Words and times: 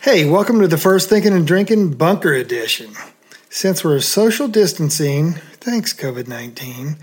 Hey, 0.00 0.30
welcome 0.30 0.60
to 0.60 0.68
the 0.68 0.78
first 0.78 1.08
Thinking 1.08 1.32
and 1.32 1.44
Drinking 1.44 1.94
Bunker 1.94 2.32
Edition. 2.32 2.94
Since 3.50 3.82
we're 3.82 3.98
social 3.98 4.46
distancing, 4.46 5.32
thanks 5.32 5.92
COVID 5.92 6.28
19, 6.28 6.96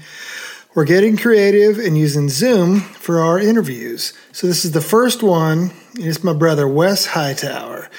we're 0.73 0.85
getting 0.85 1.17
creative 1.17 1.77
and 1.77 1.97
using 1.97 2.29
Zoom 2.29 2.79
for 2.79 3.19
our 3.19 3.37
interviews. 3.37 4.13
So 4.31 4.47
this 4.47 4.63
is 4.63 4.71
the 4.71 4.79
first 4.79 5.21
one. 5.21 5.71
It's 5.95 6.23
my 6.23 6.31
brother, 6.31 6.69
Wes 6.69 7.07
Hightower. 7.07 7.89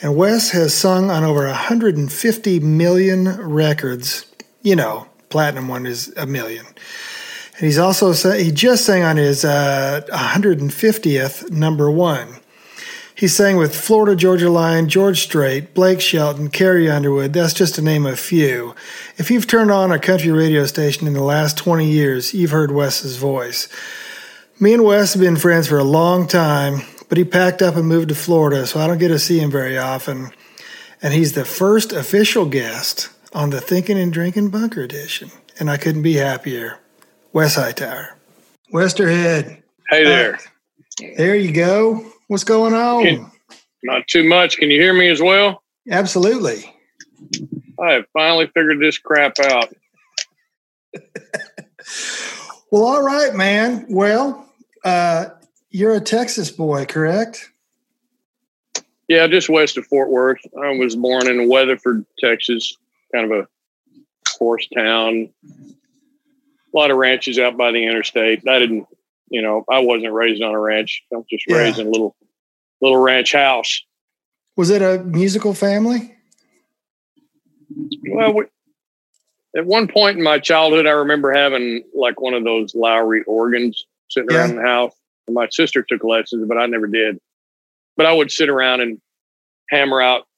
And 0.00 0.16
Wes 0.16 0.50
has 0.50 0.72
sung 0.72 1.10
on 1.10 1.24
over 1.24 1.46
150 1.46 2.60
million 2.60 3.36
records. 3.42 4.24
You 4.62 4.76
know, 4.76 5.08
platinum 5.30 5.66
one 5.66 5.84
is 5.84 6.14
a 6.16 6.26
million. 6.26 6.64
And 7.56 7.66
he's 7.66 7.78
also, 7.78 8.12
he 8.32 8.52
just 8.52 8.84
sang 8.84 9.02
on 9.02 9.16
his 9.16 9.44
uh, 9.44 10.02
150th 10.10 11.50
number 11.50 11.90
one. 11.90 12.36
He 13.16 13.28
sang 13.28 13.56
with 13.56 13.76
Florida 13.76 14.16
Georgia 14.16 14.50
Line, 14.50 14.88
George 14.88 15.22
Strait, 15.22 15.72
Blake 15.72 16.00
Shelton, 16.00 16.50
Carrie 16.50 16.90
Underwood. 16.90 17.32
That's 17.32 17.54
just 17.54 17.76
to 17.76 17.82
name 17.82 18.06
a 18.06 18.16
few. 18.16 18.74
If 19.16 19.30
you've 19.30 19.46
turned 19.46 19.70
on 19.70 19.92
a 19.92 20.00
country 20.00 20.32
radio 20.32 20.66
station 20.66 21.06
in 21.06 21.12
the 21.12 21.22
last 21.22 21.56
20 21.56 21.88
years, 21.88 22.34
you've 22.34 22.50
heard 22.50 22.72
Wes's 22.72 23.16
voice. 23.16 23.68
Me 24.58 24.74
and 24.74 24.82
Wes 24.82 25.14
have 25.14 25.22
been 25.22 25.36
friends 25.36 25.68
for 25.68 25.78
a 25.78 25.84
long 25.84 26.26
time, 26.26 26.82
but 27.08 27.16
he 27.16 27.24
packed 27.24 27.62
up 27.62 27.76
and 27.76 27.86
moved 27.86 28.08
to 28.08 28.16
Florida, 28.16 28.66
so 28.66 28.80
I 28.80 28.88
don't 28.88 28.98
get 28.98 29.08
to 29.08 29.18
see 29.20 29.38
him 29.38 29.50
very 29.50 29.78
often. 29.78 30.32
And 31.00 31.14
he's 31.14 31.34
the 31.34 31.44
first 31.44 31.92
official 31.92 32.46
guest 32.46 33.10
on 33.32 33.50
the 33.50 33.60
Thinking 33.60 33.98
and 33.98 34.12
Drinking 34.12 34.48
Bunker 34.48 34.82
Edition, 34.82 35.30
and 35.60 35.70
I 35.70 35.76
couldn't 35.76 36.02
be 36.02 36.14
happier. 36.14 36.80
Wes 37.32 37.54
Hightower. 37.54 38.16
Westerhead. 38.72 39.62
Hey 39.88 40.04
there. 40.04 40.34
Uh, 40.34 41.06
there 41.16 41.36
you 41.36 41.52
go. 41.52 42.13
What's 42.28 42.44
going 42.44 42.74
on? 42.74 43.02
Can, 43.02 43.30
not 43.82 44.08
too 44.08 44.24
much. 44.24 44.56
Can 44.56 44.70
you 44.70 44.80
hear 44.80 44.94
me 44.94 45.08
as 45.08 45.20
well? 45.20 45.62
Absolutely. 45.90 46.74
I 47.78 47.92
have 47.92 48.04
finally 48.12 48.46
figured 48.46 48.80
this 48.80 48.98
crap 48.98 49.38
out. 49.40 49.74
well, 52.70 52.84
all 52.84 53.02
right, 53.02 53.34
man. 53.34 53.86
Well, 53.90 54.48
uh, 54.84 55.26
you're 55.70 55.94
a 55.94 56.00
Texas 56.00 56.50
boy, 56.50 56.86
correct? 56.86 57.50
Yeah, 59.08 59.26
just 59.26 59.50
west 59.50 59.76
of 59.76 59.86
Fort 59.86 60.10
Worth. 60.10 60.40
I 60.62 60.70
was 60.70 60.96
born 60.96 61.28
in 61.28 61.48
Weatherford, 61.48 62.06
Texas, 62.18 62.76
kind 63.12 63.30
of 63.30 63.38
a 63.38 63.48
horse 64.38 64.66
town. 64.68 65.28
A 65.44 66.76
lot 66.76 66.90
of 66.90 66.96
ranches 66.96 67.38
out 67.38 67.56
by 67.56 67.70
the 67.70 67.84
interstate. 67.84 68.48
I 68.48 68.58
didn't 68.58 68.86
you 69.34 69.42
know, 69.42 69.64
I 69.68 69.80
wasn't 69.80 70.12
raised 70.12 70.40
on 70.44 70.54
a 70.54 70.60
ranch. 70.60 71.02
I 71.12 71.16
was 71.16 71.26
just 71.28 71.44
yeah. 71.48 71.56
raised 71.56 71.80
in 71.80 71.88
a 71.88 71.90
little 71.90 72.14
little 72.80 72.98
ranch 72.98 73.32
house. 73.32 73.82
Was 74.56 74.70
it 74.70 74.80
a 74.80 75.02
musical 75.02 75.54
family? 75.54 76.14
Well, 78.08 78.32
we, 78.32 78.44
at 79.56 79.66
one 79.66 79.88
point 79.88 80.18
in 80.18 80.22
my 80.22 80.38
childhood, 80.38 80.86
I 80.86 80.92
remember 80.92 81.32
having 81.32 81.82
like 81.96 82.20
one 82.20 82.34
of 82.34 82.44
those 82.44 82.74
Lowrey 82.74 83.22
organs 83.26 83.84
sitting 84.08 84.30
yeah. 84.30 84.38
around 84.38 84.54
the 84.54 84.62
house. 84.62 84.92
And 85.26 85.34
my 85.34 85.48
sister 85.50 85.82
took 85.82 86.04
lessons, 86.04 86.46
but 86.46 86.56
I 86.56 86.66
never 86.66 86.86
did. 86.86 87.18
But 87.96 88.06
I 88.06 88.12
would 88.12 88.30
sit 88.30 88.48
around 88.48 88.82
and 88.82 89.00
hammer 89.70 90.00
out 90.00 90.28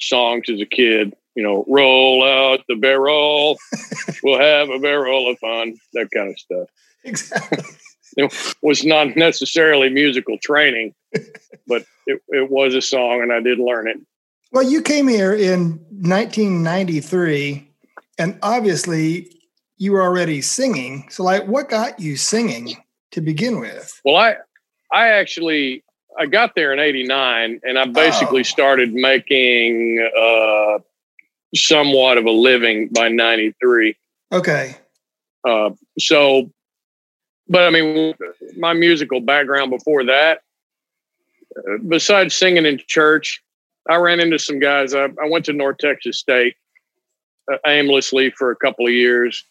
songs 0.00 0.48
as 0.48 0.62
a 0.62 0.66
kid. 0.66 1.12
You 1.34 1.42
know, 1.42 1.66
roll 1.68 2.24
out 2.24 2.60
the 2.68 2.76
barrel. 2.76 3.58
we'll 4.22 4.40
have 4.40 4.70
a 4.70 4.78
barrel 4.78 5.30
of 5.30 5.38
fun. 5.40 5.74
That 5.92 6.08
kind 6.10 6.30
of 6.30 6.38
stuff. 6.38 6.68
Exactly 7.04 7.76
it 8.16 8.54
was 8.62 8.84
not 8.84 9.16
necessarily 9.16 9.88
musical 9.88 10.38
training, 10.38 10.94
but 11.66 11.84
it, 12.06 12.22
it 12.28 12.50
was 12.50 12.74
a 12.74 12.82
song 12.82 13.22
and 13.22 13.32
I 13.32 13.40
did 13.40 13.58
learn 13.58 13.88
it. 13.88 13.98
Well, 14.52 14.62
you 14.62 14.82
came 14.82 15.08
here 15.08 15.32
in 15.32 15.80
1993, 15.90 17.68
and 18.18 18.38
obviously 18.40 19.32
you 19.78 19.90
were 19.90 20.02
already 20.02 20.40
singing. 20.42 21.08
So, 21.10 21.24
like, 21.24 21.44
what 21.46 21.68
got 21.68 21.98
you 21.98 22.16
singing 22.16 22.76
to 23.10 23.20
begin 23.20 23.58
with? 23.58 24.00
Well, 24.04 24.14
I, 24.14 24.36
I 24.92 25.08
actually, 25.08 25.82
I 26.16 26.26
got 26.26 26.54
there 26.54 26.72
in 26.72 26.78
'89, 26.78 27.62
and 27.64 27.78
I 27.78 27.86
basically 27.86 28.40
oh. 28.40 28.44
started 28.44 28.94
making 28.94 30.08
uh, 30.16 30.78
somewhat 31.56 32.16
of 32.18 32.26
a 32.26 32.30
living 32.30 32.90
by 32.90 33.08
'93. 33.08 33.96
Okay. 34.30 34.76
Uh, 35.44 35.70
so 35.98 36.50
but 37.48 37.62
I 37.62 37.70
mean, 37.70 38.14
my 38.56 38.72
musical 38.72 39.20
background 39.20 39.70
before 39.70 40.04
that, 40.04 40.40
uh, 41.56 41.78
besides 41.86 42.34
singing 42.34 42.66
in 42.66 42.80
church, 42.86 43.42
I 43.88 43.96
ran 43.96 44.20
into 44.20 44.38
some 44.38 44.58
guys. 44.58 44.94
I, 44.94 45.04
I 45.04 45.28
went 45.28 45.44
to 45.46 45.52
North 45.52 45.78
Texas 45.78 46.18
State 46.18 46.56
uh, 47.52 47.58
aimlessly 47.66 48.30
for 48.30 48.50
a 48.50 48.56
couple 48.56 48.86
of 48.86 48.92
years. 48.92 49.44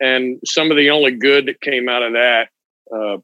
And 0.00 0.40
some 0.44 0.72
of 0.72 0.76
the 0.76 0.90
only 0.90 1.12
good 1.12 1.46
that 1.46 1.60
came 1.60 1.88
out 1.88 2.02
of 2.02 2.14
that 2.14 2.48
uh, 2.92 3.18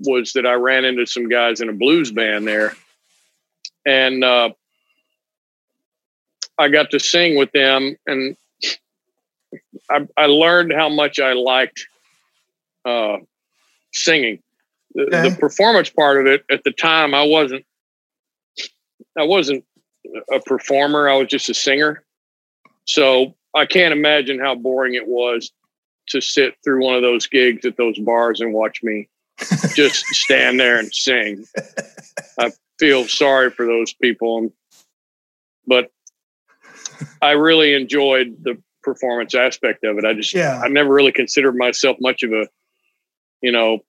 was 0.00 0.32
that 0.34 0.44
I 0.44 0.54
ran 0.54 0.84
into 0.84 1.06
some 1.06 1.28
guys 1.28 1.62
in 1.62 1.70
a 1.70 1.72
blues 1.72 2.12
band 2.12 2.46
there. 2.46 2.76
And 3.86 4.22
uh, 4.22 4.50
I 6.58 6.68
got 6.68 6.90
to 6.90 7.00
sing 7.00 7.38
with 7.38 7.50
them. 7.52 7.96
And 8.06 8.36
I, 9.90 10.06
I 10.18 10.26
learned 10.26 10.74
how 10.74 10.90
much 10.90 11.18
I 11.18 11.32
liked 11.32 11.86
uh, 12.84 13.18
singing. 13.92 14.40
The, 14.94 15.02
okay. 15.04 15.30
the 15.30 15.36
performance 15.36 15.90
part 15.90 16.20
of 16.20 16.26
it 16.26 16.44
at 16.50 16.64
the 16.64 16.72
time, 16.72 17.14
I 17.14 17.22
wasn't. 17.22 17.64
I 19.18 19.24
wasn't 19.24 19.64
a 20.32 20.40
performer. 20.40 21.08
I 21.08 21.16
was 21.16 21.28
just 21.28 21.48
a 21.48 21.54
singer. 21.54 22.04
So 22.86 23.34
I 23.54 23.66
can't 23.66 23.92
imagine 23.92 24.38
how 24.38 24.54
boring 24.54 24.94
it 24.94 25.06
was 25.06 25.52
to 26.08 26.20
sit 26.20 26.54
through 26.64 26.84
one 26.84 26.96
of 26.96 27.02
those 27.02 27.26
gigs 27.26 27.64
at 27.64 27.76
those 27.76 27.98
bars 27.98 28.40
and 28.40 28.52
watch 28.52 28.82
me 28.82 29.08
just 29.74 30.04
stand 30.06 30.58
there 30.58 30.78
and 30.78 30.92
sing. 30.92 31.44
I 32.38 32.52
feel 32.78 33.06
sorry 33.06 33.50
for 33.50 33.66
those 33.66 33.92
people, 33.92 34.52
but 35.66 35.90
I 37.20 37.32
really 37.32 37.74
enjoyed 37.74 38.36
the 38.42 38.60
performance 38.82 39.34
aspect 39.34 39.84
of 39.84 39.98
it. 39.98 40.04
I 40.04 40.14
just, 40.14 40.34
yeah. 40.34 40.60
I 40.62 40.68
never 40.68 40.92
really 40.92 41.12
considered 41.12 41.56
myself 41.56 41.96
much 42.00 42.22
of 42.22 42.32
a 42.32 42.48
you 43.42 43.52
know, 43.52 43.80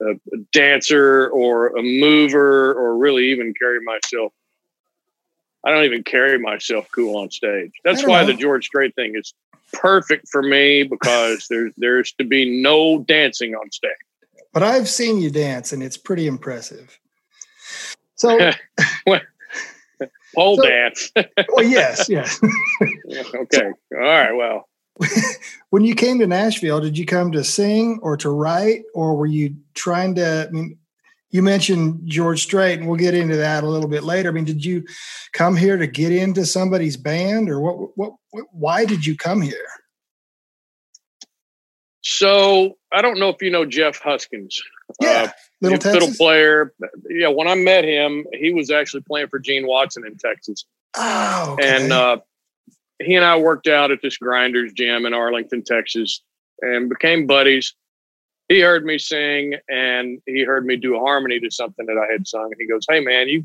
a, 0.00 0.10
a 0.10 0.36
dancer 0.52 1.28
or 1.28 1.68
a 1.76 1.82
mover 1.82 2.72
or 2.72 2.96
really 2.96 3.30
even 3.30 3.54
carry 3.54 3.80
myself. 3.80 4.32
I 5.64 5.70
don't 5.70 5.84
even 5.84 6.02
carry 6.02 6.38
myself 6.38 6.88
cool 6.94 7.16
on 7.18 7.30
stage. 7.30 7.72
That's 7.84 8.04
why 8.04 8.22
know. 8.22 8.28
the 8.28 8.34
George 8.34 8.66
Strait 8.66 8.94
thing 8.94 9.12
is 9.14 9.34
perfect 9.72 10.28
for 10.28 10.42
me 10.42 10.82
because 10.82 11.46
there's 11.48 11.72
there's 11.76 12.12
to 12.14 12.24
be 12.24 12.62
no 12.62 13.00
dancing 13.00 13.54
on 13.54 13.70
stage. 13.70 13.90
But 14.52 14.62
I've 14.62 14.88
seen 14.88 15.20
you 15.20 15.30
dance 15.30 15.72
and 15.72 15.82
it's 15.82 15.96
pretty 15.96 16.26
impressive. 16.26 16.98
So 18.16 18.36
pole 20.34 20.56
so, 20.56 20.62
dance. 20.62 21.12
well, 21.14 21.64
yes, 21.64 22.08
yes. 22.08 22.40
okay. 23.34 23.70
All 23.94 24.00
right. 24.00 24.32
Well, 24.32 24.68
when 25.70 25.84
you 25.84 25.94
came 25.94 26.18
to 26.18 26.26
Nashville, 26.26 26.80
did 26.80 26.96
you 26.96 27.06
come 27.06 27.32
to 27.32 27.44
sing 27.44 27.98
or 28.02 28.16
to 28.18 28.30
write, 28.30 28.82
or 28.94 29.16
were 29.16 29.26
you 29.26 29.56
trying 29.74 30.14
to? 30.16 30.46
I 30.48 30.50
mean, 30.50 30.78
you 31.30 31.42
mentioned 31.42 32.00
George 32.04 32.42
Strait, 32.42 32.78
and 32.78 32.88
we'll 32.88 32.98
get 32.98 33.14
into 33.14 33.36
that 33.36 33.64
a 33.64 33.68
little 33.68 33.88
bit 33.88 34.02
later. 34.02 34.28
I 34.28 34.32
mean, 34.32 34.44
did 34.44 34.64
you 34.64 34.84
come 35.32 35.56
here 35.56 35.76
to 35.76 35.86
get 35.86 36.12
into 36.12 36.44
somebody's 36.44 36.96
band, 36.96 37.48
or 37.48 37.60
what? 37.60 37.96
What? 37.96 38.12
what 38.30 38.44
why 38.52 38.84
did 38.84 39.06
you 39.06 39.16
come 39.16 39.40
here? 39.40 39.66
So 42.02 42.76
I 42.92 43.02
don't 43.02 43.18
know 43.18 43.28
if 43.28 43.42
you 43.42 43.50
know 43.50 43.64
Jeff 43.64 43.98
Huskins. 43.98 44.60
Yeah, 45.00 45.08
uh, 45.08 45.28
little 45.60 45.78
fiddle 45.78 46.12
player. 46.14 46.74
Yeah, 47.08 47.28
when 47.28 47.46
I 47.46 47.54
met 47.54 47.84
him, 47.84 48.26
he 48.32 48.52
was 48.52 48.70
actually 48.70 49.02
playing 49.02 49.28
for 49.28 49.38
Gene 49.38 49.66
Watson 49.66 50.04
in 50.06 50.16
Texas. 50.16 50.64
Oh, 50.96 51.52
okay. 51.52 51.76
and 51.76 51.92
uh, 51.92 52.18
he 53.00 53.14
and 53.14 53.24
I 53.24 53.36
worked 53.38 53.66
out 53.66 53.90
at 53.90 54.02
this 54.02 54.18
grinders 54.18 54.72
gym 54.72 55.06
in 55.06 55.14
Arlington, 55.14 55.62
Texas, 55.62 56.22
and 56.60 56.88
became 56.88 57.26
buddies. 57.26 57.74
He 58.48 58.60
heard 58.60 58.84
me 58.84 58.98
sing 58.98 59.54
and 59.70 60.20
he 60.26 60.42
heard 60.42 60.66
me 60.66 60.76
do 60.76 60.96
a 60.96 61.00
harmony 61.00 61.40
to 61.40 61.50
something 61.50 61.86
that 61.86 61.96
I 61.96 62.10
had 62.12 62.26
sung. 62.26 62.46
And 62.46 62.56
he 62.58 62.66
goes, 62.66 62.84
Hey 62.88 63.00
man, 63.00 63.28
you 63.28 63.44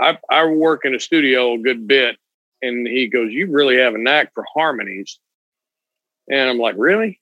I, 0.00 0.18
I 0.30 0.46
work 0.46 0.84
in 0.84 0.94
a 0.94 1.00
studio 1.00 1.54
a 1.54 1.58
good 1.58 1.86
bit. 1.86 2.16
And 2.62 2.86
he 2.86 3.08
goes, 3.08 3.32
You 3.32 3.50
really 3.50 3.78
have 3.78 3.94
a 3.94 3.98
knack 3.98 4.32
for 4.32 4.44
harmonies. 4.54 5.18
And 6.30 6.48
I'm 6.48 6.58
like, 6.58 6.76
Really? 6.78 7.20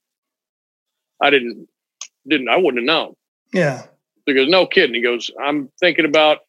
I 1.20 1.30
didn't 1.30 1.68
didn't 2.28 2.48
I 2.48 2.56
wouldn't 2.56 2.78
have 2.78 2.86
known. 2.86 3.14
Yeah. 3.52 3.86
He 4.26 4.34
goes, 4.34 4.48
No 4.48 4.66
kidding. 4.66 4.94
He 4.94 5.00
goes, 5.00 5.30
I'm 5.42 5.70
thinking 5.80 6.04
about 6.04 6.40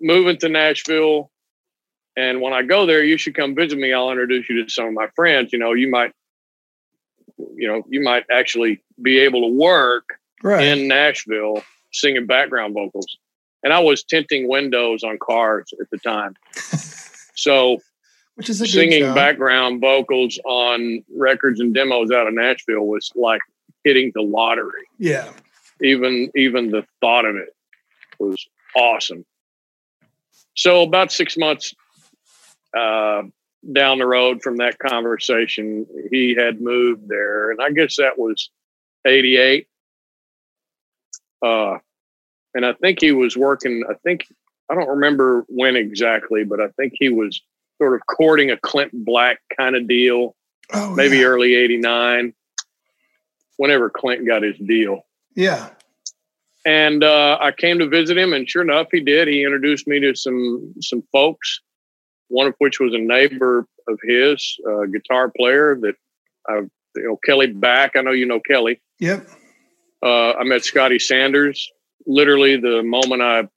moving 0.00 0.38
to 0.38 0.48
Nashville 0.48 1.30
and 2.18 2.40
when 2.40 2.52
I 2.52 2.62
go 2.62 2.84
there, 2.84 3.04
you 3.04 3.16
should 3.16 3.36
come 3.36 3.54
visit 3.54 3.78
me. 3.78 3.92
I'll 3.92 4.10
introduce 4.10 4.48
you 4.50 4.64
to 4.64 4.68
some 4.68 4.86
of 4.86 4.92
my 4.92 5.06
friends. 5.14 5.52
You 5.52 5.60
know, 5.60 5.72
you 5.72 5.88
might, 5.88 6.12
you 7.54 7.68
know, 7.68 7.84
you 7.88 8.02
might 8.02 8.24
actually 8.28 8.82
be 9.00 9.20
able 9.20 9.42
to 9.42 9.54
work 9.54 10.18
right. 10.42 10.64
in 10.64 10.88
Nashville 10.88 11.62
singing 11.92 12.26
background 12.26 12.74
vocals. 12.74 13.06
and 13.62 13.72
I 13.72 13.78
was 13.78 14.02
tinting 14.02 14.48
windows 14.48 15.04
on 15.04 15.16
cars 15.20 15.72
at 15.80 15.88
the 15.90 15.98
time. 15.98 16.34
so, 17.36 17.78
which 18.34 18.50
is 18.50 18.60
a 18.60 18.66
singing 18.66 19.14
background 19.14 19.80
vocals 19.80 20.40
on 20.44 21.04
records 21.16 21.60
and 21.60 21.72
demos 21.72 22.10
out 22.10 22.26
of 22.26 22.34
Nashville 22.34 22.84
was 22.84 23.12
like 23.14 23.42
hitting 23.84 24.10
the 24.16 24.22
lottery. 24.22 24.88
Yeah. 24.98 25.30
Even 25.80 26.32
even 26.34 26.72
the 26.72 26.84
thought 27.00 27.26
of 27.26 27.36
it 27.36 27.54
was 28.18 28.44
awesome. 28.74 29.24
So 30.54 30.82
about 30.82 31.12
six 31.12 31.36
months 31.36 31.72
uh, 32.76 33.22
down 33.72 33.98
the 33.98 34.06
road 34.06 34.42
from 34.42 34.56
that 34.58 34.78
conversation, 34.78 35.86
he 36.10 36.34
had 36.34 36.60
moved 36.60 37.08
there, 37.08 37.50
and 37.50 37.60
I 37.60 37.70
guess 37.70 37.96
that 37.96 38.18
was 38.18 38.50
'88. 39.04 39.68
Uh, 41.44 41.78
and 42.54 42.66
I 42.66 42.72
think 42.74 43.00
he 43.00 43.12
was 43.12 43.36
working. 43.36 43.84
I 43.88 43.94
think 44.04 44.26
I 44.70 44.74
don't 44.74 44.88
remember 44.88 45.44
when 45.48 45.76
exactly, 45.76 46.44
but 46.44 46.60
I 46.60 46.68
think 46.76 46.94
he 46.96 47.08
was 47.08 47.40
sort 47.78 47.94
of 47.94 48.00
courting 48.06 48.50
a 48.50 48.56
Clint 48.56 48.92
Black 48.92 49.38
kind 49.56 49.76
of 49.76 49.88
deal. 49.88 50.34
Oh, 50.72 50.94
maybe 50.94 51.18
yeah. 51.18 51.24
early 51.24 51.54
'89, 51.54 52.34
whenever 53.56 53.90
Clint 53.90 54.26
got 54.26 54.42
his 54.42 54.58
deal. 54.58 55.02
Yeah. 55.34 55.70
And 56.66 57.04
uh, 57.04 57.38
I 57.40 57.52
came 57.52 57.78
to 57.78 57.88
visit 57.88 58.18
him, 58.18 58.32
and 58.32 58.48
sure 58.48 58.62
enough, 58.62 58.88
he 58.90 59.00
did. 59.00 59.28
He 59.28 59.44
introduced 59.44 59.86
me 59.86 60.00
to 60.00 60.14
some 60.14 60.74
some 60.80 61.02
folks, 61.12 61.60
one 62.28 62.46
of 62.46 62.54
which 62.58 62.80
was 62.80 62.94
a 62.94 62.98
neighbor 62.98 63.66
of 63.88 63.98
his, 64.02 64.56
a 64.66 64.86
guitar 64.86 65.30
player 65.34 65.78
that 65.80 65.94
I, 66.48 66.60
you 66.96 67.08
know, 67.08 67.18
Kelly 67.24 67.48
Back. 67.48 67.92
I 67.96 68.02
know 68.02 68.12
you 68.12 68.26
know 68.26 68.40
Kelly. 68.40 68.80
Yep. 69.00 69.26
Uh, 70.02 70.32
I 70.32 70.44
met 70.44 70.64
Scotty 70.64 70.98
Sanders. 70.98 71.70
Literally, 72.06 72.56
the 72.56 72.82
moment 72.82 73.22
I 73.22 73.48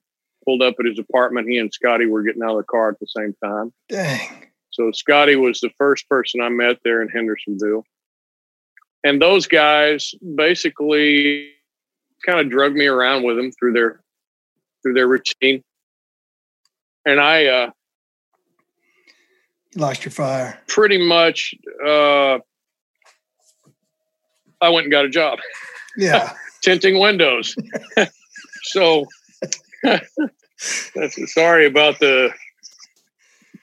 pulled 0.44 0.62
up 0.62 0.74
at 0.78 0.86
his 0.86 0.98
apartment, 0.98 1.48
he 1.48 1.58
and 1.58 1.72
Scotty 1.72 2.06
were 2.06 2.22
getting 2.22 2.42
out 2.42 2.52
of 2.52 2.56
the 2.58 2.64
car 2.64 2.90
at 2.90 2.98
the 2.98 3.06
same 3.06 3.34
time. 3.42 3.72
Dang. 3.88 4.48
So 4.70 4.90
Scotty 4.92 5.36
was 5.36 5.60
the 5.60 5.70
first 5.78 6.08
person 6.08 6.40
I 6.40 6.48
met 6.48 6.78
there 6.84 7.02
in 7.02 7.08
Hendersonville. 7.08 7.84
And 9.04 9.20
those 9.20 9.46
guys 9.46 10.14
basically 10.34 11.50
kind 12.24 12.40
of 12.40 12.50
drug 12.50 12.74
me 12.74 12.86
around 12.86 13.24
with 13.24 13.36
them 13.36 13.50
through 13.52 13.72
their 13.72 14.00
through 14.82 14.94
their 14.94 15.08
routine. 15.08 15.62
And 17.04 17.20
I 17.20 17.46
uh 17.46 17.70
you 19.74 19.80
lost 19.80 20.04
your 20.04 20.12
fire. 20.12 20.58
Pretty 20.68 20.98
much 20.98 21.54
uh 21.84 22.38
I 24.60 24.68
went 24.68 24.84
and 24.84 24.92
got 24.92 25.04
a 25.04 25.10
job. 25.10 25.38
Yeah. 25.96 26.34
Tinting 26.62 27.00
windows. 27.00 27.56
so 28.62 29.06
that's 29.82 31.34
sorry 31.34 31.66
about 31.66 31.98
the 31.98 32.30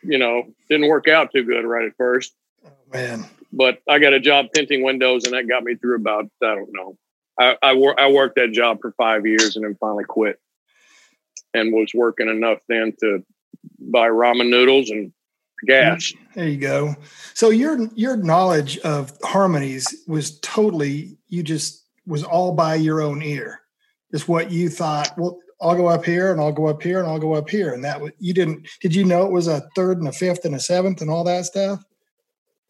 you 0.01 0.17
know, 0.17 0.43
didn't 0.69 0.87
work 0.87 1.07
out 1.07 1.31
too 1.31 1.43
good 1.43 1.65
right 1.65 1.85
at 1.85 1.95
first. 1.97 2.33
Oh 2.65 2.69
man. 2.91 3.25
But 3.51 3.81
I 3.87 3.99
got 3.99 4.13
a 4.13 4.19
job 4.19 4.47
tinting 4.53 4.83
windows 4.83 5.23
and 5.23 5.33
that 5.33 5.47
got 5.47 5.63
me 5.63 5.75
through 5.75 5.95
about 5.95 6.25
I 6.43 6.55
don't 6.55 6.71
know 6.71 6.97
I, 7.39 7.55
I, 7.61 7.73
wor- 7.73 7.99
I 7.99 8.11
worked 8.11 8.35
that 8.35 8.51
job 8.51 8.79
for 8.81 8.91
five 8.91 9.25
years 9.25 9.55
and 9.55 9.63
then 9.63 9.75
finally 9.79 10.03
quit 10.03 10.39
and 11.53 11.73
was 11.73 11.91
working 11.95 12.27
enough 12.27 12.59
then 12.67 12.93
to 12.99 13.23
buy 13.79 14.09
ramen 14.09 14.49
noodles 14.49 14.89
and 14.89 15.13
gas. 15.65 16.13
There 16.35 16.47
you 16.47 16.57
go. 16.57 16.95
So 17.33 17.49
your 17.49 17.87
your 17.95 18.15
knowledge 18.17 18.77
of 18.79 19.13
harmonies 19.23 20.03
was 20.07 20.39
totally 20.39 21.17
you 21.27 21.43
just 21.43 21.85
was 22.05 22.23
all 22.23 22.53
by 22.53 22.75
your 22.75 23.01
own 23.01 23.21
ear. 23.21 23.61
Just 24.11 24.27
what 24.27 24.51
you 24.51 24.69
thought. 24.69 25.17
Well, 25.17 25.39
I'll 25.61 25.75
go 25.75 25.87
up 25.87 26.05
here 26.05 26.31
and 26.31 26.39
I'll 26.39 26.53
go 26.53 26.67
up 26.67 26.81
here 26.81 26.99
and 26.99 27.07
I'll 27.07 27.19
go 27.19 27.33
up 27.33 27.49
here, 27.49 27.73
and 27.73 27.83
that 27.83 28.01
you 28.19 28.33
didn't. 28.33 28.67
Did 28.81 28.95
you 28.95 29.03
know 29.03 29.25
it 29.25 29.31
was 29.31 29.47
a 29.47 29.67
third 29.75 29.99
and 29.99 30.07
a 30.07 30.11
fifth 30.11 30.45
and 30.45 30.55
a 30.55 30.59
seventh 30.59 31.01
and 31.01 31.09
all 31.09 31.23
that 31.25 31.45
stuff? 31.45 31.83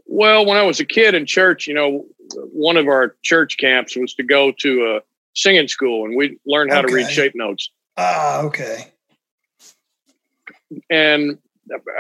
Well, 0.06 0.46
when 0.46 0.58
I 0.58 0.64
was 0.64 0.80
a 0.80 0.86
kid 0.86 1.14
in 1.14 1.28
church, 1.28 1.68
you 1.68 1.74
know, 1.76 2.06
one 2.34 2.78
of 2.78 2.88
our 2.88 3.16
church 3.22 3.58
camps 3.58 3.96
was 3.96 4.16
to 4.16 4.24
go 4.24 4.52
to 4.52 4.96
a 4.96 5.02
singing 5.36 5.68
school 5.68 6.06
and 6.06 6.16
we 6.16 6.38
learned 6.48 6.72
how 6.72 6.80
okay. 6.80 6.88
to 6.88 6.94
read 6.96 7.10
shape 7.12 7.34
notes. 7.36 7.70
Ah, 7.96 8.42
okay. 8.42 8.92
And 10.90 11.38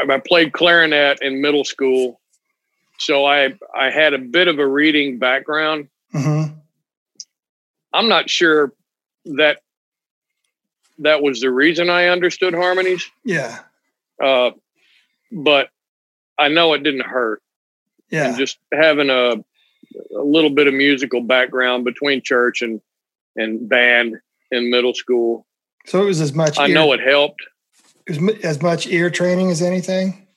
I 0.09 0.19
played 0.19 0.53
clarinet 0.53 1.19
in 1.21 1.41
middle 1.41 1.63
school. 1.63 2.19
So 2.97 3.25
I 3.25 3.53
I 3.75 3.89
had 3.89 4.13
a 4.13 4.17
bit 4.17 4.47
of 4.47 4.59
a 4.59 4.67
reading 4.67 5.19
background. 5.19 5.87
Mm-hmm. 6.13 6.53
I'm 7.93 8.09
not 8.09 8.29
sure 8.29 8.73
that 9.25 9.61
that 10.99 11.21
was 11.21 11.41
the 11.41 11.49
reason 11.49 11.89
I 11.89 12.07
understood 12.07 12.53
harmonies. 12.53 13.09
Yeah. 13.23 13.59
Uh, 14.21 14.51
but 15.31 15.69
I 16.37 16.49
know 16.49 16.73
it 16.73 16.83
didn't 16.83 17.05
hurt. 17.05 17.41
Yeah. 18.09 18.29
And 18.29 18.37
just 18.37 18.57
having 18.73 19.09
a 19.09 19.43
a 20.15 20.23
little 20.23 20.49
bit 20.49 20.67
of 20.67 20.73
musical 20.73 21.21
background 21.21 21.83
between 21.85 22.21
church 22.21 22.61
and 22.61 22.81
and 23.35 23.69
band 23.69 24.17
in 24.51 24.69
middle 24.69 24.93
school. 24.93 25.45
So 25.85 26.01
it 26.01 26.05
was 26.05 26.21
as 26.21 26.33
much. 26.33 26.57
I 26.57 26.67
ear, 26.67 26.73
know 26.73 26.91
it 26.93 26.99
helped. 26.99 27.41
Was 28.09 28.35
as 28.43 28.61
much 28.61 28.87
ear 28.87 29.09
training 29.09 29.51
as 29.51 29.61
anything. 29.61 30.27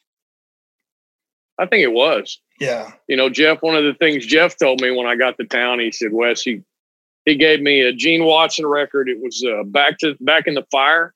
I 1.59 1.67
think 1.67 1.83
it 1.83 1.93
was. 1.93 2.39
Yeah. 2.61 2.93
You 3.09 3.17
know, 3.17 3.29
Jeff. 3.29 3.63
One 3.63 3.75
of 3.75 3.85
the 3.85 3.95
things 3.95 4.27
Jeff 4.27 4.57
told 4.57 4.81
me 4.81 4.91
when 4.91 5.07
I 5.07 5.17
got 5.17 5.37
to 5.39 5.45
town, 5.45 5.81
he 5.81 5.91
said, 5.91 6.13
"Wes, 6.13 6.43
he 6.43 6.63
he 7.25 7.37
gave 7.37 7.61
me 7.61 7.81
a 7.81 7.93
Gene 7.93 8.25
Watson 8.25 8.67
record. 8.67 9.09
It 9.09 9.21
was 9.21 9.45
uh, 9.45 9.65
back 9.65 9.99
to 9.99 10.17
back 10.21 10.47
in 10.47 10.55
the 10.55 10.67
fire." 10.71 11.15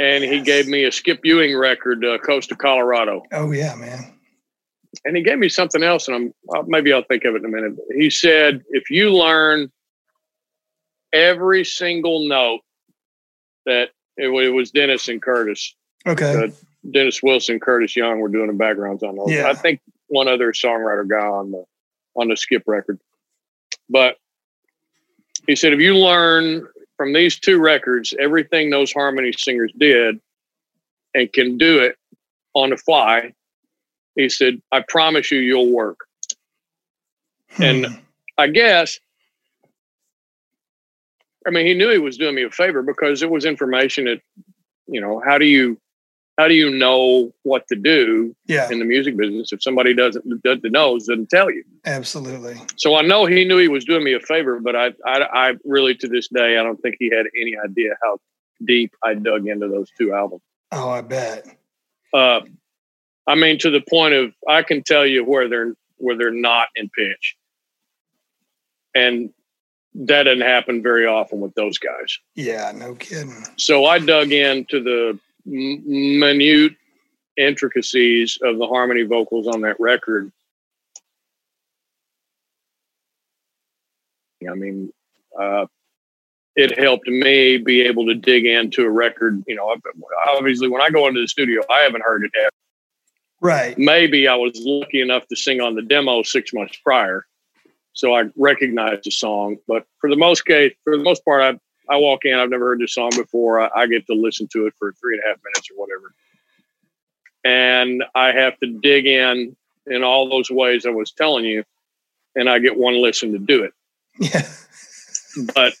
And 0.00 0.24
he 0.24 0.40
gave 0.40 0.66
me 0.66 0.84
a 0.84 0.90
Skip 0.90 1.20
Ewing 1.22 1.56
record, 1.56 2.04
uh, 2.04 2.18
Coast 2.18 2.50
of 2.50 2.58
Colorado. 2.58 3.22
Oh 3.32 3.52
yeah, 3.52 3.76
man 3.76 4.14
and 5.04 5.16
he 5.16 5.22
gave 5.22 5.38
me 5.38 5.48
something 5.48 5.82
else, 5.82 6.08
and 6.08 6.16
I'm 6.16 6.34
uh, 6.54 6.62
maybe 6.66 6.92
I'll 6.92 7.04
think 7.04 7.24
of 7.24 7.34
it 7.34 7.38
in 7.38 7.44
a 7.46 7.48
minute. 7.48 7.72
He 7.96 8.10
said, 8.10 8.62
if 8.70 8.90
you 8.90 9.12
learn 9.12 9.70
every 11.12 11.64
single 11.64 12.28
note 12.28 12.60
that 13.66 13.90
it, 14.16 14.28
it 14.28 14.50
was 14.50 14.70
Dennis 14.70 15.08
and 15.08 15.20
Curtis, 15.20 15.74
okay, 16.06 16.44
uh, 16.44 16.48
Dennis 16.90 17.22
Wilson, 17.22 17.60
Curtis 17.60 17.96
Young 17.96 18.20
were 18.20 18.28
doing 18.28 18.48
the 18.48 18.52
backgrounds 18.52 19.02
on 19.02 19.16
those. 19.16 19.30
Yeah. 19.30 19.48
I 19.48 19.54
think 19.54 19.80
one 20.08 20.28
other 20.28 20.52
songwriter 20.52 21.08
guy 21.08 21.26
on 21.26 21.50
the 21.50 21.64
on 22.16 22.28
the 22.28 22.36
Skip 22.36 22.62
record, 22.66 22.98
but 23.88 24.16
he 25.46 25.56
said 25.56 25.72
if 25.72 25.80
you 25.80 25.96
learn 25.96 26.66
from 26.96 27.12
these 27.12 27.38
two 27.38 27.60
records 27.60 28.14
everything 28.20 28.70
those 28.70 28.92
harmony 28.92 29.32
singers 29.36 29.72
did 29.76 30.20
and 31.14 31.32
can 31.32 31.58
do 31.58 31.80
it 31.80 31.96
on 32.54 32.70
the 32.70 32.76
fly 32.76 33.32
he 34.14 34.28
said, 34.28 34.60
I 34.70 34.84
promise 34.86 35.30
you, 35.30 35.38
you'll 35.38 35.72
work. 35.72 36.06
Hmm. 37.50 37.62
And 37.62 38.00
I 38.38 38.48
guess, 38.48 38.98
I 41.46 41.50
mean, 41.50 41.66
he 41.66 41.74
knew 41.74 41.90
he 41.90 41.98
was 41.98 42.16
doing 42.16 42.34
me 42.34 42.44
a 42.44 42.50
favor 42.50 42.82
because 42.82 43.22
it 43.22 43.30
was 43.30 43.44
information 43.44 44.04
that, 44.04 44.20
you 44.86 45.00
know, 45.00 45.22
how 45.24 45.38
do 45.38 45.44
you, 45.44 45.78
how 46.38 46.48
do 46.48 46.54
you 46.54 46.70
know 46.70 47.32
what 47.42 47.66
to 47.68 47.76
do 47.76 48.34
yeah. 48.46 48.70
in 48.70 48.78
the 48.78 48.84
music 48.84 49.16
business 49.16 49.52
if 49.52 49.62
somebody 49.62 49.94
doesn't 49.94 50.42
doesn't 50.42 50.72
knows 50.72 51.06
doesn't 51.06 51.30
tell 51.30 51.50
you? 51.50 51.62
Absolutely. 51.84 52.60
So 52.76 52.96
I 52.96 53.02
know 53.02 53.26
he 53.26 53.44
knew 53.44 53.58
he 53.58 53.68
was 53.68 53.84
doing 53.84 54.02
me 54.02 54.14
a 54.14 54.20
favor, 54.20 54.58
but 54.58 54.74
I, 54.74 54.92
I, 55.06 55.20
I 55.32 55.54
really 55.64 55.94
to 55.96 56.08
this 56.08 56.28
day 56.28 56.58
I 56.58 56.62
don't 56.62 56.80
think 56.82 56.96
he 56.98 57.10
had 57.14 57.26
any 57.40 57.54
idea 57.56 57.90
how 58.02 58.18
deep 58.64 58.94
I 59.04 59.14
dug 59.14 59.46
into 59.46 59.68
those 59.68 59.90
two 59.96 60.12
albums. 60.12 60.42
Oh, 60.72 60.90
I 60.90 61.02
bet. 61.02 61.46
Uh, 62.12 62.40
I 63.26 63.34
mean, 63.36 63.58
to 63.60 63.70
the 63.70 63.82
point 63.88 64.14
of 64.14 64.32
I 64.48 64.62
can 64.62 64.82
tell 64.82 65.06
you 65.06 65.24
where 65.24 65.48
they're 65.48 65.74
where 65.98 66.16
they're 66.16 66.30
not 66.30 66.68
in 66.74 66.90
pitch, 66.90 67.36
and 68.94 69.30
that 69.94 70.24
doesn't 70.24 70.40
happen 70.40 70.82
very 70.82 71.06
often 71.06 71.40
with 71.40 71.54
those 71.54 71.78
guys. 71.78 72.18
Yeah, 72.34 72.72
no 72.74 72.94
kidding. 72.94 73.44
So 73.56 73.84
I 73.84 73.98
dug 73.98 74.32
into 74.32 74.82
the 74.82 75.18
minute 75.46 76.76
intricacies 77.36 78.38
of 78.42 78.58
the 78.58 78.66
harmony 78.66 79.02
vocals 79.02 79.46
on 79.46 79.60
that 79.62 79.78
record. 79.78 80.30
I 84.48 84.54
mean, 84.54 84.92
uh, 85.38 85.66
it 86.56 86.78
helped 86.78 87.08
me 87.08 87.56
be 87.56 87.82
able 87.82 88.06
to 88.06 88.14
dig 88.14 88.46
into 88.46 88.84
a 88.84 88.90
record. 88.90 89.42
You 89.46 89.56
know, 89.56 89.74
obviously, 90.28 90.68
when 90.68 90.82
I 90.82 90.90
go 90.90 91.08
into 91.08 91.20
the 91.20 91.28
studio, 91.28 91.62
I 91.70 91.80
haven't 91.80 92.02
heard 92.02 92.24
it 92.24 92.30
yet. 92.34 92.52
Right. 93.40 93.76
Maybe 93.76 94.28
I 94.28 94.34
was 94.36 94.52
lucky 94.64 95.00
enough 95.00 95.26
to 95.28 95.36
sing 95.36 95.60
on 95.60 95.74
the 95.74 95.82
demo 95.82 96.22
six 96.22 96.52
months 96.52 96.76
prior, 96.82 97.26
so 97.94 98.14
I 98.14 98.24
recognize 98.36 98.98
the 99.02 99.10
song. 99.10 99.56
But 99.66 99.86
for 100.00 100.10
the 100.10 100.16
most 100.16 100.44
case, 100.44 100.74
for 100.84 100.96
the 100.96 101.02
most 101.02 101.24
part, 101.24 101.42
I 101.42 101.58
I 101.92 101.96
walk 101.98 102.24
in. 102.24 102.34
I've 102.34 102.50
never 102.50 102.66
heard 102.66 102.80
this 102.80 102.94
song 102.94 103.10
before. 103.16 103.60
I, 103.60 103.70
I 103.74 103.86
get 103.86 104.06
to 104.06 104.14
listen 104.14 104.48
to 104.52 104.66
it 104.66 104.74
for 104.78 104.92
three 104.92 105.14
and 105.14 105.22
a 105.24 105.28
half 105.28 105.38
minutes 105.44 105.70
or 105.70 105.74
whatever, 105.76 106.14
and 107.44 108.04
I 108.14 108.32
have 108.32 108.58
to 108.60 108.66
dig 108.66 109.06
in 109.06 109.56
in 109.86 110.02
all 110.02 110.28
those 110.28 110.50
ways 110.50 110.86
I 110.86 110.90
was 110.90 111.12
telling 111.12 111.44
you, 111.44 111.64
and 112.34 112.48
I 112.48 112.58
get 112.58 112.76
one 112.76 113.00
listen 113.00 113.32
to 113.32 113.38
do 113.38 113.64
it. 113.64 113.72
Yeah. 114.18 114.46
but 115.54 115.74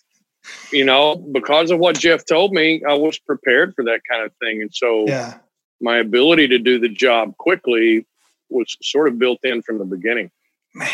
you 0.72 0.84
know, 0.84 1.16
because 1.16 1.70
of 1.70 1.78
what 1.78 1.98
Jeff 1.98 2.24
told 2.24 2.52
me, 2.52 2.82
I 2.88 2.94
was 2.94 3.18
prepared 3.18 3.74
for 3.74 3.84
that 3.84 4.00
kind 4.08 4.24
of 4.24 4.32
thing. 4.36 4.60
And 4.60 4.74
so 4.74 5.06
yeah. 5.06 5.34
my 5.80 5.98
ability 5.98 6.48
to 6.48 6.58
do 6.58 6.78
the 6.78 6.88
job 6.88 7.36
quickly 7.38 8.06
was 8.50 8.76
sort 8.82 9.08
of 9.08 9.18
built 9.18 9.40
in 9.42 9.62
from 9.62 9.78
the 9.78 9.84
beginning. 9.84 10.30
Man. 10.74 10.88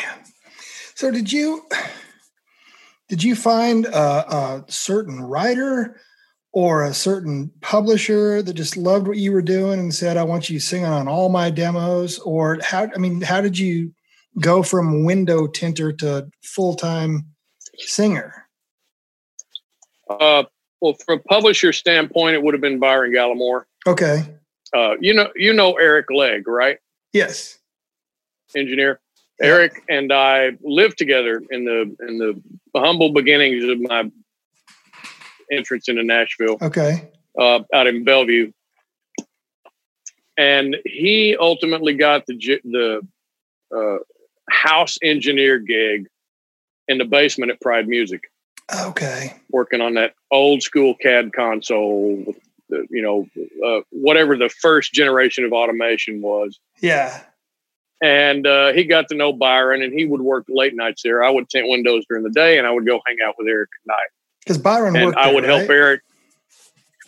So 1.00 1.10
did 1.10 1.32
you 1.32 1.66
did 3.08 3.22
you 3.22 3.34
find 3.34 3.86
a, 3.86 4.34
a 4.36 4.64
certain 4.68 5.22
writer 5.22 5.98
or 6.52 6.84
a 6.84 6.92
certain 6.92 7.50
publisher 7.62 8.42
that 8.42 8.52
just 8.52 8.76
loved 8.76 9.08
what 9.08 9.16
you 9.16 9.32
were 9.32 9.40
doing 9.40 9.80
and 9.80 9.94
said, 9.94 10.18
I 10.18 10.24
want 10.24 10.50
you 10.50 10.60
singing 10.60 10.84
on 10.84 11.08
all 11.08 11.30
my 11.30 11.48
demos? 11.48 12.18
Or 12.18 12.58
how, 12.62 12.86
I 12.94 12.98
mean, 12.98 13.22
how 13.22 13.40
did 13.40 13.58
you 13.58 13.94
go 14.42 14.62
from 14.62 15.06
window 15.06 15.46
tinter 15.46 15.90
to 15.90 16.28
full 16.42 16.74
time 16.74 17.28
singer? 17.78 18.46
Uh, 20.10 20.42
well, 20.82 20.98
from 21.06 21.20
a 21.20 21.22
publisher 21.22 21.72
standpoint, 21.72 22.34
it 22.34 22.42
would 22.42 22.52
have 22.52 22.60
been 22.60 22.78
Byron 22.78 23.12
Gallimore. 23.12 23.62
Okay. 23.86 24.36
Uh, 24.74 24.96
you 25.00 25.14
know, 25.14 25.30
you 25.34 25.54
know 25.54 25.78
Eric 25.78 26.10
Legg, 26.10 26.46
right? 26.46 26.76
Yes. 27.14 27.58
Engineer. 28.54 29.00
Eric 29.40 29.82
and 29.88 30.12
I 30.12 30.52
lived 30.62 30.98
together 30.98 31.42
in 31.50 31.64
the 31.64 31.96
in 32.06 32.18
the 32.18 32.42
humble 32.78 33.12
beginnings 33.12 33.64
of 33.64 33.80
my 33.80 34.10
entrance 35.50 35.88
into 35.88 36.02
Nashville. 36.02 36.58
Okay. 36.60 37.10
Uh, 37.38 37.60
out 37.72 37.86
in 37.86 38.04
Bellevue, 38.04 38.52
and 40.36 40.76
he 40.84 41.36
ultimately 41.38 41.94
got 41.94 42.26
the 42.26 42.60
the 42.64 43.06
uh, 43.74 43.98
house 44.50 44.98
engineer 45.02 45.58
gig 45.58 46.06
in 46.88 46.98
the 46.98 47.04
basement 47.04 47.52
at 47.52 47.60
Pride 47.60 47.88
Music. 47.88 48.22
Okay. 48.86 49.34
Working 49.50 49.80
on 49.80 49.94
that 49.94 50.14
old 50.30 50.62
school 50.62 50.94
CAD 50.94 51.32
console 51.32 52.24
with 52.26 52.36
the, 52.68 52.86
you 52.90 53.02
know, 53.02 53.26
uh, 53.66 53.82
whatever 53.90 54.36
the 54.36 54.48
first 54.48 54.92
generation 54.92 55.44
of 55.44 55.52
automation 55.52 56.22
was. 56.22 56.58
Yeah. 56.80 57.20
And 58.02 58.46
uh, 58.46 58.72
he 58.72 58.84
got 58.84 59.08
to 59.08 59.14
know 59.14 59.32
Byron, 59.32 59.82
and 59.82 59.92
he 59.92 60.06
would 60.06 60.22
work 60.22 60.46
late 60.48 60.74
nights 60.74 61.02
there. 61.02 61.22
I 61.22 61.30
would 61.30 61.50
tint 61.50 61.68
windows 61.68 62.04
during 62.08 62.24
the 62.24 62.30
day, 62.30 62.56
and 62.56 62.66
I 62.66 62.70
would 62.70 62.86
go 62.86 63.00
hang 63.06 63.18
out 63.22 63.34
with 63.38 63.46
Eric 63.46 63.68
at 63.82 63.88
night. 63.88 64.08
Because 64.40 64.58
Byron 64.58 64.96
and 64.96 65.14
I 65.16 65.32
would 65.34 65.44
there, 65.44 65.58
help 65.58 65.70
Eric. 65.70 66.02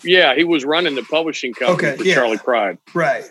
Yeah, 0.05 0.35
he 0.35 0.45
was 0.45 0.65
running 0.65 0.95
the 0.95 1.03
publishing 1.03 1.55
company 1.55 1.89
okay, 1.89 1.97
for 1.97 2.05
yeah. 2.05 2.15
Charley 2.15 2.39
Pride. 2.39 2.79
Right. 2.93 3.25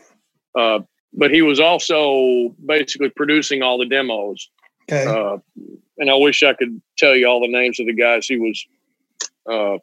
Uh, 0.57 0.79
but 1.13 1.31
he 1.31 1.41
was 1.41 1.59
also 1.59 2.55
basically 2.65 3.09
producing 3.09 3.61
all 3.61 3.77
the 3.77 3.85
demos. 3.85 4.49
Okay. 4.91 5.05
Uh, 5.05 5.37
and 5.97 6.09
I 6.09 6.15
wish 6.15 6.41
I 6.41 6.53
could 6.53 6.81
tell 6.97 7.15
you 7.15 7.27
all 7.27 7.41
the 7.41 7.47
names 7.47 7.79
of 7.79 7.85
the 7.85 7.93
guys 7.93 8.25
he 8.25 8.39
was 8.39 8.65
uh, 9.49 9.77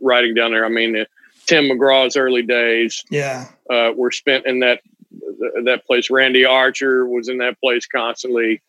writing 0.00 0.34
down 0.34 0.50
there. 0.50 0.64
I 0.64 0.68
mean, 0.68 0.96
uh, 0.96 1.04
Tim 1.46 1.64
McGraw's 1.64 2.16
early 2.16 2.42
days, 2.42 3.04
yeah, 3.10 3.48
uh, 3.70 3.92
were 3.94 4.10
spent 4.10 4.46
in 4.46 4.60
that 4.60 4.80
that 5.64 5.82
place. 5.86 6.10
Randy 6.10 6.44
Archer 6.44 7.06
was 7.06 7.28
in 7.28 7.38
that 7.38 7.60
place 7.60 7.86
constantly. 7.86 8.62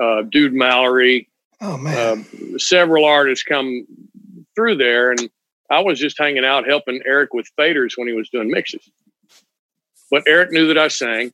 Uh, 0.00 0.22
Dude 0.22 0.54
Mallory. 0.54 1.28
Oh 1.60 1.76
man, 1.76 2.26
uh, 2.54 2.58
several 2.58 3.04
artists 3.04 3.44
come 3.44 3.86
through 4.54 4.76
there, 4.76 5.10
and 5.12 5.30
I 5.70 5.80
was 5.80 5.98
just 5.98 6.18
hanging 6.18 6.44
out 6.44 6.66
helping 6.66 7.00
Eric 7.06 7.34
with 7.34 7.48
faders 7.58 7.92
when 7.96 8.08
he 8.08 8.14
was 8.14 8.28
doing 8.30 8.50
mixes. 8.50 8.90
But 10.10 10.24
Eric 10.26 10.50
knew 10.50 10.68
that 10.68 10.78
I 10.78 10.88
sang. 10.88 11.32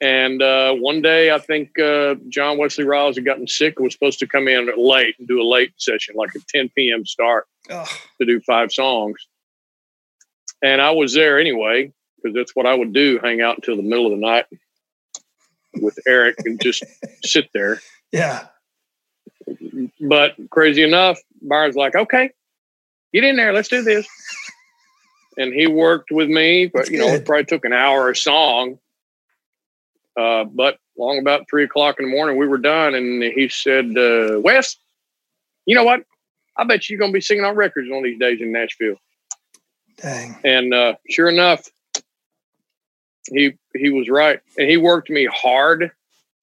And 0.00 0.42
uh, 0.42 0.74
one 0.74 1.00
day, 1.00 1.30
I 1.30 1.38
think 1.38 1.78
uh, 1.78 2.16
John 2.28 2.58
Wesley 2.58 2.84
Ryles 2.84 3.14
had 3.14 3.24
gotten 3.24 3.48
sick 3.48 3.74
and 3.76 3.84
was 3.84 3.94
supposed 3.94 4.18
to 4.18 4.26
come 4.26 4.46
in 4.46 4.70
late 4.76 5.14
and 5.18 5.26
do 5.26 5.40
a 5.40 5.46
late 5.46 5.72
session, 5.78 6.16
like 6.16 6.34
a 6.34 6.40
10 6.48 6.70
p.m. 6.76 7.06
start 7.06 7.46
Ugh. 7.70 7.88
to 8.20 8.26
do 8.26 8.40
five 8.40 8.72
songs. 8.72 9.26
And 10.62 10.82
I 10.82 10.90
was 10.90 11.14
there 11.14 11.38
anyway, 11.38 11.92
because 12.26 12.34
that's 12.34 12.56
what 12.56 12.66
I 12.66 12.74
would 12.74 12.92
do 12.92 13.20
hang 13.22 13.40
out 13.40 13.56
until 13.56 13.76
the 13.76 13.82
middle 13.82 14.06
of 14.06 14.12
the 14.12 14.26
night 14.26 14.46
with 15.74 15.98
Eric 16.06 16.36
and 16.44 16.60
just 16.60 16.82
sit 17.24 17.48
there. 17.54 17.80
Yeah. 18.12 18.46
But 20.00 20.34
crazy 20.50 20.82
enough, 20.82 21.20
Byron's 21.40 21.76
like, 21.76 21.94
okay, 21.94 22.30
get 23.12 23.24
in 23.24 23.36
there, 23.36 23.52
let's 23.52 23.68
do 23.68 23.82
this. 23.82 24.06
And 25.38 25.52
he 25.52 25.66
worked 25.66 26.10
with 26.10 26.28
me, 26.28 26.66
but 26.66 26.90
you 26.90 26.98
know, 26.98 27.08
it 27.08 27.26
probably 27.26 27.44
took 27.44 27.64
an 27.64 27.72
hour 27.72 28.10
a 28.10 28.16
song. 28.16 28.78
Uh, 30.18 30.44
but 30.44 30.78
long 30.96 31.18
about 31.18 31.44
three 31.48 31.64
o'clock 31.64 31.96
in 31.98 32.06
the 32.06 32.10
morning, 32.10 32.38
we 32.38 32.48
were 32.48 32.56
done, 32.56 32.94
and 32.94 33.22
he 33.22 33.50
said, 33.50 33.94
uh, 33.98 34.40
"Wes, 34.40 34.78
you 35.66 35.74
know 35.74 35.84
what? 35.84 36.04
I 36.56 36.64
bet 36.64 36.88
you're 36.88 36.98
gonna 36.98 37.12
be 37.12 37.20
singing 37.20 37.44
on 37.44 37.54
records 37.54 37.90
one 37.90 37.98
of 37.98 38.04
these 38.04 38.18
days 38.18 38.40
in 38.40 38.50
Nashville." 38.50 38.96
Dang. 39.98 40.36
And 40.42 40.72
uh, 40.72 40.94
sure 41.10 41.28
enough, 41.28 41.68
he 43.32 43.54
he 43.74 43.90
was 43.90 44.08
right, 44.08 44.40
and 44.58 44.68
he 44.68 44.76
worked 44.76 45.10
me 45.10 45.26
hard, 45.32 45.90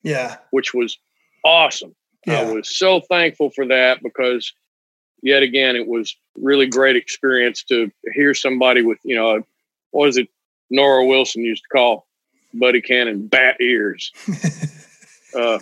Yeah. 0.04 0.38
which 0.52 0.74
was 0.74 0.98
awesome. 1.44 1.96
I 2.28 2.44
was 2.52 2.74
so 2.74 3.02
thankful 3.02 3.50
for 3.50 3.66
that 3.68 4.02
because 4.02 4.54
yet 5.22 5.44
again 5.44 5.76
it 5.76 5.88
was 5.88 6.16
really 6.38 6.68
great 6.68 6.96
experience 6.96 7.64
to 7.66 7.92
hear 8.14 8.34
somebody 8.34 8.82
with 8.82 8.98
you 9.04 9.16
know 9.16 9.42
what 9.92 10.06
was 10.08 10.18
it 10.18 10.28
Norro 10.72 11.08
Wilson 11.08 11.44
used 11.44 11.64
to 11.64 11.78
call 11.78 12.08
Buddy 12.54 12.82
Cannon 12.82 13.28
bat 13.28 13.58
ears. 13.62 14.12
Uh, 15.36 15.58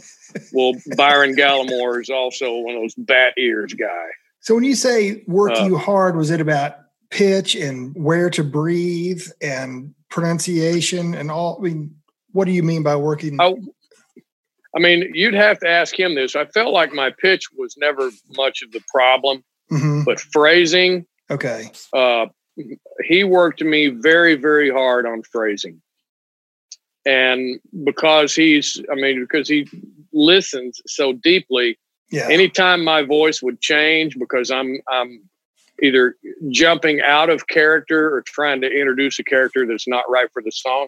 well, 0.52 0.74
Byron 0.98 1.34
Gallimore 1.34 2.02
is 2.02 2.10
also 2.10 2.58
one 2.58 2.76
of 2.76 2.82
those 2.82 2.94
bat 2.98 3.34
ears 3.38 3.74
guy. 3.74 4.08
so 4.42 4.54
when 4.54 4.66
you 4.66 4.76
say 4.76 5.24
work 5.28 5.54
Uh, 5.58 5.64
you 5.66 5.78
hard, 5.78 6.18
was 6.18 6.30
it 6.30 6.42
about 6.42 6.76
pitch 7.10 7.56
and 7.56 7.96
where 7.96 8.30
to 8.32 8.44
breathe 8.44 9.24
and 9.42 9.94
pronunciation 10.12 11.16
and 11.16 11.32
all? 11.32 11.58
I 11.60 11.64
mean, 11.64 11.96
what 12.32 12.46
do 12.46 12.52
you 12.52 12.62
mean 12.62 12.84
by 12.84 12.96
working? 12.96 13.42
I, 13.42 13.56
I 14.76 14.80
mean, 14.80 15.10
you'd 15.14 15.34
have 15.34 15.60
to 15.62 15.68
ask 15.68 15.98
him 16.00 16.14
this. 16.16 16.36
I 16.36 16.46
felt 16.46 16.72
like 16.74 16.94
my 16.94 17.12
pitch 17.20 17.48
was 17.58 17.76
never 17.78 18.12
much 18.38 18.62
of 18.62 18.72
the 18.72 18.82
problem, 18.94 19.44
Mhm. 19.72 20.06
but 20.06 20.20
phrasing, 20.20 21.06
Okay. 21.32 21.72
uh, 21.94 22.28
he 23.04 23.24
worked 23.24 23.62
me 23.62 23.88
very, 23.88 24.36
very 24.36 24.70
hard 24.70 25.06
on 25.08 25.24
phrasing. 25.24 25.82
And 27.06 27.60
because 27.84 28.36
he's, 28.36 28.80
I 28.92 28.96
mean, 28.96 29.22
because 29.22 29.50
he 29.50 29.68
listens 30.14 30.80
so 30.86 31.14
deeply, 31.14 31.80
Yeah. 32.12 32.28
anytime 32.30 32.84
my 32.84 33.02
voice 33.04 33.42
would 33.42 33.60
change 33.62 34.18
because 34.20 34.52
I'm, 34.52 34.80
I'm 34.90 35.28
either 35.82 36.16
jumping 36.50 37.02
out 37.02 37.30
of 37.30 37.48
character 37.48 38.16
or 38.16 38.22
trying 38.22 38.62
to 38.62 38.68
introduce 38.68 39.20
a 39.20 39.24
character 39.24 39.66
that's 39.66 39.88
not 39.88 40.04
right 40.10 40.28
for 40.32 40.42
the 40.42 40.52
song, 40.52 40.88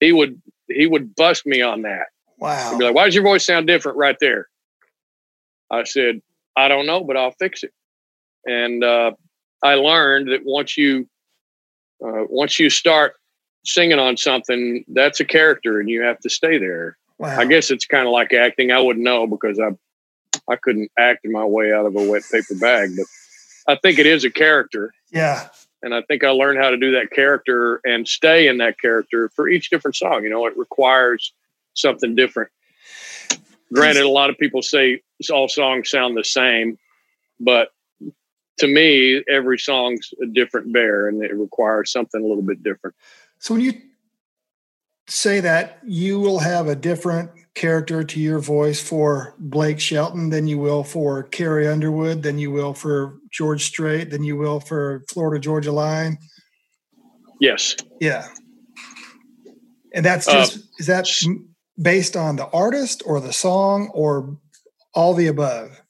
he 0.00 0.12
would, 0.12 0.40
he 0.68 0.86
would 0.86 1.14
bust 1.14 1.46
me 1.46 1.62
on 1.62 1.82
that. 1.82 2.06
wow. 2.38 2.70
He'd 2.70 2.78
be 2.78 2.84
like, 2.84 2.94
why 2.94 3.04
does 3.04 3.14
your 3.14 3.24
voice 3.24 3.44
sound 3.44 3.66
different 3.66 3.98
right 3.98 4.16
there? 4.20 4.48
I 5.70 5.84
said, 5.84 6.20
I 6.56 6.68
don't 6.68 6.86
know, 6.86 7.04
but 7.04 7.16
I'll 7.16 7.34
fix 7.38 7.62
it. 7.62 7.72
And 8.46 8.82
uh, 8.82 9.12
I 9.62 9.74
learned 9.74 10.28
that 10.28 10.44
once 10.44 10.76
you 10.76 11.08
uh, 12.04 12.24
once 12.28 12.60
you 12.60 12.70
start 12.70 13.14
singing 13.64 13.98
on 13.98 14.16
something, 14.16 14.84
that's 14.88 15.20
a 15.20 15.24
character, 15.24 15.80
and 15.80 15.88
you 15.88 16.02
have 16.02 16.20
to 16.20 16.30
stay 16.30 16.58
there. 16.58 16.96
wow. 17.18 17.38
I 17.38 17.44
guess 17.44 17.70
it's 17.70 17.84
kind 17.84 18.06
of 18.06 18.12
like 18.12 18.32
acting. 18.32 18.70
I 18.70 18.80
wouldn't 18.80 19.04
know 19.04 19.26
because 19.26 19.58
I 19.58 19.70
I 20.50 20.56
couldn't 20.56 20.90
act 20.98 21.26
my 21.26 21.44
way 21.44 21.72
out 21.72 21.86
of 21.86 21.96
a 21.96 22.08
wet 22.08 22.22
paper 22.30 22.54
bag, 22.58 22.90
but 22.96 23.06
I 23.68 23.76
think 23.76 23.98
it 23.98 24.06
is 24.06 24.24
a 24.24 24.30
character, 24.30 24.92
Yeah. 25.12 25.48
and 25.82 25.94
I 25.94 26.02
think 26.02 26.24
I 26.24 26.30
learned 26.30 26.58
how 26.58 26.70
to 26.70 26.76
do 26.78 26.92
that 26.92 27.10
character 27.10 27.80
and 27.84 28.08
stay 28.08 28.48
in 28.48 28.58
that 28.58 28.80
character 28.80 29.28
for 29.28 29.48
each 29.48 29.68
different 29.70 29.94
song. 29.94 30.24
You 30.24 30.30
know, 30.30 30.46
it 30.46 30.56
requires 30.56 31.32
something 31.74 32.14
different. 32.16 32.50
Granted, 33.72 34.04
a 34.04 34.08
lot 34.08 34.30
of 34.30 34.38
people 34.38 34.62
say 34.62 35.02
all 35.30 35.46
songs 35.48 35.90
sound 35.90 36.16
the 36.16 36.24
same, 36.24 36.78
but 37.38 37.68
to 38.58 38.66
me, 38.66 39.22
every 39.28 39.58
song's 39.58 40.12
a 40.22 40.26
different 40.26 40.72
bear, 40.72 41.06
and 41.06 41.22
it 41.22 41.34
requires 41.36 41.92
something 41.92 42.20
a 42.20 42.26
little 42.26 42.42
bit 42.42 42.62
different. 42.62 42.96
So 43.38 43.54
when 43.54 43.62
you 43.62 43.74
say 45.06 45.40
that, 45.40 45.78
you 45.84 46.18
will 46.18 46.38
have 46.38 46.66
a 46.66 46.74
different 46.74 47.30
character 47.58 48.04
to 48.04 48.20
your 48.20 48.38
voice 48.38 48.80
for 48.80 49.34
Blake 49.38 49.80
Shelton 49.80 50.30
than 50.30 50.46
you 50.46 50.58
will 50.58 50.84
for 50.84 51.24
Carrie 51.24 51.66
Underwood, 51.66 52.22
than 52.22 52.38
you 52.38 52.52
will 52.52 52.72
for 52.72 53.18
George 53.32 53.64
Strait, 53.64 54.10
than 54.10 54.22
you 54.22 54.36
will 54.36 54.60
for 54.60 55.02
Florida 55.08 55.40
Georgia 55.40 55.72
Line. 55.72 56.18
Yes, 57.40 57.76
Yeah. 58.00 58.28
And 59.94 60.04
that's 60.04 60.28
Uh, 60.28 60.32
just 60.32 60.58
is 60.78 60.86
that 60.86 61.08
based 61.80 62.16
on 62.16 62.36
the 62.36 62.46
artist 62.48 63.02
or 63.06 63.20
the 63.20 63.32
song 63.32 63.90
or 63.94 64.38
all 64.94 65.14
the 65.14 65.26
above? 65.26 65.80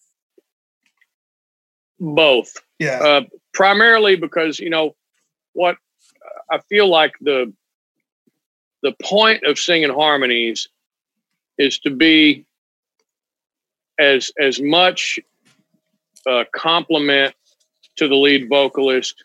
both. 2.01 2.57
Yeah. 2.79 3.01
Uh, 3.03 3.23
primarily 3.53 4.15
because 4.17 4.61
you 4.61 4.71
know 4.71 4.95
what 5.53 5.77
I 6.51 6.59
feel 6.69 6.89
like 6.89 7.13
the 7.21 7.53
the 8.83 8.95
point 9.03 9.45
of 9.45 9.59
singing 9.59 9.91
harmonies 9.91 10.69
is 11.59 11.79
to 11.81 11.91
be 11.91 12.47
as 13.99 14.33
as 14.41 14.61
much 14.61 15.19
a 16.27 16.45
complement 16.55 17.35
to 17.97 18.09
the 18.09 18.15
lead 18.15 18.49
vocalist 18.49 19.25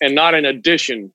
and 0.00 0.14
not 0.14 0.34
an 0.34 0.44
addition 0.44 1.12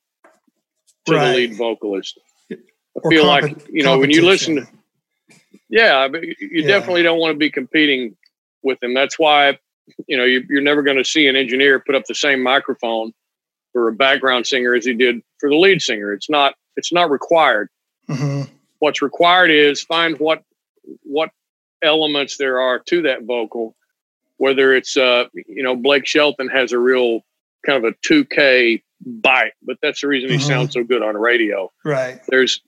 to 1.06 1.14
right. 1.14 1.28
the 1.28 1.36
lead 1.36 1.56
vocalist. 1.56 2.20
I 2.52 2.56
or 2.96 3.12
feel 3.12 3.24
comp- 3.24 3.44
like, 3.44 3.68
you 3.70 3.84
know, 3.84 3.98
when 3.98 4.12
you 4.12 4.26
listen 4.26 4.56
to, 4.56 4.68
yeah, 5.70 6.08
you 6.08 6.36
yeah. 6.40 6.68
definitely 6.68 7.04
don't 7.04 7.20
want 7.20 7.34
to 7.34 7.38
be 7.38 7.50
competing 7.50 8.16
with 8.62 8.80
them. 8.80 8.94
That's 8.94 9.18
why, 9.18 9.58
you 10.08 10.16
know, 10.16 10.24
you, 10.24 10.44
you're 10.48 10.62
never 10.62 10.84
going 10.84 10.98
to 10.98 11.04
see 11.04 11.28
an 11.28 11.36
engineer 11.36 11.80
put 11.80 11.96
up 11.96 12.06
the 12.06 12.16
same 12.16 12.44
microphone 12.44 13.12
for 13.72 13.88
a 13.88 13.94
background 13.94 14.46
singer 14.46 14.76
as 14.76 14.86
he 14.86 14.94
did 14.94 15.22
for 15.40 15.50
the 15.50 15.56
lead 15.56 15.82
singer. 15.82 16.14
It's 16.14 16.30
not, 16.30 16.54
it's 16.76 16.94
not 16.94 17.10
required. 17.10 17.70
Mm-hmm. 18.10 18.54
What's 18.84 19.02
required 19.02 19.50
is 19.50 19.82
find 19.82 20.20
what, 20.20 20.44
what 21.04 21.30
elements 21.82 22.36
there 22.36 22.60
are 22.60 22.80
to 22.80 23.04
that 23.04 23.24
vocal, 23.24 23.78
whether 24.36 24.76
it's, 24.76 24.98
uh, 24.98 25.30
you 25.34 25.64
know, 25.64 25.74
Blake 25.74 26.06
Shelton 26.06 26.50
has 26.50 26.74
a 26.74 26.78
real 26.78 27.22
kind 27.66 27.82
of 27.86 27.94
a 27.94 27.96
2K 28.06 28.84
bite, 29.06 29.54
but 29.62 29.78
that's 29.82 30.02
the 30.02 30.10
reason 30.10 30.30
he 30.30 30.36
mm-hmm. 30.36 30.46
sounds 30.46 30.74
so 30.74 30.84
good 30.84 31.02
on 31.02 31.16
radio. 31.16 31.72
Right. 31.86 32.20
There's, 32.28 32.60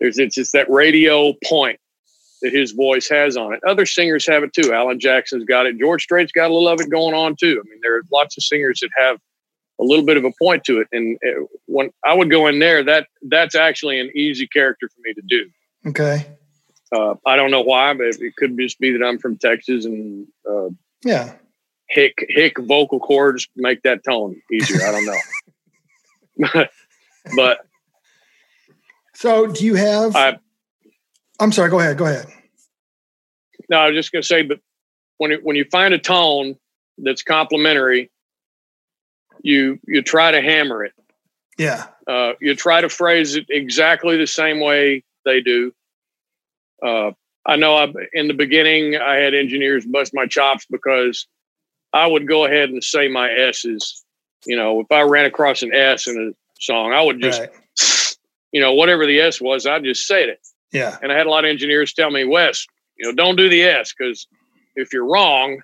there's, 0.00 0.18
it's 0.18 0.36
just 0.36 0.54
that 0.54 0.70
radio 0.70 1.34
point 1.44 1.78
that 2.40 2.54
his 2.54 2.72
voice 2.72 3.06
has 3.10 3.36
on 3.36 3.52
it. 3.52 3.60
Other 3.62 3.84
singers 3.84 4.26
have 4.28 4.42
it 4.42 4.54
too. 4.54 4.72
Alan 4.72 4.98
Jackson's 4.98 5.44
got 5.44 5.66
it. 5.66 5.78
George 5.78 6.04
Strait's 6.04 6.32
got 6.32 6.50
a 6.50 6.54
little 6.54 6.68
of 6.68 6.80
it 6.80 6.88
going 6.88 7.14
on 7.14 7.36
too. 7.36 7.62
I 7.62 7.68
mean, 7.68 7.80
there 7.82 7.98
are 7.98 8.02
lots 8.10 8.38
of 8.38 8.44
singers 8.44 8.80
that 8.80 8.88
have 8.96 9.18
a 9.80 9.84
little 9.84 10.04
bit 10.04 10.16
of 10.16 10.24
a 10.24 10.32
point 10.40 10.64
to 10.64 10.80
it. 10.80 10.88
And 10.92 11.18
uh, 11.26 11.44
when 11.66 11.90
I 12.04 12.14
would 12.14 12.30
go 12.30 12.46
in 12.46 12.58
there, 12.58 12.84
that 12.84 13.06
that's 13.22 13.54
actually 13.54 13.98
an 13.98 14.10
easy 14.14 14.46
character 14.46 14.88
for 14.88 15.00
me 15.02 15.14
to 15.14 15.22
do. 15.26 15.50
Okay. 15.88 16.26
Uh, 16.92 17.14
I 17.26 17.36
don't 17.36 17.50
know 17.50 17.62
why, 17.62 17.94
but 17.94 18.06
it 18.06 18.36
could 18.36 18.58
just 18.58 18.78
be 18.78 18.92
that 18.92 19.04
I'm 19.04 19.18
from 19.18 19.38
Texas 19.38 19.84
and 19.84 20.26
uh, 20.48 20.68
yeah, 21.04 21.34
hick 21.88 22.14
hick 22.28 22.58
vocal 22.58 22.98
cords 22.98 23.48
make 23.56 23.82
that 23.82 24.02
tone 24.04 24.40
easier. 24.52 24.80
I 24.84 24.90
don't 24.90 25.06
know, 26.56 26.64
but 27.36 27.58
so 29.14 29.46
do 29.46 29.64
you 29.64 29.76
have? 29.76 30.16
I, 30.16 30.38
I'm 31.38 31.52
sorry. 31.52 31.70
Go 31.70 31.78
ahead. 31.78 31.96
Go 31.96 32.06
ahead. 32.06 32.26
No, 33.68 33.78
I 33.78 33.86
was 33.86 33.94
just 33.94 34.10
going 34.10 34.22
to 34.22 34.26
say, 34.26 34.42
but 34.42 34.58
when 35.18 35.30
it, 35.30 35.44
when 35.44 35.54
you 35.54 35.64
find 35.70 35.94
a 35.94 35.98
tone 35.98 36.56
that's 36.98 37.22
complementary, 37.22 38.10
you 39.42 39.78
you 39.86 40.02
try 40.02 40.30
to 40.30 40.40
hammer 40.40 40.84
it. 40.84 40.92
Yeah. 41.58 41.86
Uh, 42.06 42.32
you 42.40 42.54
try 42.54 42.80
to 42.80 42.88
phrase 42.88 43.36
it 43.36 43.46
exactly 43.50 44.16
the 44.16 44.26
same 44.26 44.60
way 44.60 45.04
they 45.24 45.40
do. 45.40 45.72
Uh, 46.82 47.12
I 47.46 47.56
know 47.56 47.76
I, 47.76 47.92
in 48.12 48.28
the 48.28 48.34
beginning 48.34 48.96
I 48.96 49.16
had 49.16 49.34
engineers 49.34 49.84
bust 49.84 50.12
my 50.14 50.26
chops 50.26 50.66
because 50.70 51.26
I 51.92 52.06
would 52.06 52.26
go 52.26 52.44
ahead 52.44 52.70
and 52.70 52.82
say 52.82 53.08
my 53.08 53.30
S's. 53.30 54.04
You 54.46 54.56
know, 54.56 54.80
if 54.80 54.90
I 54.90 55.02
ran 55.02 55.26
across 55.26 55.62
an 55.62 55.74
S 55.74 56.06
in 56.06 56.32
a 56.32 56.60
song, 56.60 56.92
I 56.94 57.02
would 57.02 57.20
just, 57.20 57.40
right. 57.40 58.16
you 58.52 58.60
know, 58.60 58.72
whatever 58.72 59.04
the 59.04 59.20
S 59.20 59.40
was, 59.40 59.66
I'd 59.66 59.84
just 59.84 60.06
said 60.06 60.30
it. 60.30 60.40
Yeah. 60.72 60.96
And 61.02 61.12
I 61.12 61.16
had 61.16 61.26
a 61.26 61.30
lot 61.30 61.44
of 61.44 61.50
engineers 61.50 61.92
tell 61.92 62.10
me, 62.10 62.24
Wes, 62.24 62.66
you 62.96 63.06
know, 63.06 63.14
don't 63.14 63.36
do 63.36 63.50
the 63.50 63.62
S 63.62 63.92
because 63.96 64.26
if 64.76 64.92
you're 64.94 65.04
wrong, 65.04 65.60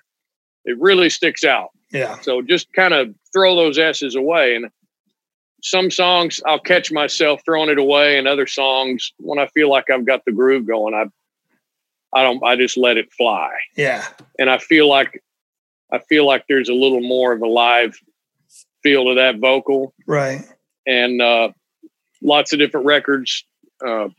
it 0.67 0.77
really 0.79 1.09
sticks 1.09 1.43
out. 1.43 1.69
Yeah. 1.91 2.19
So 2.19 2.41
just 2.41 2.71
kind 2.73 2.93
of 2.93 3.15
throw 3.33 3.55
those 3.55 3.79
S's 3.79 4.15
away. 4.15 4.55
And 4.55 4.69
some 5.63 5.89
songs 5.89 6.39
I'll 6.45 6.59
catch 6.59 6.91
myself 6.91 7.41
throwing 7.43 7.69
it 7.69 7.79
away, 7.79 8.19
and 8.19 8.27
other 8.27 8.45
songs 8.45 9.11
when 9.17 9.39
I 9.39 9.47
feel 9.47 9.69
like 9.69 9.89
I've 9.89 10.05
got 10.05 10.23
the 10.25 10.31
groove 10.31 10.67
going, 10.67 10.93
I 10.93 11.05
I 12.17 12.23
don't 12.23 12.43
I 12.43 12.55
just 12.55 12.77
let 12.77 12.97
it 12.97 13.11
fly. 13.11 13.51
Yeah. 13.75 14.05
And 14.37 14.49
I 14.49 14.59
feel 14.59 14.87
like 14.87 15.23
I 15.91 15.99
feel 15.99 16.27
like 16.27 16.45
there's 16.47 16.69
a 16.69 16.73
little 16.73 17.01
more 17.01 17.31
of 17.31 17.41
a 17.41 17.47
live 17.47 17.97
feel 18.83 19.05
to 19.05 19.15
that 19.15 19.39
vocal. 19.39 19.93
Right. 20.05 20.45
And 20.85 21.21
uh, 21.21 21.49
lots 22.21 22.53
of 22.53 22.59
different 22.59 22.85
records. 22.85 23.43
Uh, 23.85 24.09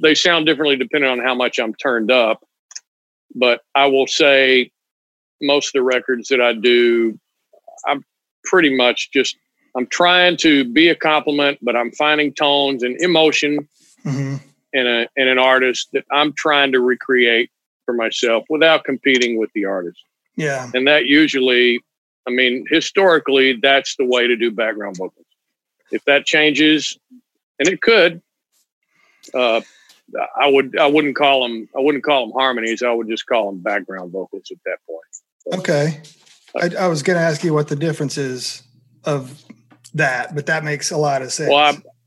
they 0.00 0.14
sound 0.14 0.46
differently 0.46 0.76
depending 0.76 1.10
on 1.10 1.18
how 1.18 1.34
much 1.34 1.58
I'm 1.58 1.74
turned 1.74 2.10
up. 2.10 2.44
But 3.34 3.60
I 3.74 3.86
will 3.86 4.06
say 4.06 4.70
most 5.40 5.68
of 5.68 5.72
the 5.74 5.82
records 5.82 6.28
that 6.28 6.40
I 6.40 6.52
do, 6.52 7.18
I'm 7.86 8.04
pretty 8.44 8.74
much 8.74 9.10
just 9.12 9.36
I'm 9.76 9.86
trying 9.86 10.36
to 10.38 10.64
be 10.64 10.88
a 10.88 10.94
compliment, 10.94 11.58
but 11.62 11.76
I'm 11.76 11.92
finding 11.92 12.32
tones 12.32 12.82
and 12.82 13.00
emotion 13.00 13.68
mm-hmm. 14.04 14.36
in 14.72 14.86
a 14.86 15.08
in 15.16 15.28
an 15.28 15.38
artist 15.38 15.88
that 15.92 16.04
I'm 16.10 16.32
trying 16.32 16.72
to 16.72 16.80
recreate 16.80 17.50
for 17.84 17.94
myself 17.94 18.44
without 18.48 18.84
competing 18.84 19.38
with 19.38 19.50
the 19.54 19.64
artist. 19.64 20.02
Yeah. 20.36 20.70
And 20.74 20.86
that 20.86 21.06
usually, 21.06 21.80
I 22.26 22.30
mean, 22.30 22.64
historically, 22.70 23.58
that's 23.60 23.96
the 23.96 24.04
way 24.04 24.26
to 24.26 24.36
do 24.36 24.50
background 24.50 24.96
vocals. 24.96 25.26
If 25.90 26.04
that 26.04 26.26
changes, 26.26 26.98
and 27.58 27.68
it 27.68 27.80
could, 27.80 28.22
uh, 29.34 29.62
I 30.40 30.48
would 30.48 30.78
I 30.78 30.86
wouldn't 30.86 31.16
call 31.16 31.42
them 31.42 31.68
I 31.76 31.80
wouldn't 31.80 32.04
call 32.04 32.26
them 32.26 32.32
harmonies. 32.32 32.82
I 32.82 32.92
would 32.92 33.08
just 33.08 33.26
call 33.26 33.50
them 33.50 33.60
background 33.60 34.12
vocals 34.12 34.50
at 34.50 34.58
that 34.64 34.78
point. 34.86 35.00
Okay. 35.54 36.00
I, 36.60 36.70
I 36.80 36.86
was 36.88 37.02
going 37.02 37.18
to 37.18 37.22
ask 37.22 37.44
you 37.44 37.54
what 37.54 37.68
the 37.68 37.76
difference 37.76 38.18
is 38.18 38.62
of 39.04 39.42
that, 39.94 40.34
but 40.34 40.46
that 40.46 40.64
makes 40.64 40.90
a 40.90 40.96
lot 40.96 41.22
of 41.22 41.32
sense. 41.32 41.50
Well, 41.50 41.58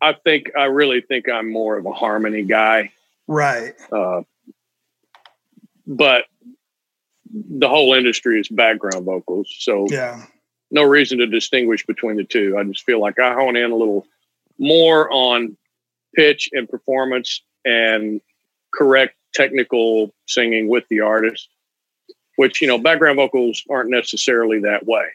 I, 0.01 0.10
I 0.10 0.13
think 0.23 0.51
I 0.58 0.65
really 0.65 1.01
think 1.01 1.30
I'm 1.30 1.51
more 1.51 1.77
of 1.77 1.86
a 1.86 1.91
harmony 1.91 2.43
guy. 2.43 2.91
Right. 3.27 3.73
Uh, 3.91 4.21
but 5.88 6.25
the 7.34 7.69
whole 7.69 7.93
industry 7.93 8.39
is 8.39 8.49
background 8.49 9.06
vocals. 9.06 9.54
So 9.60 9.88
yeah, 9.89 10.25
no 10.69 10.84
reason 10.84 11.19
to 11.19 11.27
distinguish 11.27 11.86
between 11.86 12.17
the 12.17 12.23
two. 12.23 12.58
I 12.58 12.63
just 12.63 12.84
feel 12.84 12.99
like 12.99 13.19
I 13.19 13.34
hone 13.34 13.56
in 13.56 13.71
a 13.71 13.75
little 13.75 14.06
more 14.58 15.12
on 15.12 15.58
pitch 16.15 16.49
and 16.51 16.67
performance 16.67 17.41
and 17.63 18.21
correct 18.73 19.15
technical 19.34 20.13
singing 20.27 20.67
with 20.67 20.84
the 20.89 21.01
artist, 21.01 21.49
which, 22.35 22.61
you 22.61 22.67
know, 22.67 22.77
background 22.77 23.17
vocals 23.17 23.63
aren't 23.69 23.89
necessarily 23.89 24.59
that 24.59 24.85
way. 24.85 25.05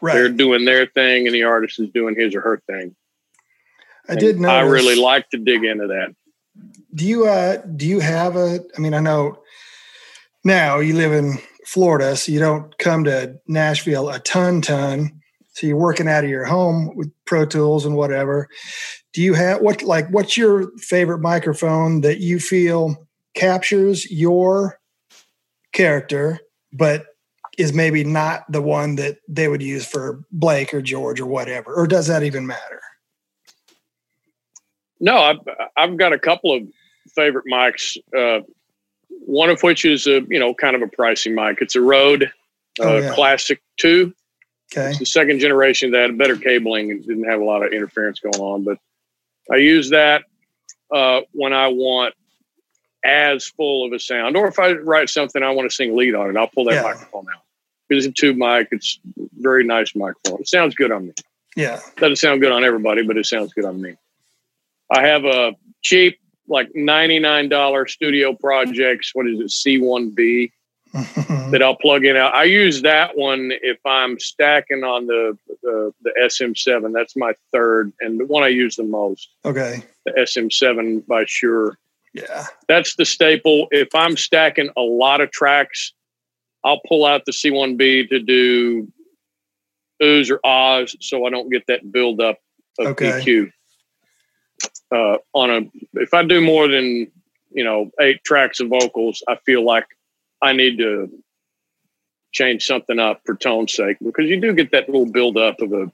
Right. 0.00 0.14
They're 0.14 0.28
doing 0.28 0.64
their 0.64 0.86
thing 0.86 1.26
and 1.26 1.34
the 1.34 1.44
artist 1.44 1.80
is 1.80 1.88
doing 1.90 2.14
his 2.16 2.34
or 2.34 2.40
her 2.40 2.62
thing. 2.66 2.94
I 4.08 4.12
and 4.12 4.20
did 4.20 4.40
know. 4.40 4.48
I 4.48 4.60
really 4.60 4.96
like 4.96 5.30
to 5.30 5.38
dig 5.38 5.64
into 5.64 5.86
that. 5.86 6.14
Do 6.94 7.06
you 7.06 7.26
uh 7.26 7.56
do 7.76 7.86
you 7.86 8.00
have 8.00 8.36
a 8.36 8.60
I 8.76 8.80
mean 8.80 8.94
I 8.94 9.00
know 9.00 9.38
now 10.44 10.78
you 10.78 10.94
live 10.94 11.12
in 11.12 11.38
Florida, 11.66 12.14
so 12.16 12.30
you 12.30 12.38
don't 12.38 12.76
come 12.78 13.04
to 13.04 13.40
Nashville 13.48 14.10
a 14.10 14.18
ton, 14.20 14.60
ton. 14.60 15.20
So 15.54 15.66
you're 15.66 15.76
working 15.76 16.08
out 16.08 16.24
of 16.24 16.30
your 16.30 16.44
home 16.44 16.94
with 16.94 17.10
Pro 17.24 17.46
Tools 17.46 17.86
and 17.86 17.96
whatever. 17.96 18.48
Do 19.12 19.22
you 19.22 19.34
have 19.34 19.60
what 19.62 19.82
like 19.82 20.08
what's 20.10 20.36
your 20.36 20.70
favorite 20.78 21.20
microphone 21.20 22.02
that 22.02 22.20
you 22.20 22.38
feel 22.38 23.08
captures 23.34 24.10
your 24.10 24.78
character, 25.74 26.40
but 26.72 27.06
is 27.58 27.72
maybe 27.72 28.02
not 28.02 28.50
the 28.50 28.62
one 28.62 28.96
that 28.96 29.18
they 29.28 29.48
would 29.48 29.62
use 29.62 29.86
for 29.86 30.24
Blake 30.32 30.72
or 30.72 30.80
George 30.80 31.20
or 31.20 31.26
whatever? 31.26 31.74
Or 31.74 31.86
does 31.86 32.06
that 32.06 32.22
even 32.22 32.46
matter? 32.46 32.80
No, 35.00 35.18
I've 35.18 35.38
I've 35.76 35.96
got 35.96 36.12
a 36.12 36.18
couple 36.18 36.54
of 36.54 36.62
favorite 37.14 37.44
mics. 37.50 37.98
Uh, 38.16 38.40
one 39.26 39.50
of 39.50 39.62
which 39.62 39.84
is 39.84 40.06
a 40.06 40.22
you 40.28 40.38
know 40.38 40.54
kind 40.54 40.74
of 40.74 40.82
a 40.82 40.86
pricey 40.86 41.32
mic. 41.32 41.58
It's 41.60 41.76
a 41.76 41.80
Rode 41.80 42.24
uh, 42.80 42.84
oh, 42.84 42.98
yeah. 42.98 43.14
Classic 43.14 43.60
Two. 43.76 44.14
Okay. 44.72 44.90
It's 44.90 44.98
the 44.98 45.06
second 45.06 45.40
generation 45.40 45.90
that 45.92 46.02
had 46.02 46.18
better 46.18 46.36
cabling 46.36 46.90
and 46.90 47.04
didn't 47.04 47.24
have 47.24 47.40
a 47.40 47.44
lot 47.44 47.64
of 47.64 47.72
interference 47.72 48.18
going 48.18 48.40
on. 48.40 48.64
But 48.64 48.78
I 49.52 49.56
use 49.56 49.90
that 49.90 50.24
uh, 50.90 51.20
when 51.32 51.52
I 51.52 51.68
want 51.68 52.14
as 53.04 53.46
full 53.46 53.86
of 53.86 53.92
a 53.92 53.98
sound, 53.98 54.36
or 54.36 54.48
if 54.48 54.58
I 54.58 54.72
write 54.72 55.10
something 55.10 55.42
I 55.42 55.50
want 55.50 55.70
to 55.70 55.74
sing 55.74 55.96
lead 55.96 56.14
on 56.14 56.30
it, 56.30 56.36
I'll 56.36 56.48
pull 56.48 56.64
that 56.64 56.74
yeah. 56.74 56.82
microphone 56.82 57.26
out. 57.34 57.42
It's 57.90 58.06
a 58.06 58.12
tube 58.12 58.36
mic. 58.36 58.68
It's 58.72 58.98
very 59.38 59.64
nice 59.64 59.94
microphone. 59.94 60.40
It 60.40 60.48
sounds 60.48 60.74
good 60.74 60.90
on 60.90 61.06
me. 61.06 61.12
Yeah. 61.54 61.80
Doesn't 61.96 62.16
sound 62.16 62.40
good 62.40 62.50
on 62.50 62.64
everybody, 62.64 63.02
but 63.06 63.16
it 63.16 63.26
sounds 63.26 63.52
good 63.52 63.64
on 63.64 63.80
me. 63.80 63.94
I 64.90 65.06
have 65.06 65.24
a 65.24 65.52
cheap 65.82 66.18
like 66.48 66.72
$99 66.72 67.88
studio 67.88 68.34
projects. 68.34 69.10
What 69.14 69.26
is 69.26 69.40
it? 69.40 69.48
C1B 69.48 70.50
that 71.50 71.62
I'll 71.62 71.76
plug 71.76 72.04
in. 72.04 72.16
I 72.16 72.44
use 72.44 72.82
that 72.82 73.16
one 73.16 73.52
if 73.62 73.78
I'm 73.84 74.18
stacking 74.18 74.84
on 74.84 75.06
the, 75.06 75.36
the, 75.62 75.92
the 76.02 76.12
SM7. 76.22 76.92
That's 76.92 77.16
my 77.16 77.34
third 77.52 77.92
and 78.00 78.20
the 78.20 78.26
one 78.26 78.42
I 78.42 78.48
use 78.48 78.76
the 78.76 78.84
most. 78.84 79.28
Okay. 79.44 79.82
The 80.06 80.12
SM7 80.12 81.06
by 81.06 81.24
Shure. 81.26 81.78
Yeah. 82.14 82.46
That's 82.68 82.96
the 82.96 83.04
staple. 83.04 83.68
If 83.70 83.94
I'm 83.94 84.16
stacking 84.16 84.70
a 84.76 84.80
lot 84.80 85.20
of 85.20 85.30
tracks, 85.30 85.92
I'll 86.64 86.80
pull 86.88 87.04
out 87.04 87.24
the 87.26 87.32
C1B 87.32 88.08
to 88.08 88.20
do 88.20 88.90
oohs 90.02 90.30
or 90.30 90.40
ahs 90.44 90.96
so 91.00 91.26
I 91.26 91.30
don't 91.30 91.50
get 91.50 91.66
that 91.68 91.92
buildup 91.92 92.38
of 92.78 92.86
okay. 92.86 93.20
EQ 93.20 93.52
uh, 94.94 95.18
on 95.32 95.50
a 95.50 95.60
if 95.94 96.14
I 96.14 96.24
do 96.24 96.40
more 96.40 96.68
than 96.68 97.10
you 97.50 97.64
know 97.64 97.90
eight 98.00 98.22
tracks 98.24 98.60
of 98.60 98.68
vocals, 98.68 99.22
I 99.28 99.36
feel 99.44 99.64
like 99.64 99.86
I 100.42 100.52
need 100.52 100.78
to 100.78 101.10
change 102.32 102.64
something 102.64 102.98
up 102.98 103.20
for 103.24 103.34
tone's 103.34 103.74
sake 103.74 103.96
because 104.04 104.26
you 104.26 104.40
do 104.40 104.52
get 104.52 104.72
that 104.72 104.88
little 104.88 105.06
buildup 105.06 105.60
of 105.60 105.72
a 105.72 105.90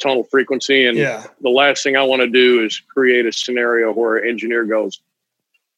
tonal 0.00 0.24
frequency. 0.24 0.86
And 0.86 0.96
yeah. 0.96 1.26
the 1.40 1.50
last 1.50 1.82
thing 1.82 1.96
I 1.96 2.02
want 2.02 2.22
to 2.22 2.28
do 2.28 2.64
is 2.64 2.80
create 2.80 3.26
a 3.26 3.32
scenario 3.32 3.92
where 3.92 4.16
an 4.16 4.28
engineer 4.28 4.64
goes, 4.64 5.00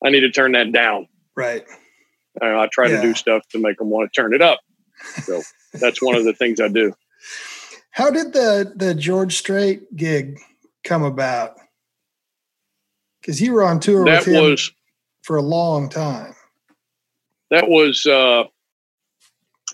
I 0.04 0.10
need 0.10 0.20
to 0.20 0.30
turn 0.30 0.52
that 0.52 0.72
down. 0.72 1.08
Right. 1.36 1.64
Uh, 2.40 2.58
I 2.58 2.68
try 2.70 2.88
yeah. 2.88 2.96
to 2.96 3.02
do 3.02 3.14
stuff 3.14 3.46
to 3.50 3.58
make 3.58 3.78
them 3.78 3.90
want 3.90 4.12
to 4.12 4.20
turn 4.20 4.34
it 4.34 4.42
up. 4.42 4.60
So 5.22 5.42
that's 5.72 6.02
one 6.02 6.14
of 6.14 6.24
the 6.24 6.32
things 6.32 6.60
I 6.60 6.68
do. 6.68 6.94
How 7.90 8.10
did 8.10 8.32
the 8.32 8.72
the 8.74 8.94
George 8.94 9.36
Strait 9.36 9.94
gig 9.96 10.38
come 10.82 11.02
about? 11.02 11.54
Because 13.20 13.40
you 13.40 13.52
were 13.52 13.62
on 13.62 13.80
tour 13.80 14.04
that 14.04 14.26
with 14.26 14.34
him 14.34 14.50
was, 14.50 14.72
for 15.22 15.36
a 15.36 15.42
long 15.42 15.88
time. 15.88 16.34
That 17.50 17.68
was 17.68 18.04
uh, 18.04 18.44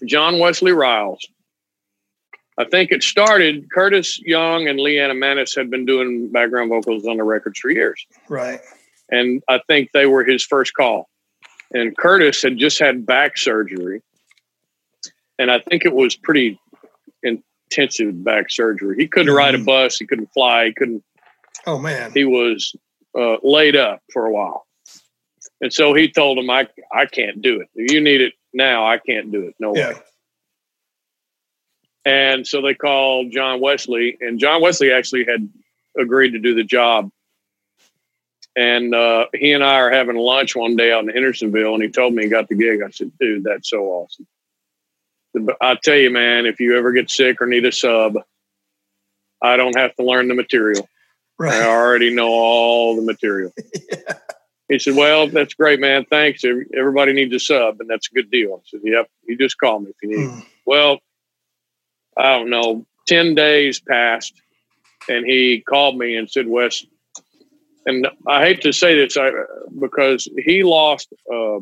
John 0.07 0.39
Wesley 0.39 0.73
Ryles. 0.73 1.19
I 2.59 2.65
think 2.67 2.93
it 2.93 3.03
started. 3.03 3.71
Curtis 3.71 4.21
Young 4.21 4.69
and 4.69 4.79
Liana 4.79 5.15
Manis 5.15 5.55
had 5.55 5.71
been 5.71 5.87
doing 5.87 6.31
background 6.31 6.69
vocals 6.69 7.07
on 7.07 7.17
the 7.17 7.25
records 7.25 7.59
for 7.59 7.71
years. 7.71 8.07
Right. 8.29 8.61
And 9.11 9.43
I 9.49 9.61
think 9.67 9.91
they 9.93 10.07
were 10.07 10.25
his 10.25 10.45
first 10.45 10.75
call. 10.75 11.09
And 11.73 11.97
Curtis 11.97 12.43
had 12.43 12.59
just 12.59 12.79
had 12.79 13.07
back 13.07 13.37
surgery. 13.37 14.03
And 15.39 15.51
I 15.51 15.61
think 15.61 15.85
it 15.85 15.95
was 15.95 16.17
pretty 16.17 16.61
intensive 17.23 18.23
back 18.25 18.51
surgery. 18.51 18.97
He 18.99 19.09
couldn't 19.09 19.29
mm-hmm. 19.29 19.37
ride 19.37 19.55
a 19.55 19.59
mm-hmm. 19.59 19.67
bus. 19.67 19.97
He 19.99 20.07
couldn't 20.07 20.33
fly. 20.33 20.67
He 20.67 20.75
couldn't. 20.75 21.05
Oh, 21.67 21.79
man. 21.79 22.13
He 22.13 22.25
was 22.25 22.75
uh, 23.19 23.37
laid 23.43 23.77
up 23.77 24.03
for 24.13 24.27
a 24.27 24.33
while. 24.33 24.67
And 25.61 25.73
so 25.73 25.95
he 25.95 26.11
told 26.11 26.39
him, 26.39 26.49
I, 26.51 26.69
I 26.93 27.07
can't 27.07 27.43
do 27.43 27.61
it. 27.61 27.69
You 27.75 28.01
need 28.01 28.21
it 28.21 28.35
now. 28.53 28.87
I 28.87 28.99
can't 28.99 29.31
do 29.31 29.43
it. 29.43 29.55
No 29.59 29.75
yeah. 29.75 29.91
way. 29.91 29.95
And 32.07 32.47
so 32.47 32.63
they 32.63 32.75
called 32.75 33.31
John 33.31 33.61
Wesley, 33.61 34.17
and 34.21 34.39
John 34.39 34.63
Wesley 34.63 34.91
actually 34.91 35.27
had 35.27 35.49
agreed 35.99 36.31
to 36.31 36.39
do 36.39 36.55
the 36.55 36.65
job. 36.65 37.11
And 38.57 38.95
uh, 38.95 39.27
he 39.33 39.53
and 39.53 39.63
I 39.63 39.77
are 39.77 39.91
having 39.91 40.17
lunch 40.17 40.57
one 40.57 40.77
day 40.77 40.93
out 40.93 41.05
in 41.05 41.09
Hendersonville, 41.09 41.75
and 41.75 41.83
he 41.83 41.89
told 41.89 42.15
me 42.15 42.25
he 42.25 42.29
got 42.29 42.49
the 42.49 42.57
gig. 42.57 42.81
I 42.83 42.91
said, 42.91 43.13
"Dude, 43.21 43.45
that's 43.45 43.71
so 43.71 43.85
awesome." 43.85 44.27
I 45.61 45.77
tell 45.77 45.97
you, 45.97 46.11
man, 46.11 46.47
if 46.47 46.59
you 46.59 46.77
ever 46.77 46.93
get 46.93 47.11
sick 47.11 47.41
or 47.41 47.47
need 47.47 47.65
a 47.65 47.73
sub, 47.73 48.17
I 49.41 49.57
don't 49.57 49.79
have 49.79 49.95
to 49.97 50.05
learn 50.05 50.29
the 50.29 50.35
material. 50.35 50.89
Right. 51.39 51.55
I 51.55 51.69
already 51.69 52.13
know 52.13 52.29
all 52.29 52.97
the 52.97 53.03
material. 53.03 53.53
yeah. 53.91 54.15
He 54.69 54.79
said, 54.79 54.95
Well, 54.95 55.29
that's 55.29 55.55
great, 55.55 55.81
man. 55.81 56.05
Thanks. 56.09 56.45
Everybody 56.45 57.13
needs 57.13 57.35
a 57.35 57.41
sub, 57.41 57.81
and 57.81 57.91
that's 57.91 58.09
a 58.11 58.15
good 58.15 58.31
deal. 58.31 58.55
I 58.55 58.59
said, 58.65 58.81
Yep, 58.85 59.09
you 59.25 59.37
just 59.37 59.59
call 59.59 59.81
me 59.81 59.91
if 59.91 59.97
you 60.03 60.09
need. 60.09 60.29
Mm. 60.29 60.47
Well, 60.67 60.99
I 62.17 62.39
don't 62.39 62.51
know, 62.51 62.87
10 63.09 63.35
days 63.35 63.81
passed, 63.81 64.35
and 65.09 65.27
he 65.27 65.61
called 65.61 65.97
me 65.97 66.17
and 66.17 66.31
said, 66.31 66.47
Wes, 66.47 66.85
and 67.87 68.09
I 68.27 68.45
hate 68.45 68.63
to 68.63 68.73
say 68.73 68.95
this 68.95 69.17
I, 69.17 69.31
because 69.79 70.29
he 70.37 70.63
lost 70.63 71.13
uh, 71.33 71.59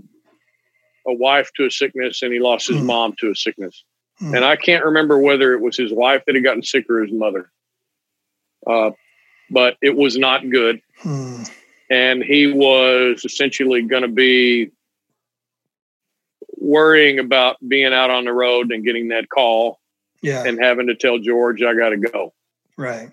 a 1.06 1.14
wife 1.14 1.50
to 1.56 1.66
a 1.66 1.70
sickness 1.70 2.22
and 2.22 2.32
he 2.32 2.40
lost 2.40 2.68
his 2.68 2.78
mm. 2.78 2.86
mom 2.86 3.14
to 3.20 3.30
a 3.30 3.34
sickness. 3.34 3.84
Mm. 4.20 4.36
And 4.36 4.44
I 4.44 4.56
can't 4.56 4.84
remember 4.84 5.18
whether 5.18 5.52
it 5.54 5.60
was 5.60 5.76
his 5.76 5.92
wife 5.92 6.22
that 6.26 6.34
had 6.34 6.44
gotten 6.44 6.62
sick 6.62 6.88
or 6.90 7.02
his 7.02 7.12
mother. 7.12 7.50
Uh, 8.66 8.90
but 9.50 9.76
it 9.80 9.96
was 9.96 10.18
not 10.18 10.48
good. 10.50 10.80
Mm. 11.02 11.50
And 11.90 12.22
he 12.22 12.52
was 12.52 13.24
essentially 13.24 13.82
going 13.82 14.02
to 14.02 14.08
be 14.08 14.70
worrying 16.56 17.18
about 17.18 17.56
being 17.66 17.94
out 17.94 18.10
on 18.10 18.24
the 18.24 18.32
road 18.32 18.72
and 18.72 18.84
getting 18.84 19.08
that 19.08 19.28
call 19.28 19.78
yeah. 20.20 20.44
and 20.44 20.58
having 20.58 20.88
to 20.88 20.94
tell 20.94 21.18
George, 21.18 21.62
I 21.62 21.74
got 21.74 21.90
to 21.90 21.96
go. 21.96 22.34
Right. 22.76 23.10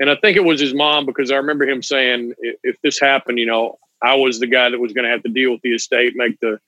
And 0.00 0.10
I 0.10 0.16
think 0.16 0.36
it 0.36 0.44
was 0.44 0.60
his 0.60 0.74
mom 0.74 1.06
because 1.06 1.30
I 1.30 1.36
remember 1.36 1.68
him 1.68 1.82
saying, 1.82 2.34
if 2.62 2.76
this 2.82 3.00
happened, 3.00 3.38
you 3.38 3.46
know, 3.46 3.78
I 4.02 4.14
was 4.14 4.38
the 4.38 4.46
guy 4.46 4.70
that 4.70 4.78
was 4.78 4.92
going 4.92 5.04
to 5.04 5.10
have 5.10 5.22
to 5.24 5.28
deal 5.28 5.50
with 5.50 5.62
the 5.62 5.74
estate, 5.74 6.14
make 6.14 6.38
the 6.40 6.60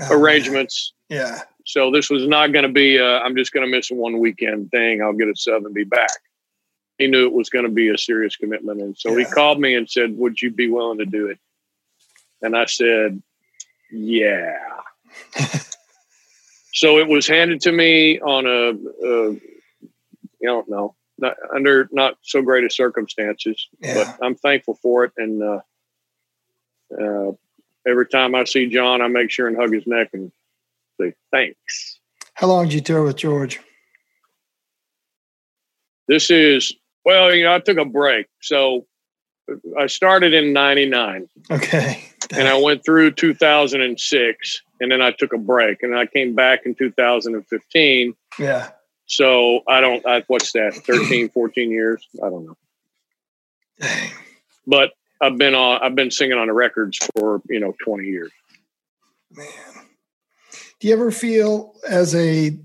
oh, 0.00 0.12
arrangements. 0.12 0.92
Man. 1.10 1.18
Yeah. 1.18 1.42
So 1.64 1.90
this 1.90 2.08
was 2.08 2.28
not 2.28 2.52
going 2.52 2.62
to 2.64 2.72
be, 2.72 3.00
i 3.00 3.18
I'm 3.18 3.36
just 3.36 3.52
going 3.52 3.66
to 3.66 3.70
miss 3.70 3.90
one 3.90 4.20
weekend 4.20 4.70
thing. 4.70 5.02
I'll 5.02 5.12
get 5.12 5.28
a 5.28 5.34
sub 5.34 5.64
and 5.64 5.74
be 5.74 5.84
back. 5.84 6.10
He 6.98 7.08
knew 7.08 7.26
it 7.26 7.32
was 7.32 7.50
going 7.50 7.64
to 7.64 7.70
be 7.70 7.88
a 7.88 7.98
serious 7.98 8.36
commitment. 8.36 8.80
And 8.80 8.96
so 8.96 9.10
yeah. 9.10 9.26
he 9.26 9.32
called 9.32 9.60
me 9.60 9.74
and 9.74 9.90
said, 9.90 10.16
Would 10.16 10.40
you 10.40 10.50
be 10.50 10.70
willing 10.70 10.98
to 10.98 11.04
do 11.04 11.26
it? 11.26 11.38
And 12.40 12.56
I 12.56 12.66
said, 12.66 13.20
Yeah. 13.90 14.56
so 16.72 16.98
it 16.98 17.08
was 17.08 17.26
handed 17.26 17.60
to 17.62 17.72
me 17.72 18.20
on 18.20 18.46
a, 18.46 18.70
a 19.06 19.32
you 20.40 20.48
don't 20.48 20.68
know, 20.70 20.94
not, 21.18 21.36
under 21.54 21.88
not 21.92 22.18
so 22.22 22.42
great 22.42 22.64
of 22.64 22.72
circumstances, 22.72 23.68
yeah. 23.80 23.94
but 23.94 24.24
I'm 24.24 24.34
thankful 24.34 24.74
for 24.74 25.04
it. 25.04 25.12
And 25.16 25.42
uh, 25.42 25.60
uh, 27.00 27.32
every 27.86 28.06
time 28.06 28.34
I 28.34 28.44
see 28.44 28.66
John, 28.66 29.02
I 29.02 29.08
make 29.08 29.30
sure 29.30 29.48
and 29.48 29.56
hug 29.56 29.72
his 29.72 29.86
neck 29.86 30.10
and 30.12 30.30
say 31.00 31.14
thanks. 31.30 32.00
How 32.34 32.48
long 32.48 32.66
did 32.66 32.74
you 32.74 32.80
tour 32.80 33.02
with 33.02 33.16
George? 33.16 33.60
This 36.08 36.30
is 36.30 36.74
well, 37.04 37.34
you 37.34 37.44
know, 37.44 37.54
I 37.54 37.60
took 37.60 37.78
a 37.78 37.84
break, 37.84 38.26
so 38.40 38.86
I 39.78 39.86
started 39.86 40.34
in 40.34 40.52
'99. 40.52 41.28
Okay. 41.50 42.04
and 42.32 42.48
I 42.48 42.60
went 42.60 42.84
through 42.84 43.12
2006, 43.12 44.62
and 44.80 44.90
then 44.90 45.00
I 45.00 45.12
took 45.12 45.32
a 45.32 45.38
break, 45.38 45.82
and 45.82 45.96
I 45.96 46.06
came 46.06 46.34
back 46.34 46.66
in 46.66 46.74
2015. 46.74 48.14
Yeah. 48.38 48.70
So 49.06 49.60
I 49.68 49.80
don't. 49.80 50.04
I, 50.06 50.24
what's 50.26 50.52
that? 50.52 50.74
13, 50.74 51.28
14 51.30 51.70
years? 51.70 52.06
I 52.22 52.28
don't 52.28 52.46
know. 52.46 52.56
But 54.66 54.92
I've 55.20 55.38
been 55.38 55.54
on. 55.54 55.80
I've 55.82 55.94
been 55.94 56.10
singing 56.10 56.38
on 56.38 56.48
the 56.48 56.52
records 56.52 56.98
for 57.14 57.40
you 57.48 57.60
know 57.60 57.74
20 57.84 58.04
years. 58.04 58.32
Man, 59.30 59.46
do 60.80 60.88
you 60.88 60.94
ever 60.94 61.10
feel 61.10 61.74
as 61.88 62.14
a 62.14 62.58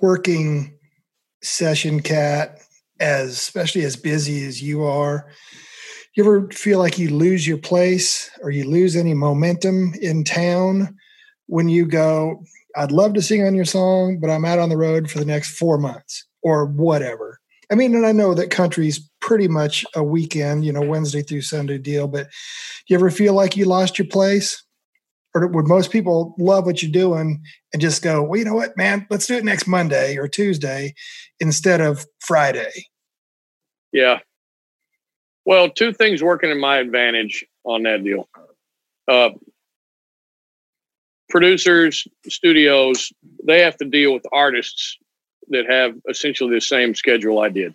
working 0.00 0.78
session 1.42 2.00
cat, 2.00 2.60
as 3.00 3.32
especially 3.32 3.84
as 3.84 3.96
busy 3.96 4.44
as 4.46 4.62
you 4.62 4.84
are, 4.84 5.30
you 6.14 6.24
ever 6.24 6.48
feel 6.48 6.78
like 6.78 6.98
you 6.98 7.10
lose 7.10 7.46
your 7.46 7.58
place 7.58 8.30
or 8.42 8.50
you 8.50 8.68
lose 8.68 8.96
any 8.96 9.14
momentum 9.14 9.94
in 10.00 10.24
town 10.24 10.96
when 11.46 11.68
you 11.68 11.86
go? 11.86 12.44
I'd 12.76 12.92
love 12.92 13.14
to 13.14 13.22
sing 13.22 13.44
on 13.44 13.54
your 13.54 13.64
song, 13.64 14.18
but 14.20 14.30
I'm 14.30 14.44
out 14.44 14.58
on 14.58 14.68
the 14.68 14.76
road 14.76 15.10
for 15.10 15.18
the 15.18 15.24
next 15.24 15.56
four 15.56 15.78
months 15.78 16.26
or 16.42 16.66
whatever. 16.66 17.40
I 17.70 17.76
mean, 17.76 17.94
and 17.94 18.04
I 18.04 18.12
know 18.12 18.34
that 18.34 18.50
country's 18.50 19.08
pretty 19.20 19.46
much 19.46 19.84
a 19.94 20.02
weekend, 20.02 20.64
you 20.64 20.72
know, 20.72 20.80
Wednesday 20.80 21.22
through 21.22 21.42
Sunday 21.42 21.78
deal, 21.78 22.08
but 22.08 22.24
do 22.24 22.30
you 22.88 22.96
ever 22.96 23.10
feel 23.10 23.34
like 23.34 23.56
you 23.56 23.64
lost 23.64 23.98
your 23.98 24.08
place? 24.08 24.62
Or 25.34 25.46
would 25.46 25.68
most 25.68 25.92
people 25.92 26.34
love 26.38 26.66
what 26.66 26.82
you're 26.82 26.90
doing 26.90 27.40
and 27.72 27.80
just 27.80 28.02
go, 28.02 28.22
well, 28.22 28.38
you 28.38 28.44
know 28.44 28.54
what, 28.54 28.76
man, 28.76 29.06
let's 29.10 29.26
do 29.26 29.36
it 29.36 29.44
next 29.44 29.68
Monday 29.68 30.16
or 30.16 30.26
Tuesday 30.26 30.94
instead 31.38 31.80
of 31.80 32.04
Friday? 32.18 32.86
Yeah. 33.92 34.18
Well, 35.44 35.70
two 35.70 35.92
things 35.92 36.22
working 36.22 36.50
in 36.50 36.58
my 36.58 36.78
advantage 36.78 37.44
on 37.64 37.84
that 37.84 38.02
deal. 38.02 38.28
Uh, 39.06 39.30
producers, 41.30 42.06
studios, 42.28 43.12
they 43.44 43.60
have 43.60 43.76
to 43.78 43.84
deal 43.84 44.12
with 44.12 44.24
artists 44.32 44.98
that 45.48 45.66
have 45.68 45.94
essentially 46.08 46.54
the 46.54 46.60
same 46.60 46.94
schedule 46.94 47.40
I 47.40 47.48
did. 47.48 47.74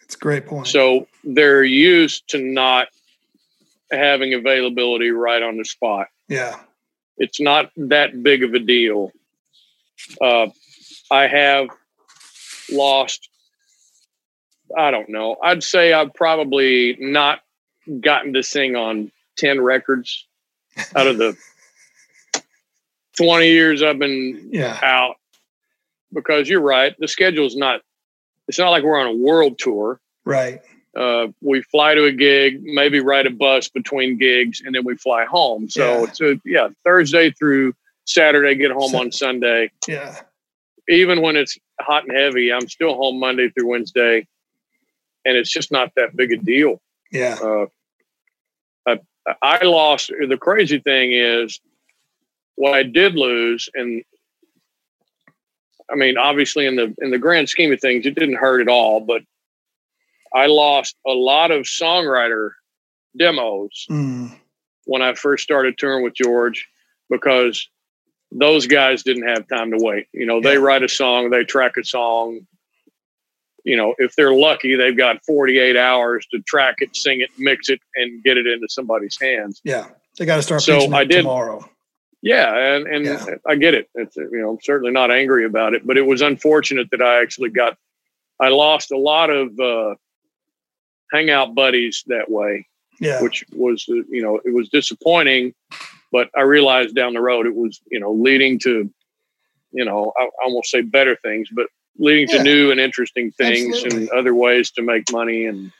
That's 0.00 0.14
a 0.14 0.18
great 0.18 0.46
point. 0.46 0.66
So 0.66 1.06
they're 1.24 1.64
used 1.64 2.28
to 2.28 2.38
not 2.38 2.88
having 3.90 4.34
availability 4.34 5.10
right 5.10 5.42
on 5.42 5.56
the 5.56 5.64
spot. 5.64 6.08
Yeah. 6.28 6.58
It's 7.18 7.40
not 7.40 7.70
that 7.76 8.22
big 8.22 8.42
of 8.42 8.54
a 8.54 8.58
deal. 8.58 9.12
Uh, 10.20 10.46
I 11.10 11.26
have 11.26 11.68
lost, 12.72 13.28
I 14.76 14.90
don't 14.90 15.08
know, 15.08 15.36
I'd 15.42 15.62
say 15.62 15.92
I've 15.92 16.14
probably 16.14 16.96
not 16.98 17.40
gotten 18.00 18.32
to 18.34 18.42
sing 18.42 18.76
on 18.76 19.10
10 19.38 19.60
records 19.60 20.26
out 20.94 21.06
of 21.06 21.18
the 21.18 21.36
20 23.20 23.46
years 23.48 23.82
I've 23.82 23.98
been 23.98 24.50
yeah. 24.52 24.78
out 24.82 25.16
because 26.12 26.48
you're 26.48 26.60
right. 26.60 26.94
The 26.98 27.08
schedule 27.08 27.46
is 27.46 27.56
not, 27.56 27.82
it's 28.48 28.58
not 28.58 28.70
like 28.70 28.82
we're 28.82 28.98
on 28.98 29.06
a 29.06 29.14
world 29.14 29.58
tour. 29.58 30.00
Right. 30.24 30.60
Uh, 30.96 31.28
we 31.40 31.62
fly 31.62 31.94
to 31.94 32.04
a 32.04 32.12
gig, 32.12 32.62
maybe 32.62 33.00
ride 33.00 33.26
a 33.26 33.30
bus 33.30 33.68
between 33.68 34.18
gigs, 34.18 34.60
and 34.64 34.74
then 34.74 34.84
we 34.84 34.96
fly 34.96 35.24
home. 35.24 35.68
So 35.68 35.98
yeah. 35.98 36.04
it's 36.04 36.20
a, 36.20 36.40
yeah, 36.44 36.68
Thursday 36.84 37.30
through 37.30 37.74
Saturday, 38.06 38.54
get 38.56 38.72
home 38.72 38.94
on 38.94 39.12
Sunday. 39.12 39.70
Yeah. 39.86 40.20
Even 40.88 41.22
when 41.22 41.36
it's 41.36 41.56
hot 41.80 42.04
and 42.08 42.16
heavy, 42.16 42.52
I'm 42.52 42.68
still 42.68 42.94
home 42.94 43.20
Monday 43.20 43.50
through 43.50 43.68
Wednesday, 43.68 44.26
and 45.24 45.36
it's 45.36 45.50
just 45.50 45.70
not 45.70 45.92
that 45.94 46.16
big 46.16 46.32
a 46.32 46.38
deal. 46.38 46.80
Yeah. 47.12 47.38
Uh, 47.40 47.66
I, 48.86 49.58
I 49.60 49.64
lost. 49.64 50.08
The 50.08 50.36
crazy 50.36 50.80
thing 50.80 51.12
is, 51.12 51.60
what 52.60 52.74
I 52.74 52.82
did 52.82 53.14
lose, 53.14 53.70
and 53.72 54.04
I 55.90 55.94
mean, 55.94 56.18
obviously 56.18 56.66
in 56.66 56.76
the 56.76 56.94
in 56.98 57.10
the 57.10 57.18
grand 57.18 57.48
scheme 57.48 57.72
of 57.72 57.80
things, 57.80 58.04
it 58.04 58.14
didn't 58.14 58.34
hurt 58.34 58.60
at 58.60 58.68
all. 58.68 59.00
But 59.00 59.22
I 60.34 60.44
lost 60.44 60.94
a 61.06 61.12
lot 61.12 61.52
of 61.52 61.62
songwriter 61.62 62.50
demos 63.16 63.86
mm. 63.90 64.36
when 64.84 65.00
I 65.00 65.14
first 65.14 65.42
started 65.42 65.78
touring 65.78 66.04
with 66.04 66.12
George 66.12 66.68
because 67.08 67.66
those 68.30 68.66
guys 68.66 69.04
didn't 69.04 69.26
have 69.26 69.48
time 69.48 69.70
to 69.70 69.78
wait. 69.80 70.08
You 70.12 70.26
know, 70.26 70.42
they 70.42 70.58
write 70.58 70.82
a 70.82 70.88
song, 70.88 71.30
they 71.30 71.44
track 71.44 71.78
a 71.78 71.84
song. 71.84 72.46
You 73.64 73.78
know, 73.78 73.94
if 73.96 74.14
they're 74.16 74.34
lucky, 74.34 74.74
they've 74.74 74.96
got 74.96 75.24
48 75.24 75.78
hours 75.78 76.26
to 76.32 76.40
track 76.40 76.76
it, 76.80 76.94
sing 76.94 77.22
it, 77.22 77.30
mix 77.38 77.70
it, 77.70 77.80
and 77.96 78.22
get 78.22 78.36
it 78.36 78.46
into 78.46 78.68
somebody's 78.68 79.18
hands. 79.18 79.62
Yeah, 79.64 79.86
they 80.18 80.26
got 80.26 80.36
to 80.36 80.42
start. 80.42 80.60
So 80.60 80.92
I 80.92 81.04
did 81.04 81.22
tomorrow. 81.22 81.66
Yeah, 82.22 82.54
and 82.74 82.86
and 82.86 83.04
yeah. 83.04 83.34
I 83.46 83.56
get 83.56 83.74
it. 83.74 83.88
It's 83.94 84.16
you 84.16 84.28
know, 84.32 84.50
I'm 84.50 84.60
certainly 84.62 84.92
not 84.92 85.10
angry 85.10 85.46
about 85.46 85.74
it, 85.74 85.86
but 85.86 85.96
it 85.96 86.06
was 86.06 86.20
unfortunate 86.20 86.90
that 86.90 87.02
I 87.02 87.22
actually 87.22 87.50
got. 87.50 87.76
I 88.38 88.48
lost 88.48 88.90
a 88.90 88.98
lot 88.98 89.30
of 89.30 89.58
uh, 89.58 89.94
hangout 91.12 91.54
buddies 91.54 92.04
that 92.06 92.30
way. 92.30 92.66
Yeah, 92.98 93.22
which 93.22 93.44
was 93.52 93.86
uh, 93.88 93.94
you 94.10 94.22
know 94.22 94.40
it 94.44 94.52
was 94.52 94.68
disappointing 94.68 95.54
but 96.12 96.30
I 96.36 96.42
realized 96.42 96.94
down 96.94 97.14
the 97.14 97.20
road 97.20 97.46
it 97.46 97.54
was, 97.54 97.80
you 97.90 98.00
know, 98.00 98.12
leading 98.12 98.58
to, 98.60 98.90
you 99.72 99.84
know, 99.84 100.12
I, 100.18 100.24
I 100.24 100.46
won't 100.46 100.66
say 100.66 100.82
better 100.82 101.16
things, 101.16 101.48
but 101.52 101.66
leading 101.98 102.28
yeah. 102.28 102.38
to 102.38 102.42
new 102.42 102.70
and 102.70 102.80
interesting 102.80 103.30
things 103.32 103.76
Absolutely. 103.76 104.08
and 104.08 104.10
other 104.10 104.34
ways 104.34 104.70
to 104.72 104.82
make 104.82 105.12
money. 105.12 105.46
And 105.46 105.72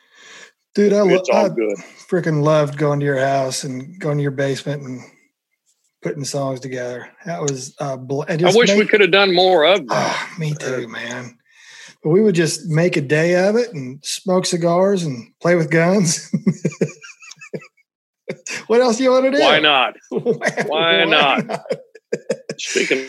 dude, 0.75 0.93
I, 0.93 1.07
it's 1.09 1.29
all 1.29 1.47
I 1.47 1.49
good. 1.49 1.77
Freaking 2.09 2.43
loved 2.43 2.77
going 2.77 3.01
to 3.01 3.07
your 3.07 3.19
house 3.19 3.65
and 3.65 3.99
going 3.99 4.19
to 4.19 4.23
your 4.23 4.31
basement 4.31 4.83
and 4.83 5.01
putting 6.03 6.25
songs 6.25 6.61
together. 6.61 7.09
That 7.27 7.43
was, 7.43 7.75
uh, 7.79 7.97
bl- 7.97 8.23
I 8.29 8.37
wish 8.55 8.69
made, 8.69 8.79
we 8.79 8.87
could 8.87 9.01
have 9.01 9.11
done 9.11 9.35
more 9.35 9.65
of 9.65 9.87
that. 9.89 10.29
Oh, 10.31 10.39
me 10.39 10.55
too, 10.55 10.89
man. 10.89 11.37
But 12.03 12.11
we 12.11 12.23
would 12.23 12.35
just 12.35 12.69
make 12.69 12.97
a 12.97 13.03
day 13.03 13.47
of 13.47 13.57
it 13.57 13.75
and 13.75 14.03
smoke 14.05 14.47
cigars 14.47 15.03
and 15.03 15.33
play 15.41 15.55
with 15.55 15.71
guns. 15.71 16.31
what 18.69 18.81
else 18.81 18.97
do 18.97 19.05
you 19.05 19.11
want 19.11 19.27
to 19.27 19.31
do? 19.33 19.41
Why 19.41 19.61
not? 19.61 19.97
Why, 20.09 20.65
Why 20.67 21.05
not? 21.05 21.47
not? 21.47 21.67
Speaking. 22.57 23.07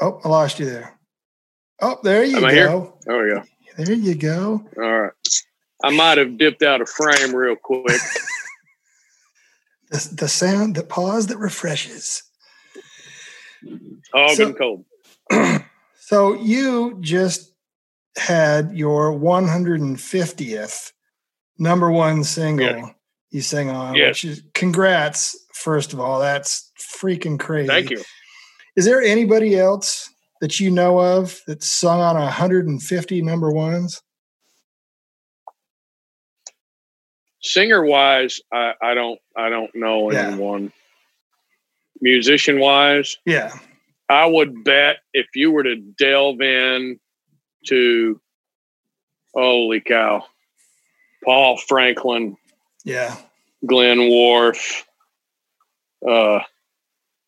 Oh, 0.00 0.20
I 0.24 0.28
lost 0.28 0.58
you 0.58 0.66
there. 0.66 0.98
Oh, 1.80 1.98
there 2.02 2.24
you 2.24 2.36
Am 2.36 2.42
go. 2.42 2.48
Here? 2.48 2.88
There 3.06 3.24
we 3.24 3.34
go. 3.34 3.42
There 3.76 3.94
you 3.94 4.14
go. 4.14 4.64
All 4.76 5.00
right. 5.02 5.12
I 5.82 5.90
might 5.90 6.18
have 6.18 6.38
dipped 6.38 6.62
out 6.62 6.80
of 6.80 6.88
frame 6.88 7.34
real 7.34 7.56
quick. 7.56 7.84
the, 9.90 10.08
the 10.12 10.28
sound, 10.28 10.74
the 10.74 10.82
pause 10.82 11.28
that 11.28 11.38
refreshes. 11.38 12.22
Hog 14.12 14.36
so, 14.36 14.46
and 14.46 14.58
cold. 14.58 14.84
so 15.98 16.34
you 16.34 16.98
just 17.00 17.52
had 18.16 18.72
your 18.72 19.12
150th 19.12 20.92
number 21.58 21.90
one 21.90 22.24
single 22.24 22.66
yeah. 22.66 22.90
you 23.30 23.40
sing 23.40 23.70
on, 23.70 23.94
yes. 23.94 24.08
which 24.08 24.24
is 24.24 24.42
congrats, 24.54 25.36
first 25.52 25.92
of 25.92 26.00
all. 26.00 26.18
That's 26.18 26.72
freaking 27.00 27.38
crazy. 27.38 27.68
Thank 27.68 27.90
you. 27.90 28.02
Is 28.76 28.84
there 28.84 29.02
anybody 29.02 29.56
else 29.56 30.08
that 30.40 30.60
you 30.60 30.70
know 30.70 31.00
of 31.00 31.40
that's 31.46 31.68
sung 31.68 32.00
on 32.00 32.14
150 32.16 33.22
number 33.22 33.52
ones? 33.52 34.00
Singer 37.40 37.84
wise, 37.84 38.40
I, 38.52 38.74
I 38.82 38.94
don't 38.94 39.20
I 39.36 39.48
don't 39.48 39.74
know 39.74 40.10
yeah. 40.10 40.28
anyone. 40.28 40.72
Musician 42.00 42.58
wise, 42.60 43.18
yeah. 43.24 43.52
I 44.08 44.26
would 44.26 44.64
bet 44.64 44.98
if 45.12 45.26
you 45.34 45.50
were 45.50 45.64
to 45.64 45.76
delve 45.76 46.40
in 46.40 46.98
to 47.66 48.20
holy 49.34 49.80
cow, 49.80 50.24
Paul 51.24 51.56
Franklin, 51.56 52.36
yeah, 52.84 53.16
Glen 53.66 54.10
Worf, 54.10 54.86
Uh, 56.06 56.40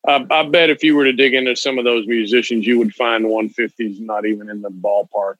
I, 0.07 0.25
I, 0.31 0.43
bet 0.47 0.69
if 0.69 0.83
you 0.83 0.95
were 0.95 1.03
to 1.03 1.13
dig 1.13 1.33
into 1.33 1.55
some 1.55 1.77
of 1.77 1.83
those 1.85 2.07
musicians, 2.07 2.65
you 2.65 2.79
would 2.79 2.95
find 2.95 3.25
150s 3.25 3.99
not 3.99 4.25
even 4.25 4.49
in 4.49 4.61
the 4.61 4.71
ballpark. 4.71 5.35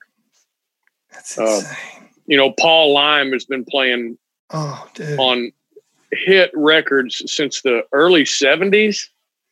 That's 1.12 1.38
uh, 1.40 1.44
insane. 1.44 1.72
Uh, 1.72 2.06
you 2.28 2.38
know, 2.38 2.52
Paul 2.52 2.96
Leim 2.96 3.34
has 3.34 3.46
been 3.46 3.66
playing 3.66 4.18
oh, 4.54 4.88
on 5.18 5.52
hit 6.12 6.52
records 6.54 7.24
since 7.32 7.62
the 7.62 7.84
early 7.94 8.24
70s. 8.24 9.08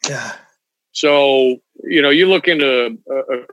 Yeah. 0.07 0.33
So, 0.91 1.57
you 1.83 2.01
know, 2.01 2.09
you 2.09 2.27
look 2.27 2.47
into 2.47 2.97
a, 3.09 3.15
a 3.15 3.45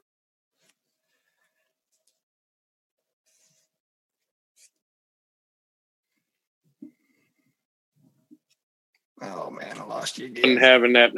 Oh 9.23 9.51
man, 9.51 9.79
I 9.79 9.85
lost 9.85 10.19
you 10.19 10.27
again. 10.27 10.57
having 10.59 10.93
that. 10.93 11.13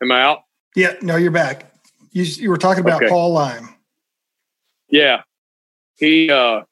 Am 0.00 0.12
I 0.12 0.22
out? 0.22 0.44
Yeah, 0.76 0.94
no, 1.02 1.16
you're 1.16 1.30
back. 1.32 1.72
You 2.12 2.22
you 2.22 2.48
were 2.48 2.58
talking 2.58 2.80
about 2.82 3.02
okay. 3.02 3.08
Paul 3.08 3.34
Leim. 3.34 3.74
Yeah, 4.88 5.22
he. 5.96 6.30
uh 6.30 6.62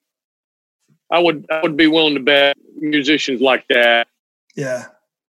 I 1.15 1.19
would 1.21 1.47
I 1.51 1.61
would 1.63 1.77
be 1.77 1.87
willing 1.87 2.15
to 2.15 2.21
bet 2.21 2.57
musicians 2.77 3.41
like 3.41 3.67
that. 3.69 4.09
Yeah, 4.57 4.87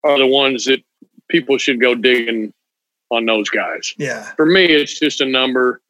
are 0.05 0.19
the 0.19 0.27
ones 0.27 0.65
that 0.65 0.83
people 1.29 1.59
should 1.59 1.81
go 1.81 1.95
digging 1.95 2.53
on 3.11 3.27
those 3.27 3.49
guys. 3.49 3.95
Yeah. 3.97 4.23
For 4.37 4.47
me, 4.47 4.65
it's 4.65 4.99
just 4.99 5.21
a 5.21 5.27
number. 5.27 5.81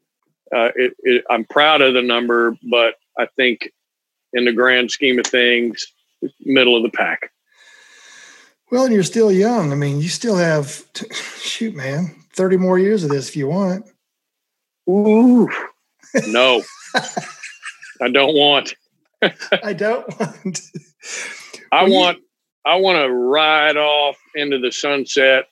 Uh, 0.55 0.71
it, 0.77 0.95
it, 1.01 1.25
I'm 1.31 1.45
proud 1.45 1.83
of 1.83 1.95
the 1.95 2.03
number, 2.03 2.57
but 2.71 2.95
I 3.19 3.27
think 3.37 3.73
in 4.33 4.45
the 4.45 4.53
grand 4.53 4.91
scheme 4.91 5.19
of 5.19 5.27
things, 5.27 5.87
middle 6.41 6.77
of 6.77 6.83
the 6.83 6.91
pack. 6.91 7.31
Well, 8.71 8.85
and 8.85 8.95
you're 8.95 9.03
still 9.03 9.33
young. 9.33 9.73
I 9.73 9.75
mean, 9.75 10.01
you 10.01 10.09
still 10.09 10.37
have, 10.37 10.85
shoot, 11.41 11.75
man, 11.75 12.15
30 12.35 12.57
more 12.59 12.79
years 12.79 13.05
of 13.05 13.11
this 13.11 13.29
if 13.29 13.37
you 13.37 13.49
want. 13.49 13.87
Ooh, 14.89 15.49
no, 16.29 16.63
I 18.01 18.09
don't 18.11 18.35
want. 18.35 18.75
I 19.23 19.73
don't 19.73 20.07
want. 20.21 20.61
I 21.73 21.85
well, 21.85 21.93
want, 21.93 22.19
I 22.65 22.77
want 22.77 22.97
to 22.99 23.13
ride 23.13 23.77
off 23.77 24.17
into 24.35 24.59
the 24.59 24.73
sunset 24.73 25.47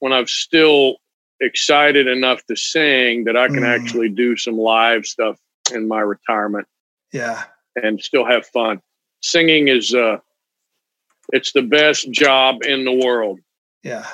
when 0.00 0.12
I'm 0.12 0.26
still 0.26 0.96
excited 1.40 2.06
enough 2.06 2.44
to 2.46 2.56
sing 2.56 3.24
that 3.24 3.36
I 3.36 3.48
can 3.48 3.60
mm. 3.60 3.66
actually 3.66 4.08
do 4.08 4.36
some 4.36 4.56
live 4.56 5.06
stuff 5.06 5.38
in 5.72 5.88
my 5.88 6.00
retirement. 6.00 6.66
Yeah. 7.12 7.44
And 7.76 8.00
still 8.00 8.24
have 8.24 8.46
fun. 8.46 8.80
Singing 9.22 9.68
is, 9.68 9.94
uh, 9.94 10.18
it's 11.32 11.52
the 11.52 11.62
best 11.62 12.10
job 12.10 12.62
in 12.64 12.84
the 12.84 12.92
world. 12.92 13.40
Yeah. 13.82 14.06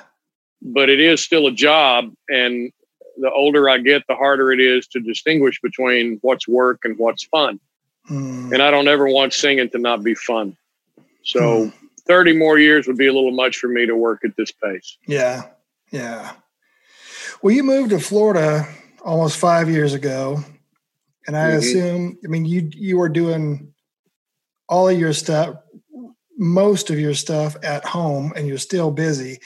But 0.61 0.89
it 0.89 1.01
is 1.01 1.23
still 1.23 1.47
a 1.47 1.53
job. 1.53 2.13
And 2.29 2.73
the 3.19 3.31
older 3.31 3.69
I 3.69 3.79
get, 3.79 4.03
the 4.09 4.15
harder 4.15 4.53
it 4.53 4.61
is 4.61 4.87
to 4.89 5.01
distinguish 5.01 5.61
between 5.63 6.19
what's 6.23 6.49
work 6.49 6.81
and 6.85 6.99
what's 6.99 7.25
fun. 7.25 7.61
Mm. 8.11 8.53
And 8.53 8.63
I 8.63 8.71
don't 8.71 8.89
ever 8.89 9.09
want 9.09 9.33
singing 9.33 9.71
to 9.71 9.79
not 9.79 10.03
be 10.03 10.15
fun. 10.15 10.57
So 11.25 11.41
mm. 11.41 11.73
30 12.07 12.37
more 12.37 12.59
years 12.59 12.87
would 12.87 12.97
be 12.97 13.07
a 13.07 13.13
little 13.13 13.33
much 13.33 13.57
for 13.57 13.69
me 13.69 13.87
to 13.87 13.95
work 13.95 14.25
at 14.25 14.37
this 14.37 14.51
pace. 14.51 14.97
Yeah. 15.07 15.43
Yeah. 15.91 16.33
Well, 17.43 17.55
you 17.55 17.63
moved 17.63 17.91
to 17.91 18.01
Florida 18.01 18.67
almost 19.05 19.37
five 19.37 19.69
years 19.69 19.95
ago. 19.95 20.43
And 21.27 21.37
I 21.37 21.51
mm-hmm. 21.51 21.59
assume, 21.59 22.19
I 22.25 22.29
mean, 22.29 22.45
you 22.45 22.69
you 22.75 22.99
were 22.99 23.09
doing 23.09 23.73
all 24.69 24.89
of 24.89 24.99
your 24.99 25.13
stuff 25.13 25.57
most 26.39 26.91
of 26.91 26.99
your 26.99 27.15
stuff 27.15 27.57
at 27.63 27.85
home 27.85 28.33
and 28.37 28.47
you're 28.47 28.59
still 28.59 28.91
busy. 28.91 29.39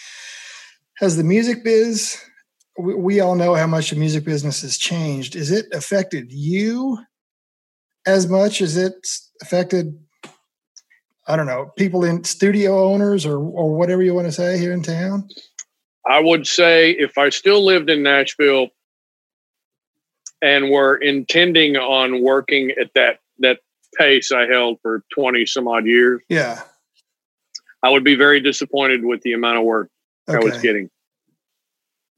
Has 0.96 1.16
the 1.16 1.24
music 1.24 1.62
biz, 1.62 2.18
we, 2.78 2.94
we 2.94 3.20
all 3.20 3.34
know 3.34 3.54
how 3.54 3.66
much 3.66 3.90
the 3.90 3.96
music 3.96 4.24
business 4.24 4.62
has 4.62 4.78
changed. 4.78 5.36
Is 5.36 5.50
it 5.50 5.66
affected 5.72 6.32
you 6.32 6.98
as 8.06 8.28
much 8.28 8.60
as 8.60 8.76
it's 8.76 9.30
affected, 9.42 9.98
I 11.26 11.36
don't 11.36 11.46
know, 11.46 11.72
people 11.76 12.04
in 12.04 12.24
studio 12.24 12.84
owners 12.84 13.26
or, 13.26 13.38
or 13.38 13.76
whatever 13.76 14.02
you 14.02 14.14
want 14.14 14.26
to 14.26 14.32
say 14.32 14.58
here 14.58 14.72
in 14.72 14.82
town? 14.82 15.28
I 16.08 16.20
would 16.20 16.46
say 16.46 16.92
if 16.92 17.18
I 17.18 17.30
still 17.30 17.64
lived 17.64 17.90
in 17.90 18.02
Nashville 18.02 18.68
and 20.40 20.70
were 20.70 20.96
intending 20.96 21.76
on 21.76 22.22
working 22.22 22.70
at 22.80 22.92
that 22.94 23.18
that 23.40 23.58
pace 23.98 24.30
I 24.30 24.46
held 24.46 24.78
for 24.82 25.02
20 25.14 25.46
some 25.46 25.66
odd 25.66 25.86
years. 25.86 26.22
Yeah. 26.28 26.62
I 27.82 27.90
would 27.90 28.04
be 28.04 28.14
very 28.14 28.40
disappointed 28.40 29.04
with 29.04 29.22
the 29.22 29.32
amount 29.32 29.58
of 29.58 29.64
work 29.64 29.90
okay. 30.28 30.38
I 30.38 30.40
was 30.40 30.60
getting. 30.60 30.90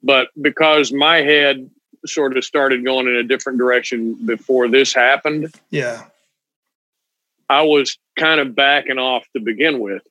But 0.03 0.29
because 0.41 0.93
my 0.93 1.19
head 1.23 1.71
sort 2.07 2.37
of 2.37 2.45
started 2.45 2.85
going 2.85 3.07
in 3.07 3.17
a 3.17 3.23
different 3.23 3.59
direction 3.59 4.15
before 4.27 4.69
this 4.69 4.95
happened. 4.95 5.55
Yeah. 5.71 6.05
I 7.49 7.63
was 7.63 7.99
kind 8.17 8.41
of 8.41 8.55
backing 8.55 8.99
off 8.99 9.25
to 9.35 9.41
begin 9.41 9.81
with. 9.81 10.03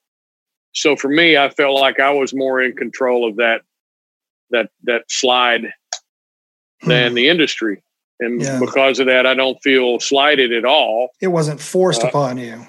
So 0.73 0.95
for 0.95 1.07
me, 1.09 1.37
I 1.37 1.49
felt 1.49 1.79
like 1.79 1.99
I 1.99 2.11
was 2.11 2.33
more 2.33 2.61
in 2.61 2.75
control 2.75 3.27
of 3.27 3.37
that 3.37 3.61
that 4.49 4.69
that 4.83 5.03
slide 5.09 5.73
than 6.83 7.09
Hmm. 7.11 7.15
the 7.15 7.27
industry. 7.29 7.81
And 8.19 8.41
Yeah. 8.41 8.59
because 8.59 8.99
of 8.99 9.07
that, 9.07 9.25
I 9.25 9.33
don't 9.33 9.61
feel 9.61 9.99
slighted 9.99 10.51
at 10.53 10.65
all. 10.65 11.09
It 11.21 11.27
wasn't 11.27 11.59
forced 11.59 12.03
Uh, 12.03 12.07
upon 12.07 12.37
you. 12.37 12.65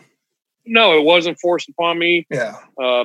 No, 0.66 0.98
it 0.98 1.04
wasn't 1.04 1.38
forced 1.40 1.68
upon 1.70 1.98
me, 1.98 2.26
Yeah. 2.30 2.56
uh, 2.78 3.04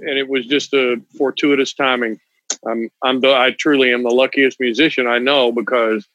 and 0.00 0.18
it 0.18 0.28
was 0.28 0.46
just 0.46 0.72
a 0.74 1.00
fortuitous 1.18 1.72
timing. 1.72 2.20
I'm, 2.68 2.90
I'm 3.02 3.20
the, 3.20 3.34
I 3.34 3.52
truly 3.58 3.92
am 3.92 4.02
the 4.02 4.10
luckiest 4.10 4.60
musician 4.60 5.06
I 5.06 5.18
know 5.18 5.52
because 5.52 6.06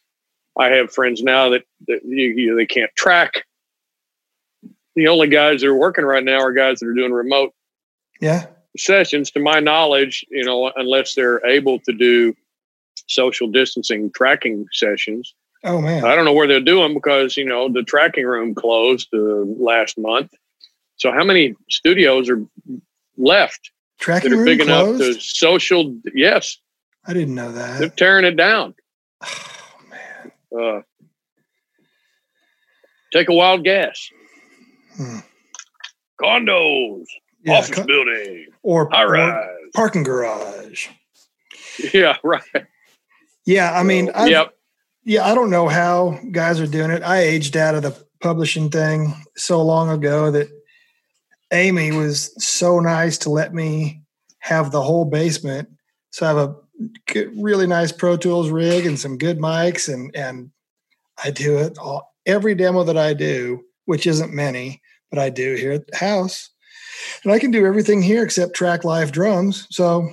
I 0.57 0.67
have 0.69 0.91
friends 0.93 1.21
now 1.21 1.49
that, 1.49 1.63
that 1.88 2.01
you, 2.03 2.27
you, 2.29 2.55
they 2.55 2.65
can't 2.65 2.91
track. 2.95 3.45
The 4.95 5.07
only 5.07 5.27
guys 5.27 5.62
that 5.62 5.67
are 5.67 5.75
working 5.75 6.05
right 6.05 6.23
now 6.23 6.39
are 6.39 6.51
guys 6.51 6.79
that 6.79 6.88
are 6.88 6.93
doing 6.93 7.13
remote 7.13 7.53
Yeah. 8.19 8.47
sessions. 8.77 9.31
To 9.31 9.39
my 9.39 9.59
knowledge, 9.59 10.25
you 10.29 10.43
know, 10.43 10.71
unless 10.75 11.15
they're 11.15 11.45
able 11.45 11.79
to 11.81 11.93
do 11.93 12.35
social 13.07 13.47
distancing 13.47 14.12
tracking 14.12 14.65
sessions, 14.73 15.33
Oh 15.63 15.81
man. 15.81 16.05
I 16.05 16.15
don't 16.15 16.25
know 16.25 16.33
where 16.33 16.47
they're 16.47 16.62
doing 16.62 16.93
because 16.93 17.35
you 17.35 17.45
know 17.45 17.67
the 17.71 17.83
tracking 17.83 18.25
room 18.25 18.55
closed 18.55 19.09
uh, 19.13 19.17
last 19.17 19.97
month. 19.97 20.33
So 20.95 21.12
how 21.12 21.23
many 21.23 21.55
studios 21.69 22.29
are 22.29 22.41
left 23.17 23.71
Tracking 23.99 24.31
that 24.31 24.39
are 24.39 24.45
big 24.45 24.62
closed? 24.62 25.01
enough 25.01 25.15
to 25.17 25.21
social? 25.21 25.95
Yes, 26.15 26.57
I 27.05 27.13
didn't 27.13 27.35
know 27.35 27.51
that. 27.51 27.79
they're 27.79 27.89
tearing 27.89 28.25
it 28.25 28.35
down. 28.38 28.75
Oh 29.81 29.81
man. 29.89 30.31
Uh, 30.57 30.81
take 33.13 33.29
a 33.29 33.33
wild 33.33 33.63
guess. 33.63 34.09
Hmm. 34.95 35.19
Condos, 36.21 37.05
Yeah. 37.43 37.53
office 37.53 37.71
co- 37.75 37.85
building, 37.85 38.47
or, 38.63 38.83
or 38.93 39.47
parking 39.73 40.03
garage. 40.03 40.88
Yeah, 41.93 42.17
right. 42.23 42.41
Yeah. 43.45 43.71
I 43.77 43.83
mean, 43.83 44.12
yep. 44.25 44.53
yeah, 45.05 45.25
I 45.25 45.33
don't 45.33 45.49
know 45.49 45.67
how 45.67 46.19
guys 46.31 46.59
are 46.59 46.67
doing 46.67 46.91
it. 46.91 47.03
I 47.03 47.19
aged 47.21 47.55
out 47.57 47.75
of 47.75 47.83
the 47.83 47.95
publishing 48.21 48.69
thing 48.69 49.13
so 49.38 49.62
long 49.63 49.89
ago 49.89 50.29
that 50.31 50.49
Amy 51.51 51.91
was 51.91 52.31
so 52.43 52.79
nice 52.79 53.17
to 53.19 53.29
let 53.29 53.53
me 53.53 54.01
have 54.39 54.71
the 54.71 54.81
whole 54.81 55.05
basement. 55.05 55.69
So 56.12 56.25
I 56.25 56.29
have 56.29 56.38
a 56.38 56.55
good, 57.07 57.31
really 57.38 57.67
nice 57.67 57.91
Pro 57.91 58.17
Tools 58.17 58.49
rig 58.49 58.85
and 58.85 58.99
some 58.99 59.17
good 59.17 59.39
mics, 59.39 59.91
and 59.91 60.15
and 60.15 60.51
I 61.23 61.31
do 61.31 61.57
it 61.57 61.77
all. 61.77 62.13
Every 62.25 62.55
demo 62.55 62.83
that 62.83 62.97
I 62.97 63.13
do, 63.13 63.63
which 63.85 64.07
isn't 64.07 64.33
many, 64.33 64.81
but 65.09 65.19
I 65.19 65.29
do 65.29 65.55
here 65.55 65.71
at 65.71 65.88
the 65.88 65.97
house, 65.97 66.49
and 67.23 67.31
I 67.31 67.39
can 67.39 67.51
do 67.51 67.65
everything 67.65 68.01
here 68.01 68.23
except 68.23 68.55
track 68.55 68.83
live 68.83 69.12
drums. 69.12 69.67
So 69.71 70.09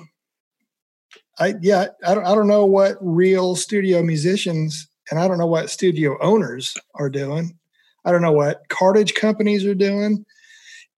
I 1.38 1.54
yeah, 1.60 1.86
I 2.06 2.14
don't 2.14 2.26
I 2.26 2.34
don't 2.34 2.48
know 2.48 2.64
what 2.64 2.96
real 3.00 3.56
studio 3.56 4.02
musicians 4.02 4.88
and 5.10 5.20
I 5.20 5.28
don't 5.28 5.38
know 5.38 5.46
what 5.46 5.70
studio 5.70 6.18
owners 6.20 6.74
are 6.94 7.10
doing. 7.10 7.56
I 8.04 8.12
don't 8.12 8.22
know 8.22 8.32
what 8.32 8.68
cartage 8.68 9.14
companies 9.14 9.64
are 9.64 9.74
doing, 9.74 10.24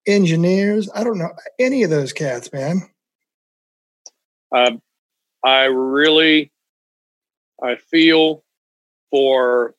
engineers. 0.07 0.89
I 0.95 1.05
don't 1.05 1.19
know 1.19 1.31
any 1.59 1.83
of 1.83 1.91
those 1.91 2.13
cats, 2.13 2.53
man. 2.53 2.83
Uh, 4.51 4.73
I 5.45 5.65
really, 5.65 6.51
I 7.63 7.77
feel 7.77 8.43
for 9.11 9.75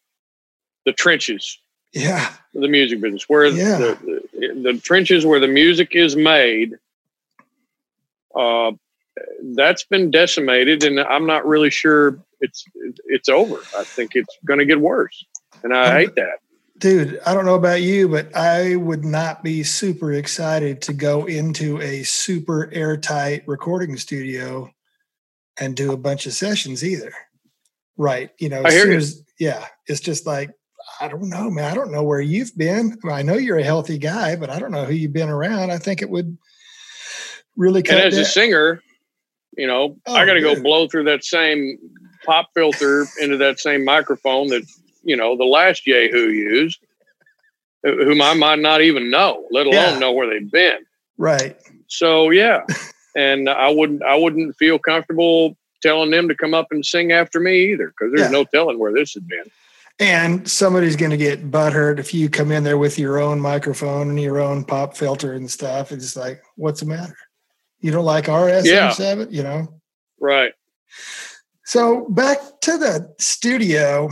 the 0.86 0.93
trenches 0.93 1.60
Yeah, 1.93 2.32
the 2.53 2.67
music 2.67 3.01
business, 3.01 3.27
where 3.27 3.45
Yeah. 3.47 3.77
the, 3.77 4.21
the, 4.34 4.62
the 4.73 4.79
trenches 4.79 5.25
where 5.25 5.39
the 5.39 5.47
music 5.47 5.95
is 5.95 6.15
made. 6.15 6.77
Uh, 8.36 8.71
that's 9.55 9.84
been 9.84 10.12
decimated, 10.12 10.84
and 10.84 10.99
I'm 10.99 11.25
not 11.25 11.45
really 11.45 11.69
sure 11.71 12.19
it's 12.41 12.63
it's 13.05 13.27
over. 13.27 13.67
I 13.77 13.84
think 13.95 14.12
it's 14.15 14.38
going 14.45 14.60
to 14.60 14.65
get 14.65 14.79
worse, 14.79 15.25
and 15.63 15.75
I 15.75 15.88
Um, 15.89 15.97
hate 15.97 16.15
that. 16.15 16.39
Dude, 16.79 17.19
I 17.25 17.33
don't 17.33 17.45
know 17.45 17.55
about 17.55 17.81
you, 17.81 18.07
but 18.07 18.35
I 18.35 18.75
would 18.75 19.05
not 19.05 19.43
be 19.43 19.63
super 19.63 20.13
excited 20.13 20.81
to 20.83 20.93
go 20.93 21.25
into 21.25 21.79
a 21.81 22.03
super 22.03 22.69
airtight 22.73 23.43
recording 23.47 23.97
studio 23.97 24.69
and 25.59 25.75
do 25.75 25.91
a 25.91 25.97
bunch 25.97 26.25
of 26.25 26.33
sessions 26.33 26.83
either. 26.83 27.11
Right. 27.97 28.31
You 28.39 28.49
know, 28.49 28.61
I 28.61 28.67
as 28.69 28.73
hear 28.73 28.91
you. 28.91 29.05
yeah, 29.39 29.65
it's 29.87 29.99
just 29.99 30.25
like, 30.25 30.49
I 31.01 31.07
don't 31.09 31.29
know, 31.29 31.49
man. 31.51 31.65
I 31.69 31.75
don't 31.75 31.91
know 31.91 32.03
where 32.03 32.21
you've 32.21 32.57
been. 32.57 32.97
I, 33.03 33.09
I 33.09 33.21
know 33.21 33.35
you're 33.35 33.59
a 33.59 33.63
healthy 33.63 33.97
guy, 33.97 34.35
but 34.35 34.49
I 34.49 34.57
don't 34.59 34.71
know 34.71 34.85
who 34.85 34.93
you've 34.93 35.13
been 35.13 35.29
around. 35.29 35.71
I 35.71 35.77
think 35.77 36.01
it 36.01 36.09
would 36.09 36.37
really 37.57 37.83
cut 37.83 37.97
And 37.97 38.05
as 38.07 38.13
down- 38.15 38.21
a 38.21 38.25
singer, 38.25 38.81
you 39.57 39.67
know, 39.67 39.97
I 40.07 40.23
Oh, 40.23 40.25
got 40.25 40.33
to 40.33 40.41
go 40.41 40.61
blow 40.61 40.87
through 40.87 41.03
that 41.05 41.23
same 41.25 41.77
pop 42.25 42.49
filter 42.55 43.05
into 43.21 43.37
that 43.37 43.59
same 43.59 43.83
microphone 43.83 44.47
that 44.47 44.63
you 45.03 45.15
know 45.15 45.35
the 45.38 45.45
last 45.45 45.85
Yahoo 45.88 46.29
used, 46.29 46.79
whom 47.83 48.21
I 48.21 48.33
might 48.33 48.59
not 48.59 48.81
even 48.81 49.09
know, 49.09 49.47
let 49.51 49.67
alone 49.67 49.93
Yeah. 49.93 49.99
know 49.99 50.12
where 50.12 50.29
they've 50.29 50.51
been. 50.51 50.79
right. 51.17 51.57
So 51.88 52.29
yeah, 52.29 52.62
and 53.15 53.49
I 53.49 53.69
wouldn't 53.69 54.03
I 54.03 54.15
wouldn't 54.15 54.55
feel 54.57 54.79
comfortable 54.79 55.57
telling 55.81 56.12
them 56.12 56.27
to 56.27 56.35
come 56.35 56.53
up 56.53 56.67
and 56.71 56.85
sing 56.85 57.12
after 57.12 57.39
me 57.39 57.71
either 57.71 57.88
because 57.88 58.12
there's 58.13 58.31
Yeah. 58.31 58.38
no 58.39 58.43
telling 58.43 58.79
where 58.79 58.91
this 58.93 59.13
has 59.13 59.23
been. 59.23 59.45
And 60.01 60.49
somebody's 60.49 60.95
going 60.95 61.12
to 61.12 61.17
get 61.17 61.51
butthurt 61.51 61.99
if 61.99 62.13
you 62.13 62.29
come 62.29 62.51
in 62.51 62.63
there 62.63 62.77
with 62.77 62.97
your 62.97 63.19
own 63.19 63.39
microphone 63.39 64.09
and 64.09 64.19
your 64.21 64.39
own 64.39 64.63
pop 64.63 64.95
filter 64.95 65.33
and 65.33 65.49
stuff. 65.51 65.91
It's 65.91 66.15
like, 66.15 66.41
what's 66.55 66.79
the 66.79 66.85
matter? 66.85 67.17
You 67.81 67.91
don't 67.91 68.05
like 68.05 68.29
our 68.29 68.47
SM7, 68.47 69.31
you 69.31 69.43
know? 69.43 69.81
Right. 70.19 70.53
So 71.65 72.07
back 72.09 72.39
to 72.62 72.77
the 72.77 73.13
studio. 73.19 74.09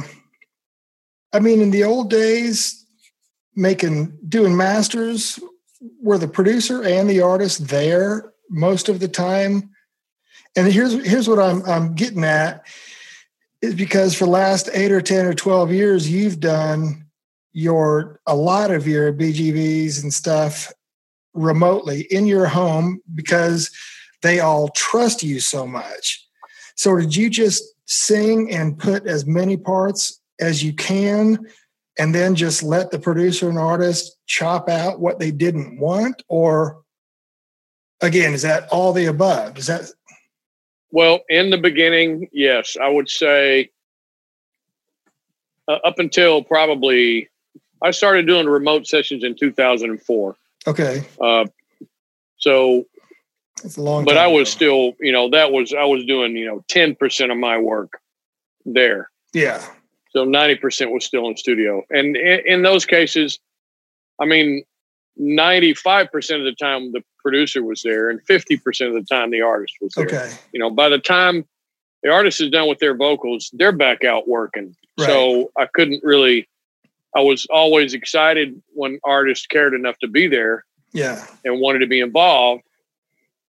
I 1.34 1.40
mean, 1.40 1.62
in 1.62 1.72
the 1.72 1.84
old 1.84 2.10
days, 2.10 2.86
making 3.56 4.18
doing 4.28 4.56
masters, 4.56 5.40
were 6.02 6.18
the 6.18 6.28
producer 6.28 6.84
and 6.84 7.10
the 7.10 7.22
artist 7.22 7.68
there 7.68 8.34
most 8.50 8.90
of 8.90 9.00
the 9.00 9.08
time? 9.08 9.70
And 10.56 10.72
here's 10.72 11.06
here's 11.06 11.28
what 11.28 11.40
I'm 11.40 11.64
I'm 11.66 11.96
getting 11.96 12.24
at 12.24 12.66
is 13.62 13.76
because 13.76 14.16
for 14.16 14.26
the 14.26 14.32
last 14.32 14.70
eight 14.74 14.92
or 14.92 15.02
ten 15.02 15.26
or 15.26 15.34
twelve 15.34 15.72
years, 15.72 16.10
you've 16.10 16.40
done 16.40 17.06
your 17.54 18.20
a 18.26 18.36
lot 18.36 18.72
of 18.72 18.88
your 18.88 19.12
BGVs 19.12 20.02
and 20.02 20.14
stuff 20.14 20.72
remotely 21.34 22.02
in 22.10 22.26
your 22.26 22.48
home 22.48 23.02
because 23.16 23.70
they 24.22 24.40
all 24.40 24.70
trust 24.70 25.24
you 25.24 25.40
so 25.40 25.68
much. 25.68 26.26
So 26.76 26.98
did 26.98 27.16
you 27.16 27.30
just 27.30 27.64
sing 27.86 28.52
and 28.52 28.78
put 28.78 29.08
as 29.08 29.26
many 29.26 29.58
parts 29.58 30.20
as 30.40 30.64
you 30.64 30.74
can 30.74 31.46
and 32.00 32.14
then 32.14 32.36
just 32.36 32.62
let 32.64 32.92
the 32.92 33.00
producer 33.00 33.50
and 33.50 33.58
artist 33.58 34.18
chop 34.28 34.70
out 34.70 35.00
what 35.00 35.20
they 35.20 35.32
didn't 35.32 35.80
want 35.80 36.22
or 36.28 36.82
again 38.02 38.34
is 38.34 38.44
that 38.44 38.68
all 38.70 38.94
the 38.94 39.06
above 39.06 39.58
is 39.58 39.68
that 39.68 39.90
Well, 40.92 41.22
in 41.30 41.50
the 41.50 41.58
beginning, 41.58 42.30
yes, 42.32 42.78
I 42.82 42.88
would 42.90 43.10
say 43.10 43.72
uh, 45.68 45.80
up 45.84 46.00
until 46.00 46.44
probably 46.44 47.30
I 47.82 47.92
started 47.92 48.26
doing 48.28 48.48
remote 48.48 48.88
sessions 48.88 49.24
in 49.24 49.36
2004. 49.36 50.36
okay 50.68 51.04
Uh, 51.20 51.46
so, 52.40 52.86
it's 53.64 53.78
a 53.78 53.82
long 53.82 54.06
but 54.06 54.18
I 54.18 54.28
was 54.28 54.50
ago. 54.50 54.56
still, 54.56 54.94
you 55.00 55.12
know, 55.12 55.30
that 55.32 55.52
was 55.52 55.74
I 55.74 55.84
was 55.86 56.06
doing, 56.06 56.38
you 56.38 56.46
know, 56.46 56.64
10% 56.70 57.32
of 57.32 57.38
my 57.38 57.58
work 57.58 58.00
there. 58.66 59.10
yeah 59.34 59.66
So 60.12 60.26
90% 60.26 60.92
was 60.92 61.06
still 61.06 61.28
in 61.28 61.38
studio. 61.38 61.84
And 61.90 62.16
in, 62.16 62.42
in 62.46 62.62
those 62.62 62.86
cases, 62.86 63.40
I 64.20 64.26
mean, 64.26 64.64
95% 65.20 66.06
of 66.40 66.46
the 66.46 66.56
time 66.60 66.92
the 66.92 67.04
producer 67.20 67.64
was 67.64 67.82
there 67.82 68.10
and 68.10 68.20
50% 68.26 68.88
of 68.88 68.94
the 68.94 69.04
time 69.10 69.32
the 69.32 69.42
artist 69.42 69.76
was 69.82 69.94
there. 69.96 70.06
okay 70.06 70.32
You 70.54 70.60
know, 70.60 70.70
by 70.70 70.90
the 70.90 71.00
time 71.00 71.46
the 72.04 72.10
artist 72.10 72.42
is 72.42 72.52
done 72.52 72.70
with 72.70 72.80
their 72.80 72.96
vocals, 72.96 73.50
they're 73.54 73.72
back 73.72 74.04
out 74.04 74.28
working. 74.28 74.76
So 75.00 75.52
I 75.58 75.68
couldn't 75.74 76.04
really, 76.04 76.48
I 77.16 77.22
was 77.22 77.46
always 77.52 77.94
excited 77.94 78.62
when 78.74 79.00
artists 79.04 79.46
cared 79.46 79.74
enough 79.74 79.98
to 80.00 80.08
be 80.08 80.28
there 80.28 80.66
yeah 80.94 81.26
and 81.44 81.60
wanted 81.60 81.80
to 81.80 81.88
be 81.88 82.00
involved. 82.00 82.64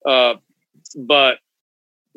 Uh, 0.04 0.34
but 0.96 1.38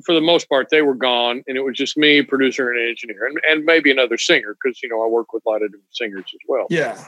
for 0.06 0.16
the 0.16 0.22
most 0.22 0.50
part, 0.50 0.70
they 0.70 0.82
were 0.82 0.96
gone, 0.96 1.44
and 1.48 1.58
it 1.58 1.62
was 1.62 1.76
just 1.76 1.98
me, 1.98 2.22
producer, 2.22 2.72
and 2.72 2.90
engineer, 2.90 3.28
and, 3.28 3.40
and 3.50 3.66
maybe 3.66 3.92
another 3.92 4.18
singer 4.18 4.56
because 4.62 4.82
you 4.82 4.90
know 4.90 5.04
I 5.04 5.08
work 5.08 5.34
with 5.34 5.44
a 5.46 5.50
lot 5.50 5.62
of 5.62 5.72
different 5.72 5.96
singers 5.96 6.26
as 6.26 6.40
well. 6.48 6.68
yeah. 6.70 7.04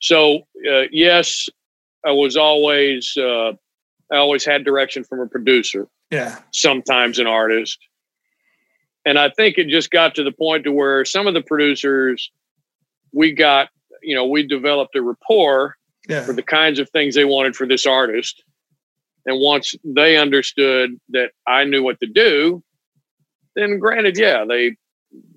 So 0.00 0.40
uh, 0.70 0.82
yes, 0.90 1.48
I 2.04 2.12
was 2.12 2.36
always 2.36 3.16
uh, 3.16 3.52
I 4.12 4.16
always 4.16 4.44
had 4.44 4.64
direction 4.64 5.04
from 5.04 5.20
a 5.20 5.26
producer, 5.26 5.88
yeah. 6.10 6.38
Sometimes 6.52 7.18
an 7.18 7.26
artist, 7.26 7.78
and 9.04 9.18
I 9.18 9.30
think 9.30 9.58
it 9.58 9.68
just 9.68 9.90
got 9.90 10.14
to 10.16 10.24
the 10.24 10.32
point 10.32 10.64
to 10.64 10.72
where 10.72 11.04
some 11.04 11.26
of 11.26 11.34
the 11.34 11.42
producers 11.42 12.30
we 13.12 13.32
got 13.32 13.68
you 14.02 14.14
know 14.14 14.26
we 14.26 14.46
developed 14.46 14.94
a 14.96 15.02
rapport 15.02 15.76
yeah. 16.08 16.22
for 16.22 16.32
the 16.32 16.42
kinds 16.42 16.78
of 16.78 16.90
things 16.90 17.14
they 17.14 17.24
wanted 17.24 17.56
for 17.56 17.66
this 17.66 17.86
artist. 17.86 18.42
And 19.26 19.40
once 19.40 19.74
they 19.84 20.16
understood 20.16 21.00
that 21.10 21.30
I 21.46 21.64
knew 21.64 21.82
what 21.82 22.00
to 22.00 22.06
do, 22.06 22.62
then 23.56 23.78
granted, 23.78 24.18
yeah, 24.18 24.44
they 24.46 24.76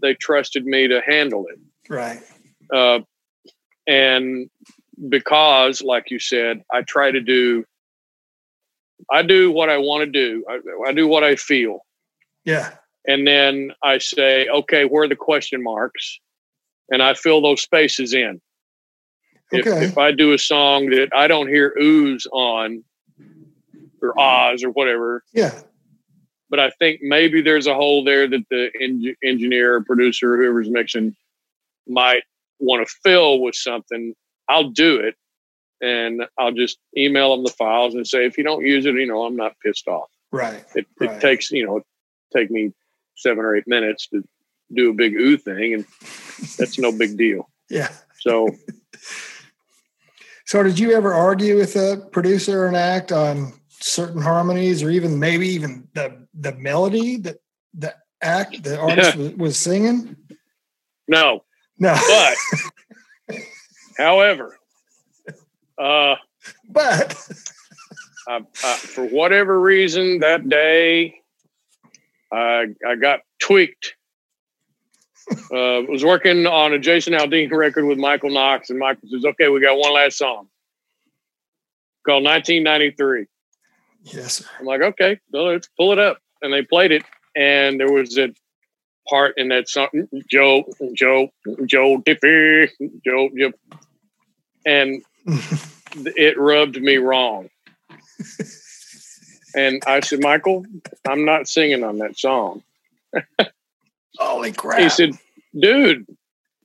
they 0.01 0.13
trusted 0.15 0.65
me 0.65 0.87
to 0.87 1.01
handle 1.07 1.45
it. 1.47 1.59
Right. 1.89 2.21
Uh, 2.73 2.99
and 3.85 4.49
because, 5.07 5.81
like 5.81 6.09
you 6.09 6.19
said, 6.19 6.63
I 6.73 6.81
try 6.81 7.11
to 7.11 7.21
do, 7.21 7.63
I 9.11 9.21
do 9.21 9.51
what 9.51 9.69
I 9.69 9.77
want 9.77 10.01
to 10.01 10.11
do. 10.11 10.43
I, 10.49 10.89
I 10.89 10.93
do 10.93 11.07
what 11.07 11.23
I 11.23 11.35
feel. 11.35 11.85
Yeah. 12.43 12.71
And 13.05 13.25
then 13.25 13.71
I 13.83 13.99
say, 13.99 14.47
okay, 14.47 14.83
where 14.83 15.03
are 15.03 15.07
the 15.07 15.15
question 15.15 15.63
marks? 15.63 16.19
And 16.89 17.01
I 17.01 17.13
fill 17.13 17.41
those 17.41 17.61
spaces 17.61 18.13
in. 18.13 18.41
Okay. 19.53 19.69
If, 19.69 19.91
if 19.91 19.97
I 19.97 20.11
do 20.11 20.33
a 20.33 20.37
song 20.37 20.89
that 20.89 21.09
I 21.15 21.27
don't 21.27 21.47
hear 21.47 21.73
ooze 21.79 22.27
on 22.33 22.83
or 24.07 24.19
ahs 24.19 24.63
or 24.63 24.69
whatever. 24.69 25.23
Yeah. 25.33 25.59
But 26.49 26.59
I 26.59 26.69
think 26.71 27.01
maybe 27.01 27.41
there's 27.41 27.67
a 27.67 27.75
hole 27.75 28.03
there 28.03 28.27
that 28.27 28.45
the 28.49 28.69
en- 28.81 29.15
engineer, 29.23 29.83
producer, 29.83 30.37
whoever's 30.37 30.69
mixing 30.69 31.15
might 31.87 32.23
want 32.59 32.87
to 32.87 32.93
fill 33.03 33.41
with 33.41 33.55
something. 33.55 34.13
I'll 34.47 34.69
do 34.69 34.97
it 34.97 35.15
and 35.81 36.25
I'll 36.39 36.53
just 36.53 36.77
email 36.97 37.35
them 37.35 37.43
the 37.43 37.51
files 37.51 37.95
and 37.95 38.07
say, 38.07 38.25
if 38.25 38.37
you 38.37 38.43
don't 38.43 38.65
use 38.65 38.85
it, 38.85 38.95
you 38.95 39.07
know, 39.07 39.25
I'm 39.25 39.35
not 39.35 39.53
pissed 39.63 39.87
off. 39.87 40.09
Right. 40.31 40.63
It, 40.75 40.85
right. 40.99 41.11
it 41.11 41.21
takes, 41.21 41.51
you 41.51 41.65
know, 41.65 41.81
take 42.33 42.49
me 42.49 42.71
seven 43.15 43.43
or 43.43 43.55
eight 43.55 43.67
minutes 43.67 44.07
to 44.09 44.23
do 44.73 44.91
a 44.91 44.93
big 44.93 45.13
ooh 45.15 45.37
thing 45.37 45.73
and 45.73 45.85
that's 46.57 46.79
no 46.79 46.91
big 46.91 47.17
deal. 47.17 47.49
Yeah. 47.69 47.89
So 48.19 48.49
So 50.47 50.63
did 50.63 50.79
you 50.79 50.93
ever 50.93 51.13
argue 51.13 51.57
with 51.57 51.75
a 51.75 52.07
producer 52.13 52.63
or 52.63 52.67
an 52.67 52.75
act 52.75 53.11
on 53.11 53.51
certain 53.87 54.21
harmonies 54.21 54.83
or 54.83 54.89
even 54.89 55.17
maybe 55.17 55.47
even 55.47 55.87
the 55.93 56.27
the 56.39 56.53
melody 56.53 57.17
that 57.17 57.37
the 57.73 57.93
act 58.21 58.63
the 58.63 58.77
artist 58.79 59.15
was, 59.15 59.33
was 59.33 59.57
singing? 59.57 60.15
No. 61.07 61.43
No. 61.79 61.95
But 63.27 63.37
however, 63.97 64.57
uh 65.77 66.15
but 66.69 67.29
I, 68.27 68.41
I, 68.63 68.75
for 68.77 69.05
whatever 69.05 69.59
reason 69.59 70.19
that 70.19 70.49
day 70.49 71.15
I 72.31 72.65
I 72.85 72.95
got 72.95 73.21
tweaked 73.39 73.95
uh, 75.31 75.83
was 75.89 76.05
working 76.05 76.45
on 76.45 76.73
a 76.73 76.79
Jason 76.79 77.13
Aldean 77.13 77.51
record 77.51 77.85
with 77.85 77.97
Michael 77.97 78.29
Knox, 78.29 78.69
and 78.69 78.79
Michael 78.79 79.09
says, 79.09 79.25
"Okay, 79.25 79.49
we 79.49 79.59
got 79.59 79.77
one 79.77 79.93
last 79.93 80.17
song 80.17 80.47
called 82.05 82.23
1993." 82.23 83.27
Yes. 84.13 84.43
I'm 84.59 84.65
like, 84.65 84.81
"Okay, 84.81 85.19
let's 85.31 85.69
pull 85.77 85.91
it 85.91 85.99
up," 85.99 86.19
and 86.41 86.53
they 86.53 86.61
played 86.61 86.91
it, 86.91 87.03
and 87.35 87.79
there 87.79 87.91
was 87.91 88.17
a 88.17 88.33
part 89.09 89.37
in 89.37 89.49
that 89.49 89.69
song, 89.69 89.89
Joe, 90.29 90.63
Joe, 90.93 91.29
Joe 91.65 92.01
Diffie, 92.01 92.69
Joe, 93.05 93.29
Joe, 93.37 93.53
and 94.65 95.03
it 95.95 96.37
rubbed 96.37 96.81
me 96.81 96.97
wrong. 96.97 97.49
And 99.55 99.81
I 99.87 100.01
said, 100.01 100.21
Michael, 100.21 100.65
I'm 101.07 101.25
not 101.25 101.47
singing 101.47 101.83
on 101.83 101.97
that 101.99 102.17
song. 102.17 102.63
Holy 104.17 104.51
crap. 104.53 104.79
He 104.79 104.89
said, 104.89 105.11
dude, 105.59 106.05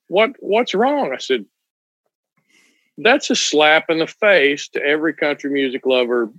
what 0.09 0.33
what's 0.41 0.75
wrong? 0.75 1.13
I 1.13 1.19
said, 1.19 1.47
that's 2.99 3.31
a 3.31 3.37
slap 3.37 3.87
in 3.89 3.99
the 3.99 4.07
face 4.07 4.69
to 4.71 4.83
every 4.83 5.15
country 5.15 5.51
music 5.51 5.87
lover 5.87 6.31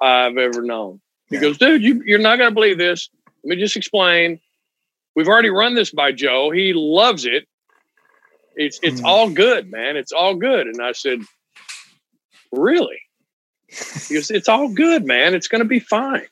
I've 0.00 0.36
ever 0.36 0.62
known. 0.62 1.00
He 1.28 1.36
yeah. 1.36 1.42
goes, 1.42 1.58
dude, 1.58 1.82
you, 1.82 2.02
you're 2.04 2.18
not 2.18 2.36
going 2.36 2.50
to 2.50 2.54
believe 2.54 2.78
this. 2.78 3.08
Let 3.44 3.56
me 3.56 3.62
just 3.62 3.76
explain. 3.76 4.40
We've 5.14 5.28
already 5.28 5.50
run 5.50 5.74
this 5.74 5.90
by 5.90 6.12
Joe. 6.12 6.50
He 6.50 6.72
loves 6.74 7.24
it. 7.24 7.46
It's 8.56 8.80
it's 8.82 9.00
mm. 9.00 9.04
all 9.04 9.30
good, 9.30 9.70
man. 9.70 9.96
It's 9.96 10.12
all 10.12 10.34
good. 10.34 10.66
And 10.66 10.82
I 10.82 10.92
said, 10.92 11.20
really? 12.52 13.00
He 13.68 14.14
goes, 14.14 14.30
it's 14.30 14.48
all 14.48 14.68
good, 14.68 15.04
man. 15.04 15.34
It's 15.34 15.48
going 15.48 15.62
to 15.62 15.68
be 15.68 15.78
fine 15.78 16.26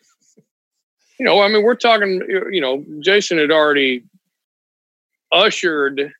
you 1.18 1.24
know, 1.24 1.40
I 1.40 1.48
mean, 1.48 1.62
we're 1.62 1.74
talking, 1.74 2.22
you 2.28 2.60
know, 2.60 2.84
Jason 3.00 3.38
had 3.38 3.50
already 3.50 4.04
ushered 5.32 6.12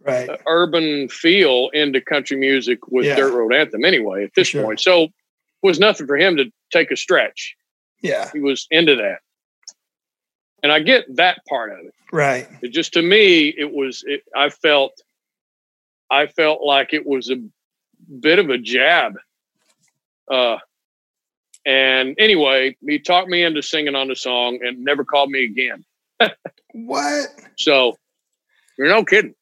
right. 0.00 0.28
urban 0.46 1.08
feel 1.08 1.70
into 1.72 2.00
country 2.00 2.36
music 2.36 2.88
with 2.88 3.06
yeah. 3.06 3.16
Dirt 3.16 3.32
Road 3.32 3.54
Anthem 3.54 3.84
anyway 3.84 4.24
at 4.24 4.34
this 4.34 4.48
sure. 4.48 4.64
point. 4.64 4.80
So 4.80 5.08
was 5.64 5.80
nothing 5.80 6.06
for 6.06 6.16
him 6.16 6.36
to 6.36 6.52
take 6.72 6.90
a 6.90 6.96
stretch. 6.96 7.56
Yeah. 8.02 8.30
He 8.32 8.40
was 8.40 8.66
into 8.70 8.96
that. 8.96 9.18
And 10.62 10.70
I 10.70 10.80
get 10.80 11.04
that 11.16 11.40
part 11.48 11.72
of 11.72 11.78
it. 11.86 11.94
Right. 12.12 12.48
It 12.62 12.68
just 12.68 12.92
to 12.94 13.02
me, 13.02 13.48
it 13.48 13.72
was, 13.72 14.04
it, 14.06 14.22
I 14.36 14.50
felt, 14.50 14.92
I 16.10 16.26
felt 16.26 16.62
like 16.62 16.92
it 16.92 17.06
was 17.06 17.30
a 17.30 17.36
bit 18.20 18.38
of 18.38 18.50
a 18.50 18.58
jab 18.58 19.14
uh, 20.30 20.58
and 21.66 22.14
anyway, 22.18 22.76
he 22.86 22.98
talked 22.98 23.28
me 23.28 23.42
into 23.42 23.62
singing 23.62 23.94
on 23.94 24.08
the 24.08 24.16
song 24.16 24.58
and 24.62 24.84
never 24.84 25.04
called 25.04 25.30
me 25.30 25.44
again. 25.44 25.84
what? 26.72 27.26
So, 27.56 27.96
you're 28.76 28.88
no 28.88 29.04
kidding. 29.04 29.34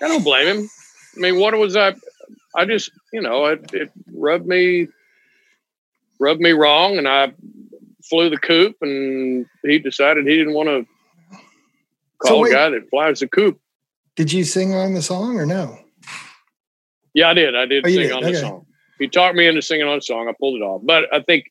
I 0.00 0.08
don't 0.08 0.22
blame 0.22 0.46
him. 0.46 0.70
I 1.16 1.20
mean, 1.20 1.40
what 1.40 1.56
was 1.58 1.76
I? 1.76 1.94
I 2.54 2.64
just, 2.64 2.90
you 3.12 3.20
know, 3.20 3.46
it, 3.46 3.72
it 3.72 3.90
rubbed 4.12 4.46
me, 4.46 4.88
rubbed 6.18 6.40
me 6.40 6.52
wrong, 6.52 6.98
and 6.98 7.08
I 7.08 7.32
flew 8.08 8.30
the 8.30 8.38
coop, 8.38 8.76
and 8.80 9.46
he 9.64 9.78
decided 9.78 10.26
he 10.26 10.36
didn't 10.36 10.54
want 10.54 10.68
to 10.68 10.86
call 12.18 12.30
so 12.30 12.40
wait, 12.40 12.52
a 12.52 12.54
guy 12.54 12.70
that 12.70 12.90
flies 12.90 13.20
the 13.20 13.28
coop. 13.28 13.60
Did 14.16 14.32
you 14.32 14.44
sing 14.44 14.74
on 14.74 14.94
the 14.94 15.02
song 15.02 15.38
or 15.38 15.46
no? 15.46 15.78
Yeah, 17.14 17.30
I 17.30 17.34
did. 17.34 17.54
I 17.54 17.66
did 17.66 17.86
oh, 17.86 17.88
sing 17.88 17.98
did? 17.98 18.12
on 18.12 18.24
okay. 18.24 18.32
the 18.32 18.38
song 18.38 18.66
he 18.98 19.08
talked 19.08 19.36
me 19.36 19.46
into 19.46 19.62
singing 19.62 19.86
on 19.86 19.98
a 19.98 20.02
song. 20.02 20.28
I 20.28 20.32
pulled 20.38 20.56
it 20.60 20.64
off, 20.64 20.82
but 20.84 21.04
I 21.12 21.20
think, 21.22 21.44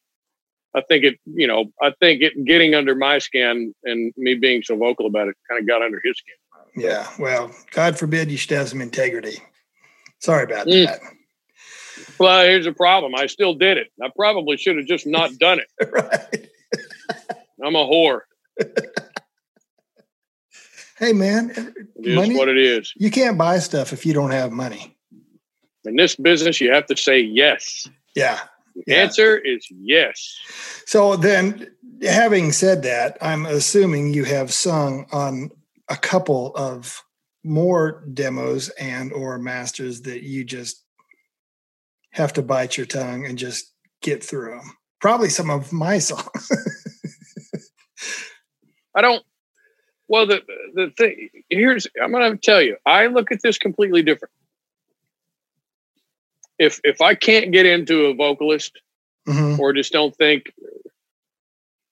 I 0.76 0.82
think 0.82 1.04
it, 1.04 1.20
you 1.26 1.48
know, 1.48 1.72
I 1.82 1.94
think 2.00 2.22
it 2.22 2.34
getting 2.46 2.76
under 2.76 2.94
my 2.94 3.20
skin 3.20 3.74
and 3.84 4.14
me 4.18 4.36
being 4.36 4.62
so 4.64 4.76
vocal 4.76 5.06
about 5.06 5.28
it 5.28 5.36
kind 5.50 5.62
of 5.62 5.68
got 5.68 5.82
under 5.82 6.02
his 6.04 6.18
skin. 6.18 6.84
Yeah. 6.84 7.08
Well, 7.18 7.52
God 7.72 7.98
forbid 7.98 8.30
you 8.30 8.38
should 8.38 8.52
have 8.52 8.70
some 8.70 8.82
integrity. 8.82 9.38
Sorry 10.20 10.44
about 10.44 10.68
mm. 10.68 10.86
that. 10.86 11.00
Well, 12.20 12.46
here's 12.46 12.66
the 12.66 12.74
problem. 12.74 13.14
I 13.16 13.28
still 13.28 13.54
did 13.54 13.78
it. 13.78 13.88
I 14.02 14.10
probably 14.16 14.58
should 14.58 14.78
have 14.78 14.86
just 14.86 15.06
not 15.06 15.38
done 15.38 15.60
it. 15.60 15.90
right. 15.92 16.50
I'm 17.64 17.76
a 17.76 17.86
whore. 17.86 18.22
hey, 20.98 21.14
man. 21.14 21.52
It 21.96 22.16
money, 22.16 22.34
is 22.34 22.38
what 22.38 22.50
it 22.50 22.58
is. 22.58 22.94
You 22.96 23.12
can't 23.12 23.38
buy 23.38 23.60
stuff 23.60 23.94
if 23.94 24.06
you 24.06 24.14
don't 24.14 24.32
have 24.32 24.52
money. 24.52 24.96
In 25.86 25.96
this 25.96 26.16
business, 26.16 26.60
you 26.60 26.72
have 26.72 26.86
to 26.88 26.98
say 26.98 27.20
yes. 27.20 27.88
Yeah. 28.16 28.40
The 28.76 28.84
yeah. 28.88 28.98
answer 28.98 29.38
is 29.38 29.66
yes. 29.72 30.40
So 30.86 31.16
then, 31.16 31.68
having 32.04 32.52
said 32.52 32.84
that, 32.84 33.18
I'm 33.22 33.46
assuming 33.46 34.14
you 34.14 34.24
have 34.26 34.54
sung 34.54 35.08
on 35.12 35.50
a 35.90 35.96
couple 35.96 36.54
of 36.56 37.02
more 37.44 38.04
demos 38.14 38.70
and 38.70 39.14
or 39.14 39.40
masters 39.40 40.02
that 40.02 40.24
you 40.24 40.44
just 40.44 40.84
have 42.18 42.34
to 42.34 42.42
bite 42.42 42.78
your 42.78 42.86
tongue 42.86 43.26
and 43.26 43.38
just 43.38 43.74
get 44.02 44.24
through 44.24 44.52
them. 44.52 44.78
Probably 45.00 45.30
some 45.30 45.50
of 45.50 45.72
my 45.72 45.98
songs. 46.00 46.52
I 48.96 49.02
don't. 49.02 49.24
Well, 50.08 50.26
the 50.26 50.42
the 50.74 50.92
thing 50.98 51.30
here's 51.50 51.88
I'm 52.02 52.12
going 52.12 52.32
to 52.32 52.38
tell 52.38 52.62
you. 52.62 52.78
I 52.86 53.08
look 53.08 53.32
at 53.32 53.42
this 53.42 53.58
completely 53.58 54.02
different 54.02 54.32
if 56.60 56.80
if 56.84 57.02
I 57.02 57.16
can't 57.16 57.52
get 57.52 57.66
into 57.66 58.06
a 58.06 58.14
vocalist 58.14 58.80
mm-hmm. 59.28 59.60
or 59.60 59.74
just 59.74 59.92
don't 59.92 60.16
think, 60.16 60.52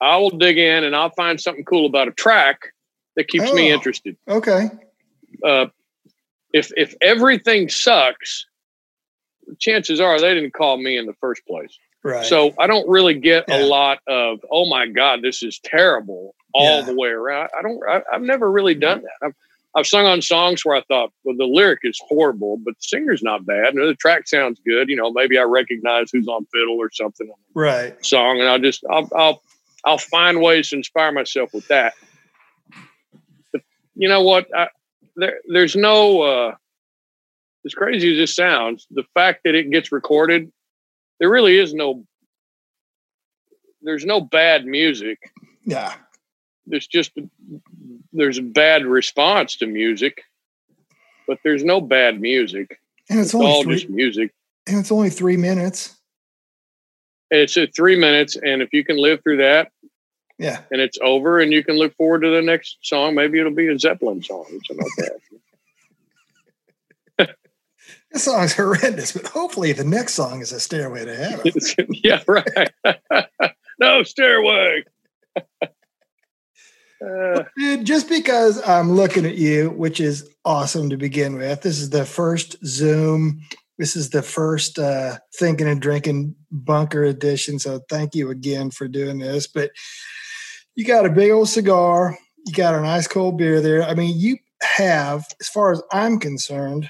I 0.01 0.17
will 0.17 0.31
dig 0.31 0.57
in 0.57 0.83
and 0.83 0.95
I'll 0.95 1.11
find 1.11 1.39
something 1.39 1.65
cool 1.65 1.85
about 1.85 2.07
a 2.07 2.11
track 2.11 2.73
that 3.15 3.27
keeps 3.27 3.49
oh, 3.49 3.53
me 3.53 3.71
interested. 3.71 4.17
Okay. 4.27 4.69
Uh, 5.43 5.67
if 6.53 6.71
if 6.75 6.95
everything 7.01 7.69
sucks, 7.69 8.45
chances 9.59 9.99
are 9.99 10.19
they 10.19 10.33
didn't 10.33 10.53
call 10.53 10.77
me 10.77 10.97
in 10.97 11.05
the 11.05 11.13
first 11.13 11.45
place. 11.45 11.77
Right. 12.03 12.25
So 12.25 12.53
I 12.59 12.67
don't 12.67 12.87
really 12.87 13.15
get 13.15 13.45
yeah. 13.47 13.63
a 13.63 13.65
lot 13.65 13.99
of 14.07 14.39
oh 14.51 14.69
my 14.69 14.87
god, 14.87 15.21
this 15.23 15.41
is 15.41 15.59
terrible 15.59 16.35
all 16.53 16.79
yeah. 16.79 16.85
the 16.85 16.95
way 16.95 17.09
around. 17.09 17.49
I 17.57 17.61
don't. 17.63 17.79
I, 17.87 18.01
have 18.11 18.21
never 18.21 18.49
really 18.51 18.75
done 18.75 19.01
that. 19.01 19.27
I've, 19.27 19.33
I've 19.75 19.87
sung 19.87 20.05
on 20.05 20.21
songs 20.21 20.63
where 20.63 20.77
I 20.77 20.81
thought, 20.83 21.11
well, 21.23 21.35
the 21.35 21.45
lyric 21.45 21.79
is 21.83 21.99
horrible, 22.07 22.57
but 22.63 22.75
the 22.75 22.81
singer's 22.83 23.23
not 23.23 23.45
bad. 23.45 23.73
And 23.73 23.85
the 23.85 23.95
track 23.95 24.27
sounds 24.27 24.61
good. 24.65 24.87
You 24.87 24.95
know, 24.95 25.11
maybe 25.11 25.37
I 25.37 25.43
recognize 25.43 26.11
who's 26.11 26.27
on 26.27 26.45
fiddle 26.53 26.77
or 26.77 26.91
something. 26.91 27.29
right. 27.55 27.93
Song, 28.05 28.39
and 28.39 28.47
I'll 28.47 28.59
just 28.59 28.83
I'll 28.89 29.09
I'll 29.15 29.41
I'll 29.83 29.97
find 29.97 30.41
ways 30.41 30.69
to 30.69 30.77
inspire 30.77 31.11
myself 31.11 31.53
with 31.53 31.67
that. 31.69 31.93
But 33.51 33.61
you 33.95 34.07
know 34.07 34.21
what? 34.21 34.47
I, 34.55 34.69
there 35.15 35.39
there's 35.47 35.75
no. 35.75 36.21
uh 36.21 36.55
as 37.65 37.73
crazy 37.73 38.11
as 38.11 38.17
this 38.17 38.35
sounds, 38.35 38.85
the 38.91 39.03
fact 39.13 39.41
that 39.45 39.55
it 39.55 39.71
gets 39.71 39.91
recorded, 39.91 40.51
there 41.19 41.29
really 41.29 41.57
is 41.57 41.73
no 41.73 42.05
there's 43.81 44.05
no 44.05 44.19
bad 44.19 44.65
music. 44.65 45.19
Yeah. 45.63 45.93
There's 46.65 46.87
just 46.87 47.11
there's 48.11 48.37
a 48.37 48.43
bad 48.43 48.85
response 48.85 49.57
to 49.57 49.67
music, 49.67 50.23
but 51.27 51.37
there's 51.43 51.63
no 51.63 51.79
bad 51.79 52.19
music. 52.19 52.79
And 53.09 53.19
it's, 53.19 53.27
it's 53.27 53.35
only 53.35 53.47
all 53.47 53.63
three, 53.63 53.75
just 53.75 53.89
music. 53.89 54.33
And 54.67 54.79
it's 54.79 54.91
only 54.91 55.11
three 55.11 55.37
minutes. 55.37 55.95
It's 57.29 57.57
at 57.57 57.75
three 57.75 57.95
minutes, 57.95 58.35
and 58.35 58.61
if 58.61 58.71
you 58.71 58.83
can 58.83 58.97
live 58.97 59.21
through 59.23 59.37
that, 59.37 59.71
yeah, 60.37 60.61
and 60.71 60.81
it's 60.81 60.97
over, 61.03 61.39
and 61.39 61.51
you 61.51 61.63
can 61.63 61.75
look 61.75 61.95
forward 61.95 62.21
to 62.21 62.29
the 62.29 62.41
next 62.41 62.77
song. 62.81 63.15
Maybe 63.15 63.39
it'll 63.39 63.53
be 63.53 63.67
a 63.67 63.77
Zeppelin 63.77 64.23
song 64.23 64.45
something 64.67 64.77
like 64.77 65.09
that. 65.09 65.19
This 68.15 68.23
song's 68.23 68.53
horrendous, 68.55 69.11
but 69.11 69.27
hopefully 69.27 69.73
the 69.73 69.83
next 69.83 70.13
song 70.13 70.41
is 70.41 70.51
a 70.51 70.59
Stairway 70.59 71.05
to 71.05 71.15
Heaven. 71.15 71.51
yeah, 72.03 72.23
right. 72.27 72.71
no 73.79 74.03
stairway. 74.03 74.83
Uh, 77.05 77.43
Dude, 77.57 77.85
just 77.85 78.07
because 78.07 78.65
I'm 78.67 78.93
looking 78.93 79.25
at 79.25 79.35
you, 79.35 79.69
which 79.71 79.99
is 79.99 80.29
awesome 80.45 80.89
to 80.89 80.97
begin 80.97 81.35
with, 81.35 81.61
this 81.61 81.77
is 81.77 81.89
the 81.89 82.05
first 82.05 82.55
Zoom. 82.65 83.41
This 83.77 83.97
is 83.97 84.11
the 84.11 84.23
first 84.23 84.79
uh, 84.79 85.17
thinking 85.37 85.67
and 85.67 85.81
drinking 85.81 86.35
bunker 86.49 87.03
edition. 87.03 87.59
So 87.59 87.81
thank 87.89 88.15
you 88.15 88.29
again 88.29 88.71
for 88.71 88.87
doing 88.87 89.19
this. 89.19 89.45
But 89.45 89.71
you 90.75 90.85
got 90.85 91.05
a 91.05 91.09
big 91.09 91.31
old 91.31 91.49
cigar. 91.49 92.17
You 92.45 92.53
got 92.53 92.75
a 92.75 92.81
nice 92.81 93.09
cold 93.09 93.37
beer 93.37 93.59
there. 93.59 93.83
I 93.83 93.93
mean, 93.93 94.17
you 94.17 94.37
have, 94.61 95.25
as 95.41 95.49
far 95.49 95.73
as 95.73 95.81
I'm 95.91 96.17
concerned, 96.17 96.89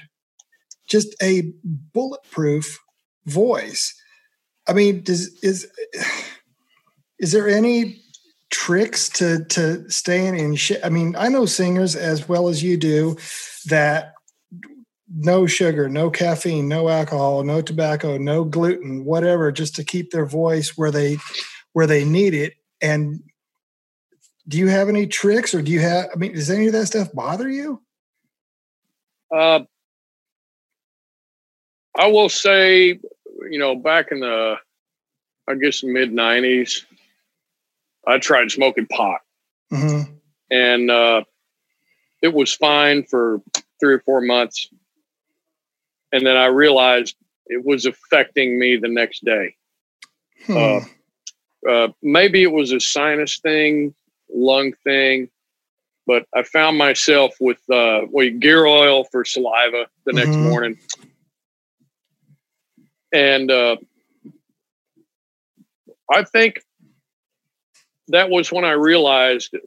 just 0.86 1.14
a 1.22 1.52
bulletproof 1.92 2.78
voice. 3.26 3.94
I 4.68 4.72
mean, 4.72 5.02
does 5.02 5.38
is 5.42 5.70
is 7.18 7.32
there 7.32 7.48
any 7.48 8.02
tricks 8.50 9.08
to 9.10 9.44
to 9.46 9.88
staying 9.90 10.38
in 10.38 10.54
shape? 10.56 10.80
I 10.84 10.88
mean, 10.88 11.14
I 11.16 11.28
know 11.28 11.46
singers 11.46 11.96
as 11.96 12.28
well 12.28 12.48
as 12.48 12.62
you 12.62 12.76
do 12.76 13.16
that 13.66 14.14
no 15.14 15.46
sugar, 15.46 15.88
no 15.88 16.10
caffeine, 16.10 16.68
no 16.68 16.88
alcohol, 16.88 17.44
no 17.44 17.62
tobacco, 17.62 18.18
no 18.18 18.44
gluten, 18.44 19.04
whatever, 19.04 19.52
just 19.52 19.76
to 19.76 19.84
keep 19.84 20.10
their 20.10 20.26
voice 20.26 20.76
where 20.76 20.90
they 20.90 21.18
where 21.72 21.86
they 21.86 22.04
need 22.04 22.34
it. 22.34 22.54
And 22.80 23.22
do 24.48 24.58
you 24.58 24.68
have 24.68 24.88
any 24.88 25.06
tricks 25.06 25.54
or 25.54 25.62
do 25.62 25.70
you 25.70 25.80
have 25.80 26.06
I 26.12 26.16
mean, 26.16 26.34
does 26.34 26.50
any 26.50 26.66
of 26.66 26.72
that 26.72 26.86
stuff 26.86 27.12
bother 27.12 27.48
you? 27.48 27.82
Uh 29.34 29.60
I 31.96 32.08
will 32.08 32.28
say, 32.28 32.98
you 33.50 33.58
know, 33.58 33.74
back 33.76 34.12
in 34.12 34.20
the 34.20 34.56
I 35.48 35.54
guess 35.54 35.82
mid 35.82 36.12
nineties, 36.12 36.84
I 38.06 38.18
tried 38.18 38.50
smoking 38.50 38.86
pot. 38.86 39.20
Mm-hmm. 39.72 40.12
And 40.50 40.90
uh 40.90 41.24
it 42.22 42.32
was 42.32 42.54
fine 42.54 43.04
for 43.04 43.40
three 43.80 43.94
or 43.94 44.00
four 44.00 44.20
months 44.20 44.68
and 46.12 46.26
then 46.26 46.36
I 46.36 46.46
realized 46.46 47.16
it 47.46 47.64
was 47.64 47.86
affecting 47.86 48.58
me 48.58 48.76
the 48.76 48.88
next 48.88 49.24
day. 49.24 49.54
Hmm. 50.46 50.56
Uh, 50.56 50.80
uh, 51.68 51.88
maybe 52.02 52.42
it 52.42 52.52
was 52.52 52.72
a 52.72 52.80
sinus 52.80 53.38
thing, 53.38 53.94
lung 54.32 54.72
thing, 54.84 55.28
but 56.06 56.26
I 56.34 56.42
found 56.42 56.78
myself 56.78 57.34
with 57.40 57.58
uh, 57.70 58.02
well, 58.08 58.30
gear 58.30 58.66
oil 58.66 59.04
for 59.04 59.24
saliva 59.24 59.86
the 60.04 60.12
next 60.12 60.30
mm-hmm. 60.30 60.48
morning, 60.48 60.78
and 63.16 63.50
uh, 63.50 63.76
I 66.12 66.24
think 66.24 66.62
that 68.08 68.28
was 68.28 68.52
when 68.52 68.64
I 68.64 68.72
realized, 68.72 69.54
uh, 69.54 69.58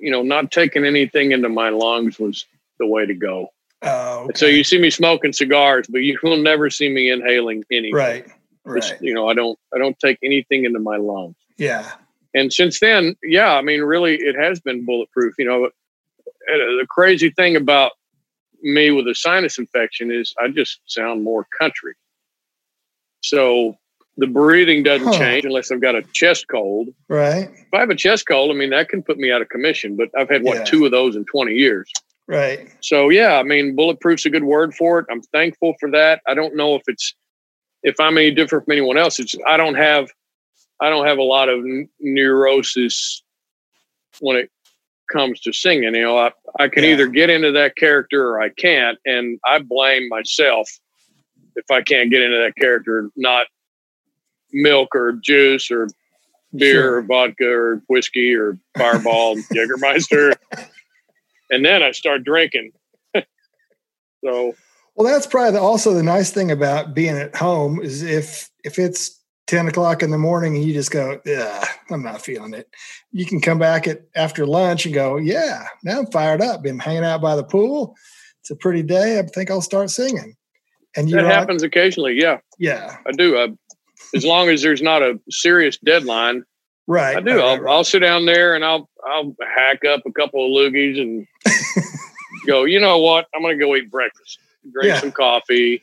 you 0.00 0.10
know, 0.10 0.22
not 0.22 0.52
taking 0.52 0.84
anything 0.84 1.32
into 1.32 1.48
my 1.48 1.70
lungs 1.70 2.18
was 2.18 2.44
the 2.78 2.86
way 2.86 3.06
to 3.06 3.14
go. 3.14 3.48
Oh, 3.82 4.24
okay. 4.24 4.32
So 4.36 4.46
you 4.46 4.64
see 4.64 4.78
me 4.78 4.90
smoking 4.90 5.32
cigars, 5.32 5.86
but 5.88 5.98
you 6.00 6.18
will 6.22 6.36
never 6.36 6.68
see 6.68 6.90
me 6.90 7.10
inhaling 7.10 7.64
anything. 7.70 7.94
Right. 7.94 8.26
Right. 8.62 9.00
you 9.00 9.14
know, 9.14 9.28
I 9.28 9.34
don't 9.34 9.58
I 9.74 9.78
don't 9.78 9.98
take 9.98 10.18
anything 10.22 10.66
into 10.66 10.78
my 10.78 10.98
lungs. 10.98 11.36
Yeah. 11.56 11.90
And 12.34 12.52
since 12.52 12.78
then, 12.78 13.16
yeah, 13.22 13.54
I 13.54 13.62
mean, 13.62 13.80
really, 13.80 14.16
it 14.16 14.36
has 14.36 14.60
been 14.60 14.84
bulletproof. 14.84 15.34
You 15.38 15.46
know, 15.46 15.70
the 16.46 16.86
crazy 16.88 17.30
thing 17.30 17.56
about 17.56 17.92
me 18.62 18.90
with 18.90 19.08
a 19.08 19.14
sinus 19.14 19.58
infection 19.58 20.12
is 20.12 20.34
I 20.38 20.48
just 20.48 20.80
sound 20.84 21.24
more 21.24 21.46
country. 21.58 21.94
So 23.22 23.76
the 24.16 24.26
breathing 24.26 24.82
doesn't 24.82 25.06
huh. 25.06 25.18
change 25.18 25.44
unless 25.44 25.70
I've 25.70 25.80
got 25.80 25.94
a 25.94 26.02
chest 26.12 26.46
cold. 26.50 26.88
Right. 27.08 27.50
If 27.52 27.74
I 27.74 27.80
have 27.80 27.90
a 27.90 27.94
chest 27.94 28.26
cold, 28.28 28.50
I 28.50 28.54
mean, 28.54 28.70
that 28.70 28.88
can 28.88 29.02
put 29.02 29.18
me 29.18 29.30
out 29.32 29.42
of 29.42 29.48
commission, 29.48 29.96
but 29.96 30.08
I've 30.18 30.28
had, 30.28 30.42
what, 30.42 30.58
yeah. 30.58 30.64
two 30.64 30.84
of 30.84 30.90
those 30.90 31.16
in 31.16 31.24
20 31.24 31.52
years. 31.52 31.90
Right. 32.30 32.68
So 32.80 33.08
yeah, 33.08 33.38
I 33.38 33.42
mean, 33.42 33.74
bulletproof's 33.74 34.24
a 34.24 34.30
good 34.30 34.44
word 34.44 34.72
for 34.74 35.00
it. 35.00 35.06
I'm 35.10 35.20
thankful 35.20 35.74
for 35.80 35.90
that. 35.90 36.22
I 36.28 36.34
don't 36.34 36.54
know 36.54 36.76
if 36.76 36.82
it's 36.86 37.12
if 37.82 37.98
I'm 37.98 38.16
any 38.18 38.30
different 38.30 38.66
from 38.66 38.72
anyone 38.72 38.96
else. 38.96 39.18
It's 39.18 39.34
I 39.48 39.56
don't 39.56 39.74
have 39.74 40.08
I 40.80 40.90
don't 40.90 41.08
have 41.08 41.18
a 41.18 41.24
lot 41.24 41.48
of 41.48 41.64
neurosis 41.98 43.24
when 44.20 44.36
it 44.36 44.48
comes 45.10 45.40
to 45.40 45.52
singing. 45.52 45.96
You 45.96 46.02
know, 46.02 46.18
I, 46.18 46.30
I 46.60 46.68
can 46.68 46.84
yeah. 46.84 46.90
either 46.90 47.08
get 47.08 47.30
into 47.30 47.50
that 47.50 47.74
character 47.74 48.28
or 48.28 48.40
I 48.40 48.50
can't, 48.50 48.96
and 49.04 49.40
I 49.44 49.58
blame 49.58 50.08
myself 50.08 50.70
if 51.56 51.70
I 51.70 51.82
can't 51.82 52.10
get 52.10 52.22
into 52.22 52.38
that 52.38 52.56
character, 52.56 53.10
not 53.16 53.46
milk 54.52 54.94
or 54.94 55.12
juice 55.12 55.70
or 55.70 55.88
beer 56.54 56.82
sure. 56.82 56.96
or 56.96 57.02
vodka 57.02 57.48
or 57.48 57.82
whiskey 57.88 58.34
or 58.34 58.58
fireball 58.76 59.36
jägermeister 59.54 60.34
and 61.50 61.64
then 61.64 61.82
I 61.82 61.90
start 61.90 62.24
drinking. 62.24 62.72
so, 63.14 63.24
well, 64.94 65.12
that's 65.12 65.26
probably 65.26 65.58
also 65.58 65.92
the 65.92 66.02
nice 66.02 66.30
thing 66.30 66.50
about 66.50 66.94
being 66.94 67.16
at 67.16 67.36
home 67.36 67.80
is 67.80 68.02
if 68.02 68.50
if 68.64 68.78
it's 68.78 69.20
ten 69.46 69.66
o'clock 69.68 70.02
in 70.02 70.10
the 70.10 70.18
morning 70.18 70.56
and 70.56 70.64
you 70.64 70.72
just 70.72 70.90
go, 70.90 71.20
yeah, 71.26 71.66
I'm 71.90 72.02
not 72.02 72.22
feeling 72.22 72.54
it. 72.54 72.68
You 73.12 73.26
can 73.26 73.40
come 73.40 73.58
back 73.58 73.86
at 73.88 74.02
after 74.14 74.46
lunch 74.46 74.86
and 74.86 74.94
go, 74.94 75.16
yeah, 75.16 75.66
now 75.84 75.98
I'm 75.98 76.06
fired 76.06 76.40
up. 76.40 76.62
Been 76.62 76.78
hanging 76.78 77.04
out 77.04 77.20
by 77.20 77.36
the 77.36 77.44
pool. 77.44 77.94
It's 78.40 78.50
a 78.50 78.56
pretty 78.56 78.82
day. 78.82 79.18
I 79.18 79.22
think 79.22 79.50
I'll 79.50 79.60
start 79.60 79.90
singing. 79.90 80.36
And 80.96 81.08
you 81.08 81.16
that 81.16 81.24
happens 81.24 81.62
occasionally. 81.62 82.14
Yeah, 82.20 82.38
yeah, 82.58 82.96
I 83.06 83.12
do. 83.12 83.38
I, 83.38 83.48
as 84.14 84.24
long 84.24 84.48
as 84.48 84.62
there's 84.62 84.82
not 84.82 85.02
a 85.02 85.20
serious 85.30 85.78
deadline, 85.78 86.44
Right. 86.90 87.16
I 87.16 87.20
do. 87.20 87.36
Right, 87.36 87.44
I'll, 87.44 87.60
right. 87.60 87.72
I'll 87.72 87.84
sit 87.84 88.00
down 88.00 88.26
there 88.26 88.56
and 88.56 88.64
I'll 88.64 88.90
I'll 89.06 89.32
hack 89.56 89.84
up 89.84 90.02
a 90.06 90.12
couple 90.12 90.44
of 90.44 90.50
loogies 90.50 91.00
and 91.00 91.24
go. 92.48 92.64
You 92.64 92.80
know 92.80 92.98
what? 92.98 93.28
I'm 93.32 93.42
going 93.42 93.56
to 93.56 93.64
go 93.64 93.76
eat 93.76 93.88
breakfast, 93.92 94.40
drink 94.72 94.88
yeah. 94.88 94.98
some 94.98 95.12
coffee, 95.12 95.80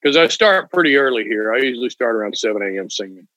because 0.00 0.16
I 0.16 0.28
start 0.28 0.72
pretty 0.72 0.96
early 0.96 1.24
here. 1.24 1.52
I 1.52 1.58
usually 1.58 1.90
start 1.90 2.16
around 2.16 2.38
seven 2.38 2.62
a.m. 2.62 2.88
singing. 2.88 3.28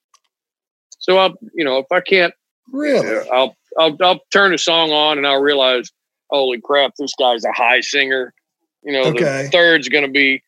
So 1.00 1.18
I'll, 1.18 1.34
you 1.54 1.66
know, 1.66 1.80
if 1.80 1.88
I 1.92 2.00
can't, 2.00 2.34
really, 2.72 3.18
uh, 3.18 3.26
I'll 3.34 3.58
I'll 3.78 3.98
I'll 4.02 4.20
turn 4.32 4.54
a 4.54 4.58
song 4.58 4.92
on 4.92 5.18
and 5.18 5.28
I'll 5.28 5.42
realize, 5.42 5.92
holy 6.30 6.62
crap, 6.64 6.94
this 6.98 7.12
guy's 7.20 7.44
a 7.44 7.52
high 7.52 7.82
singer. 7.82 8.34
You 8.82 8.94
know, 8.94 9.10
okay. 9.10 9.44
the 9.44 9.50
third's 9.50 9.90
going 9.90 10.06
to 10.06 10.10
be 10.12 10.42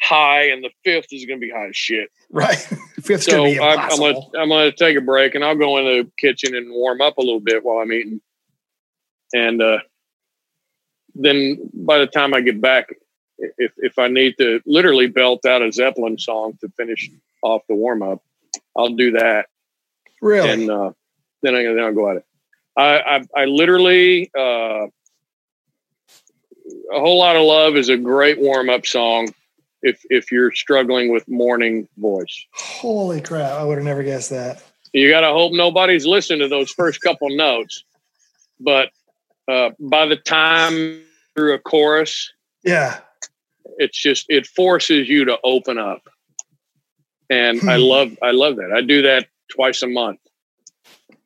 high 0.00 0.50
and 0.50 0.62
the 0.62 0.70
fifth 0.84 1.12
is 1.12 1.24
going 1.24 1.40
to 1.40 1.46
be 1.46 1.52
high 1.52 1.68
as 1.68 1.76
shit. 1.76 2.10
Right. 2.30 2.56
Fifth 3.02 3.24
so 3.24 3.44
I, 3.44 3.76
I'm 3.76 3.98
gonna 3.98 4.18
I'm 4.36 4.48
gonna 4.48 4.72
take 4.72 4.96
a 4.96 5.00
break 5.00 5.36
and 5.36 5.44
I'll 5.44 5.54
go 5.54 5.76
in 5.78 5.84
the 5.84 6.10
kitchen 6.18 6.56
and 6.56 6.72
warm 6.72 7.00
up 7.00 7.18
a 7.18 7.20
little 7.20 7.40
bit 7.40 7.64
while 7.64 7.78
I'm 7.78 7.92
eating, 7.92 8.20
and 9.32 9.62
uh, 9.62 9.78
then 11.14 11.70
by 11.72 11.98
the 11.98 12.08
time 12.08 12.34
I 12.34 12.40
get 12.40 12.60
back, 12.60 12.88
if 13.38 13.72
if 13.76 13.98
I 13.98 14.08
need 14.08 14.38
to 14.38 14.60
literally 14.66 15.06
belt 15.06 15.46
out 15.46 15.62
a 15.62 15.70
Zeppelin 15.70 16.18
song 16.18 16.58
to 16.62 16.68
finish 16.70 17.08
off 17.42 17.62
the 17.68 17.76
warm 17.76 18.02
up, 18.02 18.24
I'll 18.76 18.94
do 18.94 19.12
that. 19.12 19.46
Really, 20.20 20.48
and 20.48 20.70
uh, 20.70 20.90
then 21.42 21.54
I 21.54 21.62
then 21.62 21.80
I'll 21.80 21.94
go 21.94 22.10
at 22.10 22.16
it. 22.16 22.24
I 22.76 22.98
I, 22.98 23.42
I 23.42 23.44
literally. 23.44 24.30
Uh, 24.36 24.86
a 26.92 26.98
whole 26.98 27.18
lot 27.18 27.36
of 27.36 27.42
love 27.42 27.76
is 27.76 27.88
a 27.88 27.96
great 27.96 28.40
warm 28.40 28.68
up 28.68 28.86
song 28.86 29.28
if 29.86 30.04
if 30.10 30.32
you're 30.32 30.52
struggling 30.52 31.12
with 31.12 31.26
morning 31.28 31.88
voice. 31.96 32.44
Holy 32.52 33.20
crap! 33.20 33.52
I 33.52 33.64
would 33.64 33.78
have 33.78 33.84
never 33.84 34.02
guessed 34.02 34.30
that. 34.30 34.62
You 34.92 35.08
got 35.08 35.20
to 35.20 35.28
hope 35.28 35.52
nobody's 35.52 36.06
listening 36.06 36.40
to 36.40 36.48
those 36.48 36.70
first 36.70 37.00
couple 37.00 37.28
notes, 37.30 37.84
but 38.58 38.90
uh, 39.48 39.70
by 39.78 40.06
the 40.06 40.16
time 40.16 41.02
through 41.34 41.54
a 41.54 41.58
chorus, 41.58 42.32
yeah, 42.64 42.98
it's 43.78 44.00
just 44.00 44.26
it 44.28 44.46
forces 44.46 45.08
you 45.08 45.24
to 45.26 45.38
open 45.44 45.78
up, 45.78 46.02
and 47.30 47.60
hmm. 47.60 47.68
I 47.68 47.76
love 47.76 48.18
I 48.22 48.32
love 48.32 48.56
that. 48.56 48.72
I 48.72 48.80
do 48.80 49.02
that 49.02 49.28
twice 49.54 49.82
a 49.82 49.86
month. 49.86 50.18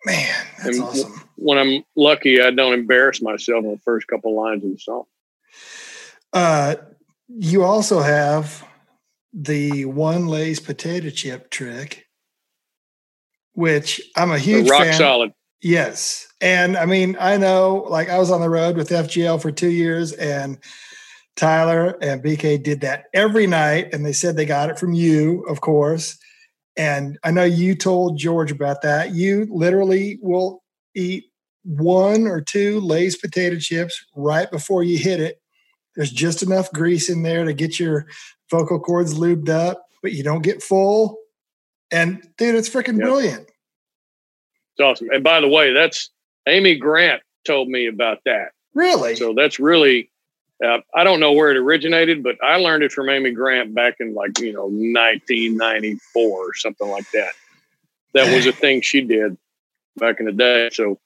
Man, 0.05 0.47
that's 0.59 0.77
and 0.77 0.85
awesome. 0.85 1.23
When 1.37 1.57
I'm 1.57 1.85
lucky, 1.97 2.43
I 2.43 2.51
don't 2.51 2.75
embarrass 2.75 3.23
myself 3.23 3.65
in 3.65 3.71
the 3.71 3.79
first 3.79 4.07
couple 4.07 4.35
lines 4.35 4.65
of 4.65 4.71
the 4.71 4.79
song. 4.79 5.05
Uh, 6.33 6.77
you 7.39 7.65
also 7.65 8.01
have 8.01 8.67
the 9.33 9.85
one 9.85 10.27
Lay's 10.27 10.61
potato 10.61 11.11
chip 11.11 11.51
trick. 11.51 12.07
which 13.53 14.01
I'm 14.17 14.31
a 14.33 14.39
huge 14.39 14.69
rock 14.69 14.85
fan. 14.85 14.95
solid. 14.95 15.33
Yes. 15.63 16.27
And 16.41 16.77
I 16.77 16.87
mean, 16.87 17.17
I 17.21 17.37
know 17.37 17.87
like 17.89 18.09
I 18.09 18.19
was 18.19 18.31
on 18.31 18.41
the 18.41 18.49
road 18.49 18.77
with 18.77 18.89
FGL 18.89 19.43
for 19.43 19.53
two 19.53 19.71
years 19.71 20.13
and 20.13 20.59
Tyler 21.37 21.97
and 22.01 22.23
BK 22.23 22.63
did 22.63 22.81
that 22.81 23.05
every 23.15 23.47
night. 23.47 23.93
And 23.93 24.05
they 24.05 24.13
said 24.13 24.37
they 24.37 24.47
got 24.47 24.71
it 24.71 24.79
from 24.79 24.93
you, 24.95 25.43
of 25.49 25.61
course. 25.61 26.19
And 26.77 27.19
I 27.25 27.31
know 27.31 27.45
you 27.45 27.75
told 27.75 28.19
George 28.19 28.51
about 28.51 28.83
that. 28.83 29.15
You 29.15 29.47
literally 29.51 30.19
will 30.23 30.63
eat 30.95 31.25
one 31.63 32.27
or 32.27 32.41
two 32.41 32.81
Lay's 32.81 33.17
potato 33.17 33.59
chips 33.59 34.03
right 34.17 34.51
before 34.51 34.83
you 34.83 34.97
hit 34.97 35.21
it. 35.21 35.41
There's 35.97 36.11
just 36.11 36.43
enough 36.43 36.71
grease 36.73 37.11
in 37.11 37.23
there 37.23 37.45
to 37.45 37.53
get 37.53 37.79
your 37.79 38.07
vocal 38.51 38.81
cords 38.81 39.15
lubed 39.15 39.49
up, 39.49 39.87
but 40.03 40.13
you 40.13 40.23
don't 40.23 40.43
get 40.43 40.63
full. 40.63 41.17
And 41.91 42.23
dude, 42.39 42.55
it's 42.55 42.69
freaking 42.69 42.99
yep. 42.99 43.07
brilliant. 43.07 43.43
It's 43.43 44.81
awesome. 44.81 45.11
And 45.11 45.25
by 45.25 45.41
the 45.41 45.49
way, 45.49 45.73
that's 45.73 46.11
Amy 46.47 46.77
Grant 46.77 47.23
told 47.45 47.69
me 47.69 47.87
about 47.87 48.19
that. 48.25 48.53
Really? 48.75 49.17
So 49.17 49.35
that's 49.35 49.59
really, 49.59 50.11
uh, 50.65 50.79
I 50.95 51.05
don't 51.05 51.21
know 51.21 51.33
where 51.33 51.51
it 51.51 51.57
originated, 51.57 52.23
but 52.23 52.37
I 52.43 52.57
learned 52.57 52.85
it 52.85 52.93
from 52.93 53.09
Amy 53.09 53.33
Grant 53.33 53.75
back 53.75 53.97
in 53.99 54.15
like, 54.15 54.39
you 54.39 54.53
know, 54.53 54.67
1994 54.67 56.23
or 56.23 56.55
something 56.55 56.89
like 56.89 57.11
that. 57.11 57.33
That 58.15 58.35
was 58.35 58.47
a 58.47 58.53
thing 58.53 58.81
she 58.81 59.01
did 59.03 59.37
back 59.97 60.21
in 60.21 60.27
the 60.27 60.33
day. 60.33 60.71
So 60.73 60.99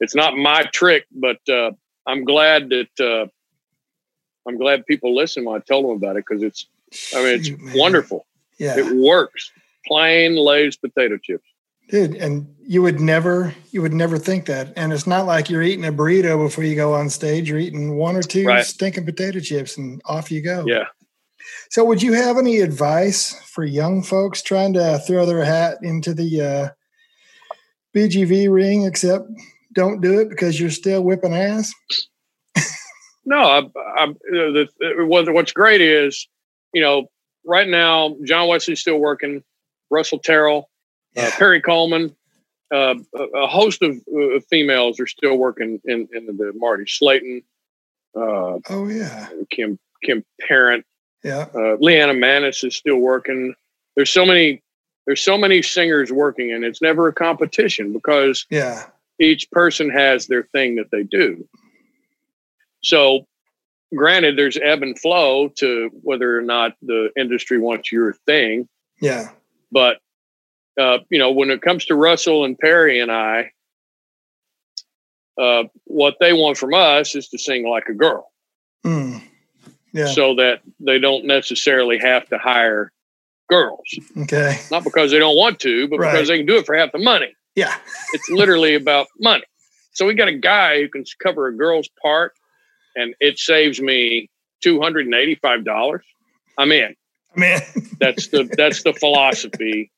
it's 0.00 0.14
not 0.14 0.36
my 0.36 0.64
trick, 0.72 1.06
but 1.10 1.38
uh, 1.48 1.72
I'm 2.06 2.24
glad 2.24 2.70
that 2.70 3.00
uh, 3.00 3.28
I'm 4.46 4.58
glad 4.58 4.86
people 4.86 5.14
listen 5.14 5.44
when 5.44 5.56
I 5.56 5.60
tell 5.60 5.82
them 5.82 5.92
about 5.92 6.16
it 6.16 6.24
because 6.28 6.42
it's, 6.42 6.66
I 7.14 7.22
mean, 7.24 7.34
it's 7.38 7.48
Shoot, 7.48 7.60
wonderful. 7.74 8.26
Yeah. 8.58 8.78
It 8.78 8.96
works. 8.96 9.50
Plain 9.86 10.36
Lay's 10.36 10.76
potato 10.76 11.18
chips. 11.18 11.44
Dude, 11.90 12.14
and 12.14 12.54
you 12.66 12.80
would 12.80 12.98
never 12.98 13.54
you 13.70 13.82
would 13.82 13.92
never 13.92 14.16
think 14.16 14.46
that. 14.46 14.72
And 14.74 14.92
it's 14.92 15.06
not 15.06 15.26
like 15.26 15.50
you're 15.50 15.62
eating 15.62 15.84
a 15.84 15.92
burrito 15.92 16.42
before 16.42 16.64
you 16.64 16.74
go 16.74 16.94
on 16.94 17.10
stage. 17.10 17.48
You're 17.48 17.58
eating 17.58 17.96
one 17.96 18.16
or 18.16 18.22
two 18.22 18.46
right. 18.46 18.64
stinking 18.64 19.04
potato 19.04 19.38
chips 19.40 19.76
and 19.76 20.00
off 20.06 20.30
you 20.30 20.40
go. 20.42 20.64
Yeah. 20.66 20.84
So 21.70 21.84
would 21.84 22.02
you 22.02 22.14
have 22.14 22.38
any 22.38 22.60
advice 22.60 23.34
for 23.50 23.64
young 23.64 24.02
folks 24.02 24.40
trying 24.40 24.72
to 24.74 24.98
throw 25.06 25.26
their 25.26 25.44
hat 25.44 25.78
into 25.82 26.14
the 26.14 26.40
uh, 26.40 26.68
BGV 27.94 28.50
ring, 28.50 28.84
except 28.84 29.28
don't 29.74 30.00
do 30.00 30.20
it 30.20 30.30
because 30.30 30.58
you're 30.58 30.70
still 30.70 31.02
whipping 31.02 31.34
ass? 31.34 31.72
No, 33.26 33.38
I, 33.38 33.58
I, 33.96 34.06
the, 34.30 34.68
what's 35.32 35.52
great 35.52 35.80
is, 35.80 36.28
you 36.72 36.82
know, 36.82 37.08
right 37.44 37.68
now, 37.68 38.16
John 38.24 38.48
Wesley's 38.48 38.80
still 38.80 38.98
working, 38.98 39.42
Russell 39.90 40.18
Terrell, 40.18 40.68
uh, 41.16 41.22
yeah. 41.22 41.28
uh, 41.28 41.30
Perry 41.32 41.62
Coleman, 41.62 42.14
uh, 42.74 42.94
a 43.34 43.46
host 43.46 43.82
of 43.82 43.96
uh, 44.08 44.40
females 44.50 44.98
are 44.98 45.06
still 45.06 45.36
working 45.36 45.80
in, 45.84 46.08
in 46.12 46.26
the 46.26 46.52
Marty 46.56 46.84
Slayton. 46.86 47.42
Uh, 48.16 48.58
oh 48.70 48.88
yeah, 48.88 49.28
Kim 49.50 49.78
Kim 50.02 50.24
Parent. 50.40 50.84
Yeah, 51.22 51.46
uh, 51.54 51.76
Liana 51.80 52.14
Manis 52.14 52.64
is 52.64 52.76
still 52.76 52.98
working. 52.98 53.54
There's 53.96 54.10
so 54.10 54.24
many. 54.26 54.62
There's 55.06 55.20
so 55.20 55.36
many 55.36 55.62
singers 55.62 56.10
working, 56.10 56.52
and 56.52 56.64
it's 56.64 56.80
never 56.80 57.08
a 57.08 57.12
competition 57.12 57.92
because 57.92 58.46
yeah, 58.50 58.86
each 59.18 59.50
person 59.50 59.90
has 59.90 60.26
their 60.26 60.44
thing 60.44 60.76
that 60.76 60.90
they 60.90 61.02
do. 61.02 61.46
So, 62.84 63.26
granted, 63.94 64.36
there's 64.38 64.56
ebb 64.56 64.82
and 64.82 64.98
flow 64.98 65.48
to 65.56 65.90
whether 66.02 66.38
or 66.38 66.42
not 66.42 66.72
the 66.82 67.10
industry 67.16 67.58
wants 67.58 67.90
your 67.90 68.14
thing. 68.26 68.68
Yeah, 69.00 69.30
but 69.72 69.98
uh, 70.78 70.98
you 71.10 71.18
know, 71.18 71.32
when 71.32 71.50
it 71.50 71.62
comes 71.62 71.84
to 71.86 71.94
Russell 71.94 72.44
and 72.44 72.58
Perry 72.58 73.00
and 73.00 73.10
I, 73.10 73.52
uh, 75.40 75.64
what 75.84 76.16
they 76.20 76.32
want 76.32 76.58
from 76.58 76.74
us 76.74 77.14
is 77.14 77.28
to 77.28 77.38
sing 77.38 77.68
like 77.68 77.88
a 77.88 77.94
girl. 77.94 78.30
Mm. 78.84 79.22
Yeah. 79.92 80.06
So 80.06 80.34
that 80.36 80.60
they 80.80 80.98
don't 80.98 81.24
necessarily 81.24 81.98
have 81.98 82.28
to 82.28 82.38
hire 82.38 82.92
girls. 83.48 83.86
Okay. 84.16 84.58
Not 84.70 84.84
because 84.84 85.10
they 85.10 85.18
don't 85.18 85.36
want 85.36 85.60
to, 85.60 85.88
but 85.88 85.98
right. 85.98 86.12
because 86.12 86.28
they 86.28 86.38
can 86.38 86.46
do 86.46 86.56
it 86.56 86.66
for 86.66 86.74
half 86.76 86.92
the 86.92 86.98
money. 86.98 87.34
Yeah. 87.54 87.74
it's 88.12 88.28
literally 88.28 88.74
about 88.74 89.06
money. 89.20 89.44
So 89.92 90.06
we 90.06 90.14
got 90.14 90.28
a 90.28 90.36
guy 90.36 90.80
who 90.80 90.88
can 90.88 91.04
cover 91.22 91.46
a 91.46 91.56
girl's 91.56 91.88
part 92.02 92.32
and 92.96 93.14
it 93.20 93.38
saves 93.38 93.80
me 93.80 94.30
$285. 94.64 96.00
I'm 96.58 96.72
in. 96.72 96.94
Man. 97.36 97.60
that's 97.98 98.28
the 98.28 98.44
that's 98.56 98.82
the 98.82 98.92
philosophy 98.92 99.90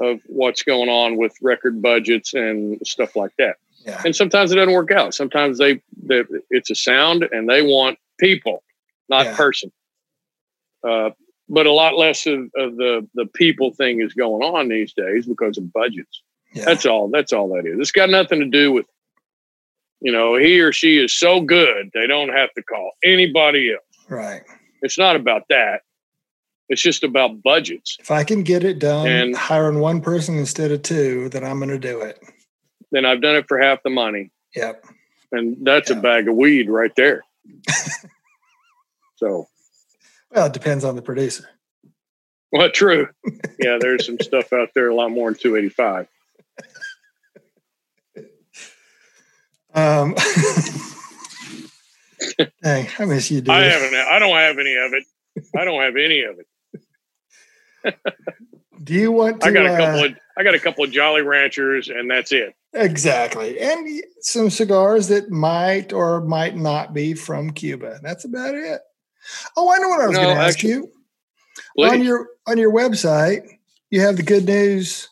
of 0.00 0.20
what's 0.26 0.62
going 0.62 0.88
on 0.88 1.16
with 1.16 1.34
record 1.42 1.82
budgets 1.82 2.34
and 2.34 2.78
stuff 2.86 3.16
like 3.16 3.32
that. 3.38 3.56
Yeah. 3.84 4.00
And 4.04 4.14
sometimes 4.14 4.52
it 4.52 4.56
doesn't 4.56 4.72
work 4.72 4.90
out. 4.90 5.14
Sometimes 5.14 5.58
they, 5.58 5.80
they 5.96 6.24
it's 6.50 6.70
a 6.70 6.74
sound 6.74 7.24
and 7.30 7.48
they 7.48 7.62
want 7.62 7.98
people, 8.18 8.62
not 9.08 9.26
yeah. 9.26 9.36
person. 9.36 9.72
Uh, 10.86 11.10
but 11.48 11.66
a 11.66 11.72
lot 11.72 11.96
less 11.96 12.26
of, 12.26 12.50
of, 12.56 12.76
the 12.76 13.08
the 13.14 13.26
people 13.34 13.72
thing 13.72 14.00
is 14.00 14.12
going 14.12 14.42
on 14.42 14.68
these 14.68 14.92
days 14.92 15.26
because 15.26 15.58
of 15.58 15.72
budgets. 15.72 16.22
Yeah. 16.52 16.64
That's 16.64 16.86
all. 16.86 17.08
That's 17.08 17.32
all 17.32 17.48
that 17.54 17.66
is. 17.66 17.78
It's 17.78 17.92
got 17.92 18.10
nothing 18.10 18.40
to 18.40 18.46
do 18.46 18.72
with, 18.72 18.86
you 20.00 20.12
know, 20.12 20.36
he 20.36 20.60
or 20.60 20.72
she 20.72 20.98
is 20.98 21.12
so 21.12 21.40
good 21.40 21.90
they 21.94 22.06
don't 22.06 22.30
have 22.30 22.52
to 22.54 22.62
call 22.62 22.92
anybody 23.04 23.72
else. 23.72 24.06
Right. 24.08 24.42
It's 24.82 24.98
not 24.98 25.16
about 25.16 25.42
that. 25.50 25.82
It's 26.68 26.82
just 26.82 27.02
about 27.02 27.42
budgets. 27.42 27.96
If 27.98 28.10
I 28.10 28.24
can 28.24 28.42
get 28.42 28.62
it 28.62 28.78
done 28.78 29.06
and 29.06 29.34
hiring 29.34 29.80
one 29.80 30.00
person 30.00 30.36
instead 30.36 30.70
of 30.70 30.82
two, 30.82 31.28
then 31.30 31.42
I'm 31.42 31.58
going 31.58 31.70
to 31.70 31.78
do 31.78 32.00
it. 32.02 32.22
Then 32.92 33.04
I've 33.04 33.22
done 33.22 33.36
it 33.36 33.46
for 33.48 33.58
half 33.58 33.82
the 33.82 33.90
money. 33.90 34.30
Yep. 34.54 34.84
And 35.32 35.56
that's 35.62 35.90
yep. 35.90 35.98
a 35.98 36.02
bag 36.02 36.28
of 36.28 36.36
weed 36.36 36.68
right 36.68 36.92
there. 36.96 37.22
so. 39.16 39.48
Well, 40.30 40.46
it 40.46 40.52
depends 40.52 40.84
on 40.84 40.94
the 40.94 41.02
producer. 41.02 41.48
Well, 42.52 42.70
true. 42.70 43.08
Yeah, 43.58 43.78
there's 43.80 44.06
some 44.06 44.18
stuff 44.20 44.52
out 44.52 44.70
there 44.74 44.88
a 44.88 44.94
lot 44.94 45.10
more 45.10 45.30
than 45.30 45.40
285. 45.40 46.06
Um, 49.74 50.14
hey, 52.62 52.88
I 52.98 53.04
miss 53.04 53.30
you, 53.30 53.40
dude. 53.40 53.50
I 53.50 53.64
haven't. 53.64 53.94
I 53.94 54.18
don't 54.18 54.36
have 54.36 54.58
any 54.58 54.74
of 54.74 54.92
it. 54.94 55.04
I 55.56 55.64
don't 55.64 55.82
have 55.82 55.96
any 55.96 56.22
of 56.22 56.38
it. 56.38 56.46
Do 58.84 58.94
you 58.94 59.12
want 59.12 59.40
to? 59.40 59.48
I 59.48 59.50
got 59.50 59.66
a 59.66 59.76
couple 59.76 60.00
uh, 60.00 60.06
of 60.06 60.16
I 60.36 60.42
got 60.44 60.54
a 60.54 60.60
couple 60.60 60.84
of 60.84 60.90
Jolly 60.90 61.22
Ranchers, 61.22 61.88
and 61.88 62.10
that's 62.10 62.32
it. 62.32 62.54
Exactly, 62.72 63.58
and 63.58 64.02
some 64.20 64.50
cigars 64.50 65.08
that 65.08 65.30
might 65.30 65.92
or 65.92 66.20
might 66.22 66.56
not 66.56 66.94
be 66.94 67.14
from 67.14 67.50
Cuba. 67.50 67.98
That's 68.02 68.24
about 68.24 68.54
it. 68.54 68.80
Oh, 69.56 69.72
I 69.72 69.78
know 69.78 69.88
what 69.88 70.00
I 70.00 70.06
was 70.06 70.16
no, 70.16 70.22
going 70.22 70.36
to 70.36 70.42
ask 70.42 70.62
you. 70.62 70.90
Please. 71.76 71.92
On 71.92 72.02
your 72.02 72.28
on 72.46 72.58
your 72.58 72.72
website, 72.72 73.46
you 73.90 74.00
have 74.00 74.16
the 74.16 74.22
good 74.22 74.46
news. 74.46 75.08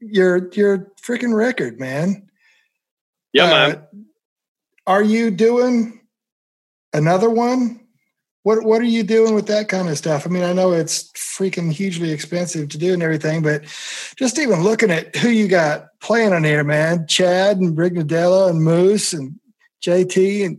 Your 0.00 0.48
your 0.52 0.92
freaking 1.02 1.34
record, 1.34 1.78
man. 1.80 2.25
Yeah, 3.36 3.44
uh, 3.44 3.68
man. 3.68 3.86
Are 4.86 5.02
you 5.02 5.30
doing 5.30 6.00
another 6.92 7.30
one? 7.30 7.86
what 8.46 8.62
what 8.62 8.80
are 8.80 8.84
you 8.84 9.02
doing 9.02 9.34
with 9.34 9.48
that 9.48 9.66
kind 9.66 9.88
of 9.88 9.98
stuff? 9.98 10.24
I 10.24 10.30
mean, 10.30 10.44
I 10.44 10.52
know 10.52 10.70
it's 10.70 11.10
freaking 11.14 11.72
hugely 11.72 12.12
expensive 12.12 12.68
to 12.68 12.78
do 12.78 12.92
and 12.92 13.02
everything, 13.02 13.42
but 13.42 13.64
just 14.16 14.38
even 14.38 14.62
looking 14.62 14.92
at 14.92 15.16
who 15.16 15.30
you 15.30 15.48
got 15.48 15.88
playing 16.00 16.32
on 16.32 16.44
here, 16.44 16.62
man, 16.62 17.08
Chad 17.08 17.56
and 17.56 17.76
Brignardello 17.76 18.48
and 18.48 18.62
Moose 18.62 19.12
and 19.12 19.40
JT 19.84 20.46
and 20.46 20.58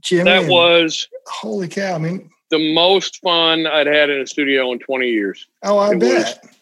Jimmy. 0.00 0.24
That 0.24 0.42
and, 0.42 0.50
was 0.50 1.08
holy 1.26 1.68
cow! 1.68 1.94
I 1.94 1.98
mean, 1.98 2.28
the 2.50 2.74
most 2.74 3.18
fun 3.22 3.66
I'd 3.66 3.86
had 3.86 4.10
in 4.10 4.20
a 4.20 4.26
studio 4.26 4.70
in 4.70 4.78
20 4.78 5.08
years. 5.08 5.48
Oh, 5.62 5.78
I 5.78 5.92
it 5.92 6.00
bet. 6.00 6.38
Was, 6.42 6.54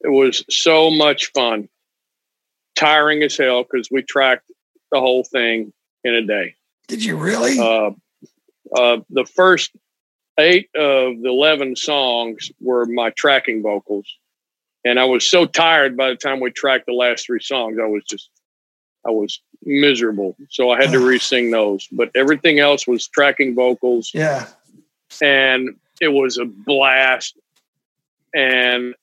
it 0.00 0.08
was 0.08 0.44
so 0.50 0.90
much 0.90 1.30
fun. 1.30 1.68
Tiring 2.74 3.22
as 3.22 3.36
hell 3.36 3.62
because 3.62 3.88
we 3.90 4.02
tracked 4.02 4.50
the 4.90 5.00
whole 5.00 5.24
thing 5.24 5.72
in 6.02 6.14
a 6.14 6.22
day. 6.22 6.54
Did 6.88 7.04
you 7.04 7.16
really? 7.16 7.58
Uh, 7.58 7.90
uh, 8.76 8.98
the 9.10 9.24
first 9.24 9.70
eight 10.38 10.68
of 10.74 11.20
the 11.20 11.28
11 11.28 11.76
songs 11.76 12.50
were 12.60 12.86
my 12.86 13.10
tracking 13.10 13.62
vocals. 13.62 14.06
And 14.84 15.00
I 15.00 15.04
was 15.04 15.28
so 15.28 15.46
tired 15.46 15.96
by 15.96 16.10
the 16.10 16.16
time 16.16 16.40
we 16.40 16.50
tracked 16.50 16.86
the 16.86 16.92
last 16.92 17.26
three 17.26 17.40
songs. 17.40 17.78
I 17.82 17.86
was 17.86 18.04
just, 18.04 18.28
I 19.06 19.10
was 19.10 19.40
miserable. 19.64 20.36
So 20.50 20.70
I 20.70 20.82
had 20.82 20.92
to 20.92 20.98
re 21.06 21.18
sing 21.18 21.50
those. 21.50 21.88
But 21.90 22.10
everything 22.14 22.58
else 22.58 22.86
was 22.86 23.08
tracking 23.08 23.54
vocals. 23.54 24.10
Yeah. 24.12 24.46
And 25.22 25.76
it 26.00 26.08
was 26.08 26.38
a 26.38 26.44
blast. 26.44 27.38
And 28.34 28.94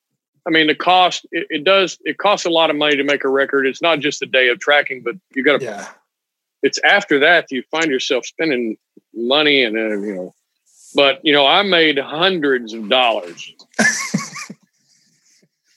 I 0.46 0.50
mean, 0.50 0.66
the 0.66 0.74
cost, 0.74 1.26
it, 1.30 1.46
it 1.50 1.64
does, 1.64 1.98
it 2.02 2.18
costs 2.18 2.46
a 2.46 2.50
lot 2.50 2.70
of 2.70 2.76
money 2.76 2.96
to 2.96 3.04
make 3.04 3.24
a 3.24 3.28
record. 3.28 3.66
It's 3.66 3.82
not 3.82 4.00
just 4.00 4.22
a 4.22 4.26
day 4.26 4.48
of 4.48 4.58
tracking, 4.58 5.02
but 5.02 5.14
you 5.34 5.44
got 5.44 5.60
to, 5.60 5.64
yeah. 5.64 5.88
it's 6.62 6.80
after 6.84 7.20
that 7.20 7.50
you 7.50 7.62
find 7.70 7.86
yourself 7.86 8.26
spending 8.26 8.76
money 9.14 9.62
and 9.62 9.76
uh, 9.76 9.98
you 9.98 10.14
know 10.14 10.34
but 10.94 11.20
you 11.22 11.34
know 11.34 11.46
i 11.46 11.62
made 11.62 11.98
hundreds 11.98 12.72
of 12.72 12.88
dollars 12.88 13.52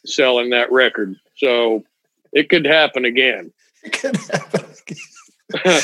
selling 0.05 0.51
that 0.51 0.72
record. 0.72 1.16
So 1.38 1.84
it 2.32 2.49
could 2.49 2.66
happen 2.66 3.05
again. 3.05 3.51
It 3.84 3.93
could 3.93 4.16
happen 4.18 4.66
again. 5.53 5.82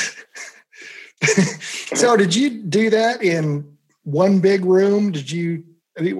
so 1.94 2.16
did 2.16 2.34
you 2.34 2.50
do 2.50 2.90
that 2.90 3.22
in 3.22 3.76
one 4.04 4.40
big 4.40 4.64
room? 4.64 5.12
Did 5.12 5.30
you 5.30 5.64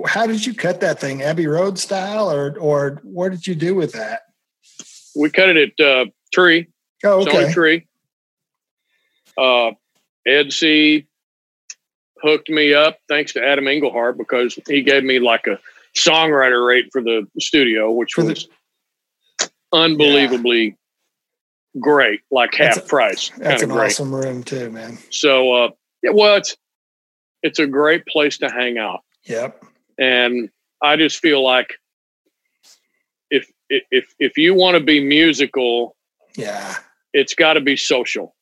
how 0.07 0.27
did 0.27 0.45
you 0.45 0.55
cut 0.55 0.81
that 0.81 1.01
thing? 1.01 1.23
Abbey 1.23 1.47
Road 1.47 1.79
style 1.79 2.31
or 2.31 2.59
or 2.59 3.01
what 3.03 3.31
did 3.31 3.47
you 3.47 3.55
do 3.55 3.75
with 3.75 3.93
that? 3.93 4.23
We 5.16 5.31
cut 5.31 5.57
it 5.57 5.73
at 5.79 5.85
uh, 5.85 6.05
Tree. 6.33 6.68
Oh, 7.05 7.23
okay. 7.23 7.53
Tree. 7.53 7.87
Uh, 9.37 9.73
Ed 10.27 10.53
C 10.53 11.07
hooked 12.20 12.49
me 12.49 12.73
up 12.73 12.99
thanks 13.09 13.33
to 13.33 13.45
Adam 13.45 13.64
Engelhart 13.64 14.16
because 14.16 14.59
he 14.68 14.83
gave 14.83 15.05
me 15.05 15.18
like 15.18 15.47
a 15.47 15.59
songwriter 15.97 16.66
rate 16.66 16.89
for 16.93 17.03
the 17.03 17.27
studio, 17.39 17.91
which 17.91 18.12
for 18.12 18.25
was 18.25 18.49
the, 19.39 19.51
unbelievably 19.73 20.64
yeah. 20.64 21.81
great, 21.81 22.20
like 22.31 22.55
half 22.55 22.77
that's 22.77 22.89
price. 22.89 23.31
That's 23.39 23.62
an 23.62 23.70
great. 23.70 23.87
awesome 23.87 24.14
room 24.14 24.43
too, 24.43 24.70
man. 24.70 24.99
So, 25.11 25.53
uh, 25.53 25.70
yeah, 26.03 26.11
well, 26.12 26.37
it's 26.37 26.57
it's 27.43 27.59
a 27.59 27.66
great 27.66 28.07
place 28.07 28.39
to 28.39 28.49
hang 28.49 28.79
out. 28.79 29.01
Yep. 29.25 29.64
And 29.99 30.51
I 30.83 30.97
just 30.97 31.18
feel 31.18 31.43
like 31.43 31.75
if 33.31 33.51
if 33.68 34.14
if 34.18 34.37
you 34.37 34.55
want 34.55 34.77
to 34.77 34.83
be 34.83 35.03
musical, 35.03 35.97
yeah, 36.37 36.77
it's 37.12 37.35
got 37.35 37.55
to 37.55 37.61
be 37.61 37.77
social. 37.77 38.35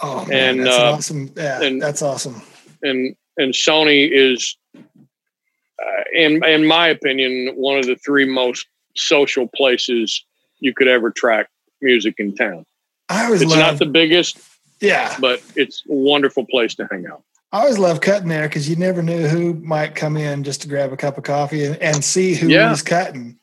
Oh 0.00 0.24
man, 0.26 0.58
and, 0.58 0.66
that's 0.66 0.78
uh, 0.78 0.92
awesome. 0.92 1.32
Yeah, 1.36 1.62
and, 1.62 1.82
that's 1.82 2.02
awesome. 2.02 2.42
And 2.82 3.14
and 3.36 3.54
Sony 3.54 4.08
is, 4.10 4.56
uh, 4.74 6.02
in 6.12 6.44
in 6.44 6.66
my 6.66 6.88
opinion, 6.88 7.52
one 7.56 7.78
of 7.78 7.86
the 7.86 7.96
three 7.96 8.26
most 8.26 8.66
social 8.96 9.48
places 9.54 10.24
you 10.60 10.74
could 10.74 10.88
ever 10.88 11.10
track 11.10 11.48
music 11.80 12.14
in 12.18 12.34
town. 12.34 12.64
I 13.08 13.24
always 13.24 13.42
it's 13.42 13.54
not 13.54 13.78
the 13.78 13.86
biggest, 13.86 14.38
yeah, 14.80 15.16
but 15.20 15.42
it's 15.56 15.82
a 15.88 15.94
wonderful 15.94 16.46
place 16.46 16.74
to 16.76 16.88
hang 16.90 17.06
out. 17.06 17.22
I 17.52 17.60
always 17.62 17.78
love 17.78 18.00
cutting 18.00 18.28
there 18.28 18.48
because 18.48 18.68
you 18.68 18.76
never 18.76 19.02
knew 19.02 19.26
who 19.26 19.54
might 19.54 19.96
come 19.96 20.16
in 20.16 20.44
just 20.44 20.62
to 20.62 20.68
grab 20.68 20.92
a 20.92 20.96
cup 20.96 21.18
of 21.18 21.24
coffee 21.24 21.64
and, 21.64 21.76
and 21.78 22.04
see 22.04 22.34
who 22.34 22.48
yeah. 22.48 22.70
was 22.70 22.82
cutting. 22.82 23.38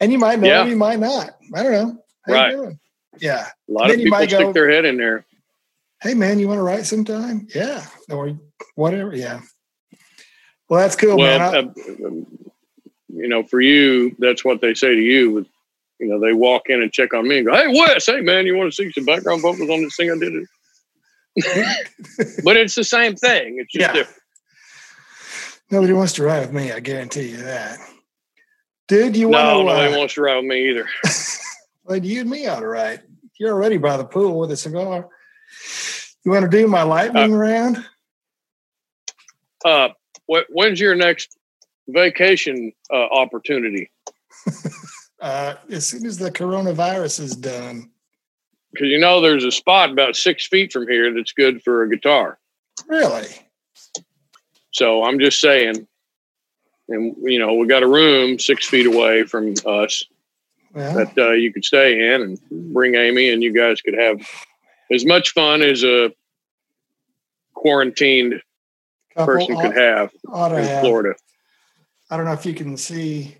And 0.00 0.10
you 0.10 0.18
might 0.18 0.40
know, 0.40 0.48
yeah. 0.48 0.64
you 0.64 0.76
might 0.76 0.98
not. 0.98 1.36
I 1.54 1.62
don't 1.62 1.72
know. 1.72 2.04
How 2.26 2.32
right. 2.32 2.76
Yeah. 3.18 3.46
A 3.68 3.72
lot 3.72 3.90
of 3.90 3.96
people 3.96 4.16
stick 4.18 4.30
go, 4.30 4.52
their 4.52 4.70
head 4.70 4.84
in 4.84 4.96
there. 4.96 5.24
Hey 6.00 6.14
man, 6.14 6.38
you 6.38 6.48
want 6.48 6.58
to 6.58 6.62
write 6.62 6.86
sometime? 6.86 7.46
Yeah. 7.54 7.86
Or 8.10 8.38
whatever. 8.74 9.14
Yeah. 9.14 9.40
Well, 10.68 10.80
that's 10.80 10.96
cool, 10.96 11.16
well, 11.16 11.38
man. 11.38 11.54
Uh, 11.54 11.72
you 13.08 13.28
know, 13.28 13.44
for 13.44 13.60
you, 13.60 14.16
that's 14.18 14.44
what 14.44 14.60
they 14.60 14.74
say 14.74 14.94
to 14.94 15.00
you. 15.00 15.46
you 16.00 16.08
know, 16.08 16.20
they 16.20 16.32
walk 16.32 16.68
in 16.68 16.82
and 16.82 16.92
check 16.92 17.14
on 17.14 17.28
me 17.28 17.38
and 17.38 17.46
go, 17.46 17.54
"Hey, 17.54 17.68
Wes, 17.68 18.06
hey 18.06 18.20
man, 18.20 18.46
you 18.46 18.56
want 18.56 18.72
to 18.72 18.76
see 18.76 18.90
some 18.92 19.04
background 19.04 19.42
vocals 19.42 19.70
on 19.70 19.82
this 19.82 19.96
thing 19.96 20.10
I 20.10 20.18
did?" 20.18 20.46
But 22.44 22.56
it's 22.56 22.74
the 22.74 22.84
same 22.84 23.14
thing. 23.14 23.58
It's 23.58 23.72
just 23.72 23.82
yeah. 23.82 23.92
different. 23.92 24.22
Nobody 25.70 25.92
wants 25.92 26.14
to 26.14 26.22
ride 26.22 26.40
with 26.40 26.52
me. 26.52 26.72
I 26.72 26.80
guarantee 26.80 27.30
you 27.30 27.38
that. 27.38 27.78
Dude, 28.88 29.16
you 29.16 29.28
want 29.28 29.44
no, 29.44 29.62
nobody 29.62 29.94
uh, 29.94 29.98
wants 29.98 30.14
to 30.14 30.22
ride 30.22 30.36
with 30.36 30.44
me 30.44 30.70
either. 30.70 30.88
well, 31.84 31.98
you 31.98 32.20
and 32.20 32.30
me 32.30 32.46
ought 32.46 32.60
to 32.60 32.68
ride. 32.68 33.02
You're 33.38 33.52
already 33.52 33.76
by 33.76 33.96
the 33.96 34.04
pool 34.04 34.38
with 34.38 34.52
a 34.52 34.56
cigar. 34.56 35.08
You 36.24 36.30
want 36.30 36.44
to 36.44 36.56
do 36.56 36.66
my 36.68 36.82
lightning 36.82 37.34
uh, 37.34 37.36
round? 37.36 37.84
Uh, 39.64 39.88
what, 40.26 40.46
when's 40.50 40.80
your 40.80 40.94
next 40.94 41.36
vacation 41.88 42.72
uh, 42.92 43.06
opportunity? 43.06 43.90
uh, 45.20 45.54
as 45.70 45.86
soon 45.86 46.06
as 46.06 46.16
the 46.18 46.30
coronavirus 46.30 47.20
is 47.20 47.36
done 47.36 47.90
because 48.76 48.90
you 48.90 48.98
know 48.98 49.20
there's 49.20 49.44
a 49.44 49.50
spot 49.50 49.90
about 49.90 50.16
six 50.16 50.46
feet 50.46 50.72
from 50.72 50.86
here 50.88 51.12
that's 51.14 51.32
good 51.32 51.62
for 51.62 51.82
a 51.82 51.88
guitar. 51.88 52.38
Really? 52.86 53.26
So 54.72 55.04
I'm 55.04 55.18
just 55.18 55.40
saying, 55.40 55.86
and 56.88 57.16
you 57.22 57.38
know 57.38 57.54
we 57.54 57.66
got 57.66 57.82
a 57.82 57.88
room 57.88 58.38
six 58.38 58.66
feet 58.66 58.86
away 58.86 59.24
from 59.24 59.54
us 59.64 60.04
that 60.74 61.12
uh, 61.16 61.32
you 61.32 61.52
could 61.52 61.64
stay 61.64 62.14
in 62.14 62.22
and 62.22 62.74
bring 62.74 62.94
Amy, 62.94 63.30
and 63.30 63.42
you 63.42 63.52
guys 63.52 63.80
could 63.80 63.94
have 63.94 64.20
as 64.92 65.06
much 65.06 65.30
fun 65.30 65.62
as 65.62 65.82
a 65.82 66.12
quarantined 67.54 68.42
person 69.16 69.56
could 69.56 69.76
have 69.76 70.10
in 70.34 70.52
have. 70.52 70.80
Florida. 70.80 71.14
I 72.10 72.16
don't 72.16 72.26
know 72.26 72.34
if 72.34 72.46
you 72.46 72.54
can 72.54 72.76
see 72.76 73.36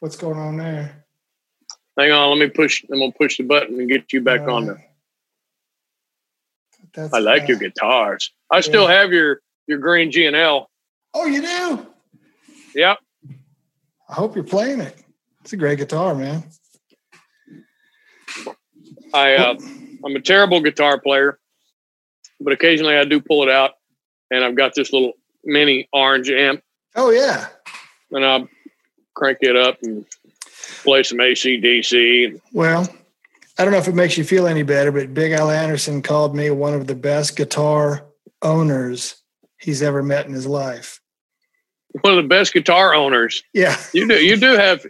what's 0.00 0.16
going 0.16 0.38
on 0.38 0.56
there. 0.56 1.01
Hang 1.98 2.10
on, 2.12 2.30
let 2.30 2.38
me 2.38 2.50
push. 2.50 2.84
I'm 2.90 2.98
gonna 2.98 3.12
push 3.12 3.36
the 3.36 3.44
button 3.44 3.78
and 3.78 3.88
get 3.88 4.12
you 4.12 4.20
back 4.20 4.40
uh, 4.42 4.54
on 4.54 4.66
there. 4.66 4.86
I 7.12 7.18
like 7.18 7.42
uh, 7.42 7.46
your 7.46 7.58
guitars. 7.58 8.32
I 8.50 8.56
yeah. 8.56 8.60
still 8.62 8.86
have 8.86 9.12
your 9.12 9.40
your 9.66 9.78
green 9.78 10.10
G 10.10 10.26
and 10.26 10.36
L. 10.36 10.70
Oh, 11.14 11.26
you 11.26 11.42
do? 11.42 11.86
Yep. 12.74 12.98
I 14.08 14.14
hope 14.14 14.34
you're 14.34 14.44
playing 14.44 14.80
it. 14.80 14.96
It's 15.42 15.52
a 15.52 15.56
great 15.56 15.78
guitar, 15.78 16.14
man. 16.14 16.44
I 19.12 19.34
uh, 19.34 19.54
I'm 20.04 20.16
a 20.16 20.20
terrible 20.20 20.60
guitar 20.60 20.98
player, 20.98 21.38
but 22.40 22.52
occasionally 22.52 22.96
I 22.96 23.04
do 23.04 23.20
pull 23.20 23.42
it 23.42 23.50
out, 23.50 23.72
and 24.30 24.44
I've 24.44 24.56
got 24.56 24.74
this 24.74 24.92
little 24.92 25.12
mini 25.44 25.88
orange 25.92 26.30
amp. 26.30 26.62
Oh 26.96 27.10
yeah. 27.10 27.48
And 28.10 28.24
I 28.24 28.46
crank 29.14 29.38
it 29.40 29.56
up 29.56 29.78
and 29.82 30.06
play 30.82 31.02
some 31.02 31.18
ACDC. 31.18 32.40
Well, 32.52 32.88
I 33.58 33.64
don't 33.64 33.72
know 33.72 33.78
if 33.78 33.88
it 33.88 33.94
makes 33.94 34.16
you 34.16 34.24
feel 34.24 34.46
any 34.46 34.62
better, 34.62 34.92
but 34.92 35.14
Big 35.14 35.32
Al 35.32 35.50
Anderson 35.50 36.02
called 36.02 36.34
me 36.34 36.50
one 36.50 36.74
of 36.74 36.86
the 36.86 36.94
best 36.94 37.36
guitar 37.36 38.04
owners 38.40 39.16
he's 39.58 39.82
ever 39.82 40.02
met 40.02 40.26
in 40.26 40.32
his 40.32 40.46
life. 40.46 41.00
One 42.00 42.16
of 42.16 42.22
the 42.22 42.28
best 42.28 42.52
guitar 42.52 42.94
owners. 42.94 43.42
Yeah. 43.52 43.76
You 43.92 44.08
do 44.08 44.14
you 44.14 44.36
do 44.36 44.56
have 44.56 44.84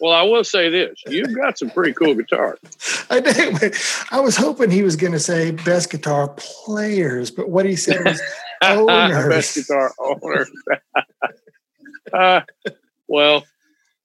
well, 0.00 0.12
I 0.12 0.22
will 0.22 0.44
say 0.44 0.70
this. 0.70 1.02
You've 1.06 1.36
got 1.36 1.58
some 1.58 1.70
pretty 1.70 1.92
cool 1.92 2.14
guitars. 2.14 2.58
I 3.10 3.20
do. 3.20 3.70
I 4.10 4.20
was 4.20 4.34
hoping 4.34 4.70
he 4.70 4.82
was 4.82 4.96
going 4.96 5.12
to 5.12 5.20
say 5.20 5.50
best 5.50 5.90
guitar 5.90 6.28
players, 6.38 7.30
but 7.30 7.50
what 7.50 7.66
he 7.66 7.76
said 7.76 8.02
was 8.04 8.20
owners. 8.62 9.28
best 9.28 9.54
guitar 9.56 9.92
owners. 9.98 10.50
uh, 12.14 12.40
well, 13.08 13.44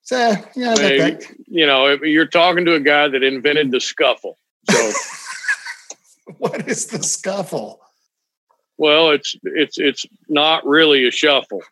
so 0.05 0.35
yeah, 0.55 0.75
I 0.77 0.97
mean, 0.97 1.19
you 1.47 1.65
know, 1.65 1.97
you're 2.03 2.27
talking 2.27 2.63
to 2.65 2.75
a 2.75 2.79
guy 2.79 3.07
that 3.07 3.23
invented 3.23 3.71
the 3.71 3.81
scuffle. 3.81 4.37
So, 4.69 4.91
what 6.37 6.67
is 6.67 6.85
the 6.85 7.01
scuffle? 7.01 7.81
Well, 8.77 9.09
it's 9.09 9.35
it's 9.43 9.79
it's 9.79 10.05
not 10.29 10.63
really 10.63 11.07
a 11.07 11.11
shuffle, 11.11 11.63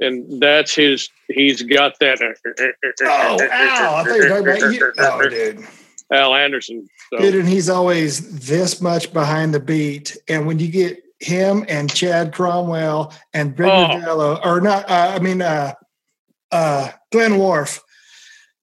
and 0.00 0.40
that's 0.40 0.74
his. 0.74 1.10
He's 1.28 1.60
got 1.60 1.98
that. 2.00 2.18
oh, 2.22 3.38
Al! 3.50 3.94
I 3.94 4.04
thought 4.04 4.06
you 4.06 4.22
were 4.22 4.28
talking 4.28 4.48
about 4.48 4.74
you. 4.74 4.92
Oh, 4.98 5.28
dude. 5.28 5.66
Al 6.10 6.34
Anderson. 6.34 6.88
So. 7.10 7.18
Dude, 7.18 7.34
and 7.34 7.48
he's 7.48 7.68
always 7.68 8.46
this 8.46 8.80
much 8.80 9.12
behind 9.12 9.52
the 9.52 9.60
beat, 9.60 10.16
and 10.28 10.46
when 10.46 10.58
you 10.58 10.68
get 10.68 11.02
him 11.18 11.64
and 11.68 11.92
Chad 11.92 12.32
Cromwell 12.32 13.12
and 13.34 13.54
Brignardello, 13.54 14.40
oh. 14.42 14.50
or 14.50 14.60
not, 14.60 14.88
uh, 14.90 15.12
I 15.14 15.18
mean, 15.18 15.42
uh, 15.42 15.74
uh, 16.52 16.90
Glen 17.10 17.38
Worf 17.38 17.82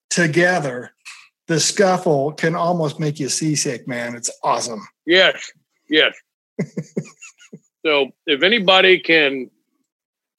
together, 0.09 0.91
the 1.47 1.59
scuffle 1.59 2.31
can 2.33 2.55
almost 2.55 2.99
make 2.99 3.19
you 3.19 3.29
seasick, 3.29 3.87
man. 3.87 4.15
It's 4.15 4.31
awesome. 4.43 4.87
Yes, 5.05 5.51
yes. 5.89 6.13
so 7.85 8.11
if 8.25 8.43
anybody 8.43 8.99
can 8.99 9.49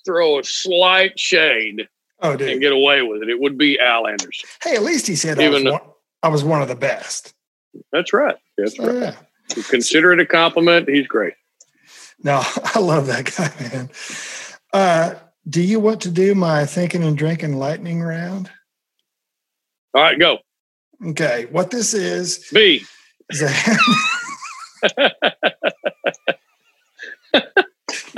throw 0.04 0.38
a 0.38 0.44
slight 0.44 1.18
shade 1.18 1.88
oh, 2.20 2.36
dude. 2.36 2.50
and 2.50 2.60
get 2.60 2.72
away 2.72 3.02
with 3.02 3.22
it, 3.22 3.28
it 3.28 3.40
would 3.40 3.58
be 3.58 3.78
Al 3.80 4.06
Anderson. 4.06 4.48
Hey, 4.62 4.76
at 4.76 4.82
least 4.82 5.06
he 5.06 5.16
said 5.16 5.40
Even 5.40 5.66
I, 5.66 5.70
was 5.70 5.80
one, 5.80 5.90
I 6.22 6.28
was 6.28 6.44
one 6.44 6.62
of 6.62 6.68
the 6.68 6.76
best. 6.76 7.34
That's 7.92 8.12
right. 8.12 8.36
That's 8.56 8.78
right. 8.78 8.94
Yeah. 8.94 9.14
Consider 9.68 10.12
it 10.12 10.20
a 10.20 10.26
compliment. 10.26 10.88
He's 10.88 11.06
great. 11.06 11.34
No, 12.22 12.42
I 12.74 12.78
love 12.78 13.06
that 13.06 13.32
guy, 13.36 13.68
man. 13.68 13.90
Uh, 14.72 15.14
do 15.50 15.60
you 15.60 15.80
want 15.80 16.00
to 16.02 16.10
do 16.10 16.34
my 16.34 16.64
thinking 16.64 17.02
and 17.02 17.18
drinking 17.18 17.56
lightning 17.56 18.00
round? 18.00 18.48
All 19.92 20.02
right, 20.02 20.18
go. 20.18 20.38
Okay, 21.04 21.46
what 21.50 21.70
this 21.70 21.92
is 21.92 22.48
B. 22.52 22.84
Is 23.30 23.42
a, 23.42 23.50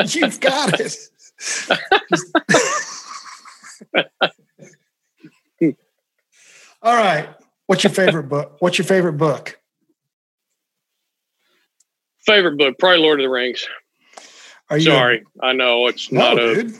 You've 0.06 0.40
got 0.40 0.78
it. 0.80 0.96
All 6.82 6.96
right. 6.96 7.28
What's 7.66 7.84
your 7.84 7.92
favorite 7.92 8.24
book? 8.24 8.56
What's 8.58 8.76
your 8.76 8.84
favorite 8.84 9.14
book? 9.14 9.58
Favorite 12.26 12.58
book, 12.58 12.78
probably 12.78 12.98
Lord 12.98 13.20
of 13.20 13.24
the 13.24 13.30
Rings. 13.30 13.64
Are 14.68 14.78
you 14.78 14.90
Sorry, 14.90 15.24
a, 15.40 15.46
I 15.46 15.52
know 15.52 15.86
it's 15.86 16.10
no, 16.10 16.20
not 16.20 16.38
a 16.38 16.54
dude 16.54 16.74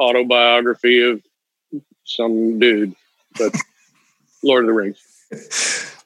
autobiography 0.00 1.02
of 1.02 1.22
some 2.04 2.58
dude, 2.58 2.94
but 3.38 3.54
Lord 4.42 4.64
of 4.64 4.68
the 4.68 4.72
Rings. 4.72 4.98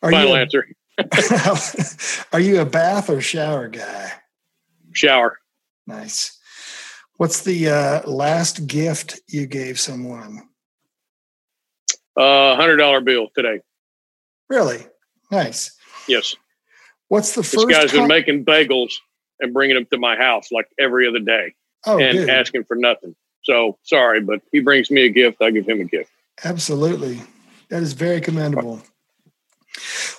Are 0.03 0.11
Final 0.11 0.31
you 0.31 0.35
a, 0.35 0.41
answer. 0.41 0.67
are 2.33 2.41
you 2.41 2.61
a 2.61 2.67
bath 2.67 3.09
or 3.09 3.21
shower 3.21 3.69
guy? 3.69 4.13
Shower. 4.93 5.39
Nice. 5.87 6.39
What's 7.17 7.43
the 7.43 7.69
uh, 7.69 8.11
last 8.11 8.67
gift 8.67 9.21
you 9.29 9.47
gave 9.47 9.79
someone? 9.79 10.49
Uh, 12.17 12.57
hundred 12.57 12.77
dollar 12.77 13.01
bill 13.01 13.29
today. 13.35 13.61
Really 14.49 14.87
nice. 15.31 15.77
Yes. 16.07 16.37
What's 17.09 17.35
the 17.35 17.43
This 17.43 17.55
first? 17.55 17.69
guy's 17.69 17.93
been 17.93 18.09
making 18.09 18.45
bagels 18.45 18.93
and 19.41 19.53
bringing 19.53 19.77
them 19.77 19.87
to 19.87 19.99
my 19.99 20.17
house 20.17 20.51
like 20.53 20.67
every 20.79 21.09
other 21.09 21.19
day 21.19 21.55
oh, 21.87 21.99
and 21.99 22.19
good. 22.19 22.29
asking 22.29 22.65
for 22.65 22.77
nothing. 22.77 23.15
So 23.45 23.79
sorry, 23.83 24.21
but 24.21 24.41
he 24.53 24.61
brings 24.61 24.91
me 24.91 25.03
a 25.05 25.09
gift. 25.09 25.41
I 25.43 25.51
give 25.51 25.69
him 25.69 25.81
a 25.81 25.85
gift. 25.85 26.11
Absolutely. 26.45 27.21
That 27.69 27.83
is 27.83 27.93
very 27.93 28.21
commendable. 28.21 28.83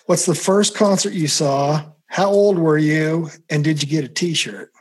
What's 0.05 0.25
the 0.25 0.35
first 0.35 0.75
concert 0.75 1.13
you 1.13 1.27
saw? 1.27 1.83
How 2.07 2.29
old 2.29 2.57
were 2.57 2.77
you? 2.77 3.29
And 3.49 3.63
did 3.63 3.81
you 3.81 3.89
get 3.89 4.03
a 4.05 4.07
t 4.07 4.33
shirt? 4.33 4.71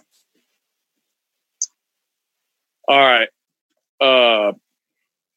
All 2.86 2.98
right. 2.98 3.28
Uh, 4.00 4.52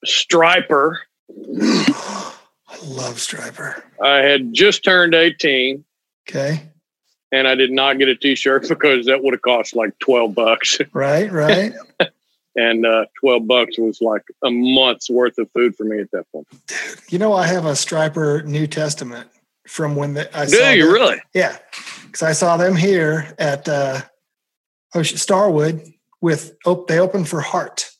Stryper. 0.05 0.97
I 1.29 2.33
love 2.83 3.15
Stryper. 3.15 3.81
I 4.03 4.17
had 4.17 4.53
just 4.53 4.83
turned 4.83 5.15
18 5.15 5.83
Okay. 6.29 6.61
and 7.31 7.47
I 7.47 7.55
did 7.55 7.71
not 7.71 7.97
get 7.99 8.09
a 8.09 8.15
t-shirt 8.15 8.67
because 8.69 9.05
that 9.05 9.23
would 9.23 9.33
have 9.33 9.41
cost 9.41 9.75
like 9.75 9.97
12 9.99 10.35
bucks. 10.35 10.79
Right, 10.93 11.31
right. 11.31 11.73
And 12.57 12.85
uh, 12.85 13.05
12 13.21 13.47
bucks 13.47 13.77
was 13.77 14.01
like 14.01 14.23
a 14.43 14.49
month's 14.49 15.09
worth 15.09 15.37
of 15.37 15.49
food 15.51 15.75
for 15.75 15.83
me 15.85 15.99
at 16.01 16.11
that 16.11 16.25
point. 16.31 16.47
you 17.09 17.19
know, 17.19 17.31
I 17.33 17.47
have 17.47 17.65
a 17.65 17.71
Stryper 17.71 18.43
New 18.45 18.67
Testament 18.67 19.29
from 19.67 19.95
when 19.95 20.15
the, 20.15 20.37
I 20.37 20.45
Do 20.45 20.51
saw 20.57 20.69
you 20.71 20.85
them- 20.85 20.93
really? 20.93 21.17
Yeah. 21.33 21.57
Because 22.05 22.23
I 22.23 22.31
saw 22.33 22.57
them 22.57 22.75
here 22.75 23.33
at 23.37 23.69
uh, 23.69 24.01
Ocean 24.95 25.17
Starwood 25.17 25.81
with, 26.19 26.57
oh, 26.65 26.83
they 26.87 26.99
opened 26.99 27.29
for 27.29 27.41
Heart. 27.41 27.91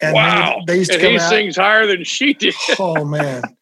And 0.00 0.14
wow. 0.14 0.62
they, 0.66 0.72
they 0.72 0.78
used 0.78 0.90
to 0.92 0.96
and 0.96 1.02
come 1.02 1.12
he 1.12 1.18
out. 1.18 1.28
sings 1.28 1.56
higher 1.56 1.86
than 1.86 2.04
she 2.04 2.32
did. 2.32 2.54
Oh, 2.78 3.04
man. 3.04 3.42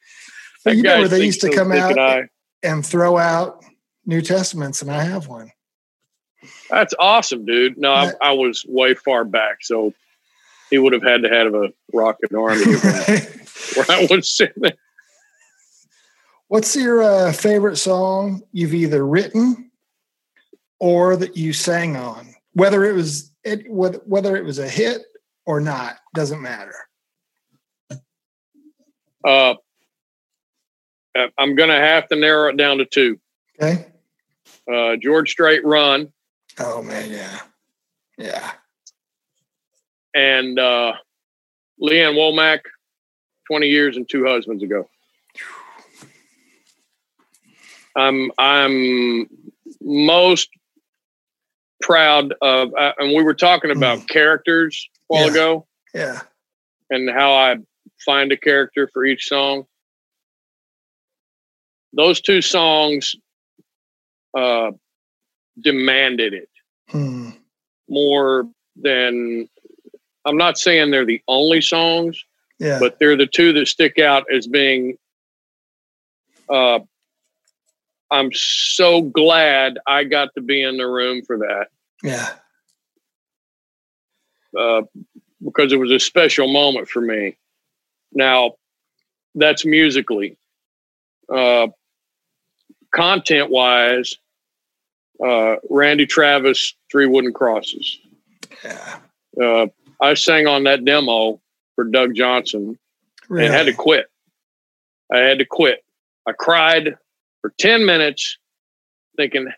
You 0.66 0.82
remember 0.82 1.06
they 1.06 1.24
used 1.24 1.42
to 1.42 1.50
come 1.54 1.70
out 1.70 1.96
and 1.96 2.28
and 2.64 2.84
throw 2.84 3.16
out 3.16 3.64
New 4.04 4.20
Testaments, 4.20 4.82
and 4.82 4.90
I 4.90 5.04
have 5.04 5.28
one. 5.28 5.52
That's 6.70 6.94
awesome, 6.98 7.44
dude. 7.44 7.78
No, 7.78 7.92
I, 7.92 8.12
I 8.20 8.32
was 8.32 8.64
way 8.66 8.94
far 8.94 9.24
back, 9.24 9.58
so 9.62 9.94
he 10.70 10.78
would 10.78 10.92
have 10.92 11.02
had 11.02 11.22
to 11.22 11.28
have 11.28 11.54
a 11.54 11.72
rocket 11.92 12.34
arm 12.34 12.58
to 12.58 12.78
where 13.74 13.86
I 13.88 14.06
was 14.10 14.30
sitting. 14.30 14.62
there. 14.62 14.72
What's 16.48 16.76
your 16.76 17.02
uh, 17.02 17.32
favorite 17.32 17.76
song 17.76 18.42
you've 18.52 18.74
either 18.74 19.04
written 19.04 19.70
or 20.78 21.16
that 21.16 21.36
you 21.36 21.52
sang 21.52 21.96
on? 21.96 22.34
Whether 22.52 22.84
it 22.84 22.92
was 22.92 23.32
it, 23.44 23.70
whether 23.70 23.98
whether 24.06 24.36
it 24.36 24.44
was 24.44 24.58
a 24.58 24.68
hit 24.68 25.02
or 25.44 25.60
not 25.60 25.96
doesn't 26.14 26.40
matter. 26.40 26.74
Uh, 29.24 29.54
uh, 31.16 31.26
I'm 31.38 31.56
going 31.56 31.68
to 31.68 31.76
have 31.76 32.08
to 32.08 32.16
narrow 32.16 32.50
it 32.50 32.56
down 32.56 32.78
to 32.78 32.84
two. 32.84 33.18
Okay. 33.60 33.86
Uh, 34.72 34.96
George 34.96 35.30
Strait 35.30 35.64
Run 35.64 36.12
Oh 36.58 36.82
man, 36.82 37.10
yeah, 37.10 37.38
yeah. 38.18 38.52
and 40.14 40.58
uh, 40.58 40.94
Lee 41.78 42.00
Ann 42.00 42.14
Womack, 42.14 42.60
20 43.48 43.66
years 43.68 43.96
and 43.96 44.08
two 44.08 44.24
husbands 44.26 44.62
ago. 44.62 44.88
I'm 47.96 48.30
I'm 48.38 49.26
most 49.82 50.48
proud 51.82 52.34
of, 52.42 52.72
uh, 52.74 52.92
and 52.98 53.14
we 53.14 53.22
were 53.22 53.34
talking 53.34 53.70
about 53.70 54.08
characters 54.08 54.88
a 55.10 55.14
while 55.14 55.24
Yeah. 55.24 55.30
ago 55.30 55.66
Yeah. 55.94 56.20
and 56.90 57.10
how 57.10 57.32
I 57.32 57.56
find 58.04 58.32
a 58.32 58.36
character 58.36 58.88
for 58.92 59.04
each 59.04 59.28
song. 59.28 59.66
Those 61.92 62.20
two 62.20 62.42
songs 62.42 63.14
uh, 64.36 64.72
demanded 65.60 66.34
it 66.34 66.48
Hmm. 66.88 67.30
more 67.88 68.48
than. 68.76 69.48
I'm 70.24 70.36
not 70.36 70.58
saying 70.58 70.90
they're 70.90 71.04
the 71.04 71.22
only 71.28 71.60
songs, 71.60 72.24
Yeah. 72.58 72.78
but 72.80 72.98
they're 72.98 73.16
the 73.16 73.26
two 73.26 73.52
that 73.54 73.68
stick 73.68 73.98
out 73.98 74.24
as 74.32 74.46
being 74.46 74.98
uh 76.48 76.80
I'm 78.10 78.30
so 78.32 79.02
glad 79.02 79.78
I 79.86 80.04
got 80.04 80.34
to 80.34 80.40
be 80.40 80.62
in 80.62 80.76
the 80.76 80.86
room 80.86 81.22
for 81.22 81.38
that 81.38 81.68
yeah. 82.04 82.34
uh, 84.56 84.82
because 85.44 85.72
it 85.72 85.76
was 85.80 85.90
a 85.90 85.98
special 85.98 86.46
moment 86.52 86.88
for 86.88 87.00
me. 87.00 87.36
Now, 88.12 88.52
that's 89.34 89.64
musically. 89.64 90.38
Uh, 91.28 91.68
content 92.94 93.50
wise, 93.50 94.16
uh, 95.24 95.56
Randy 95.70 96.06
Travis, 96.06 96.74
Three 96.90 97.06
Wooden 97.06 97.32
Crosses. 97.32 97.98
Yeah. 98.64 98.98
Uh, 99.42 99.66
I 100.00 100.14
sang 100.14 100.46
on 100.46 100.64
that 100.64 100.84
demo 100.84 101.40
for 101.74 101.84
Doug 101.84 102.14
Johnson 102.14 102.78
Really. 103.28 103.46
and 103.46 103.54
had 103.54 103.66
to 103.66 103.72
quit. 103.74 104.06
I 105.12 105.18
had 105.18 105.38
to 105.38 105.44
quit. 105.44 105.84
I 106.26 106.32
cried 106.32 106.96
for 107.40 107.52
10 107.58 107.86
minutes 107.86 108.38
thinking, 109.16 109.48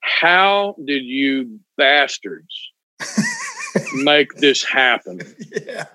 how 0.00 0.76
did 0.84 1.04
you 1.04 1.60
bastards 1.76 2.70
make 3.94 4.34
this 4.34 4.62
happen? 4.64 5.20
yeah. 5.66 5.86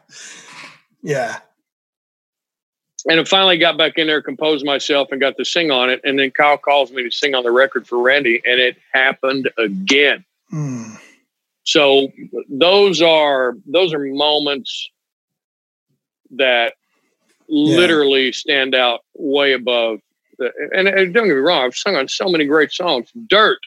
Yeah. 1.01 1.39
And 3.10 3.20
I 3.20 3.24
finally 3.26 3.58
got 3.58 3.78
back 3.78 3.97
in 3.97 4.08
there, 4.08 4.22
composed 4.22 4.66
myself, 4.66 5.10
and 5.12 5.20
got 5.20 5.38
to 5.38 5.45
sing 5.45 5.72
on 5.72 5.89
it. 5.89 5.99
And 6.04 6.18
then 6.18 6.32
Kyle 6.32 6.58
calls 6.58 6.91
me 6.91 7.04
to 7.04 7.12
sing 7.12 7.36
on 7.36 7.43
the 7.43 7.51
record 7.51 7.88
for 7.88 8.01
Randy, 8.01 8.41
and 8.45 8.60
it 8.60 8.78
happened 8.93 9.49
again. 9.58 10.24
Hmm. 10.49 10.95
So 11.66 12.12
those 12.49 13.01
are 13.01 13.56
those 13.66 13.93
are 13.93 13.99
moments 13.99 14.89
that 16.32 16.74
literally 17.47 18.32
stand 18.32 18.76
out 18.76 19.01
way 19.16 19.54
above. 19.54 19.99
The, 20.38 20.51
and, 20.74 20.88
and 20.88 21.14
don't 21.14 21.28
get 21.28 21.34
me 21.36 21.39
wrong, 21.39 21.66
I've 21.66 21.76
sung 21.76 21.95
on 21.95 22.08
so 22.08 22.28
many 22.28 22.45
great 22.45 22.72
songs. 22.72 23.10
Dirt, 23.28 23.60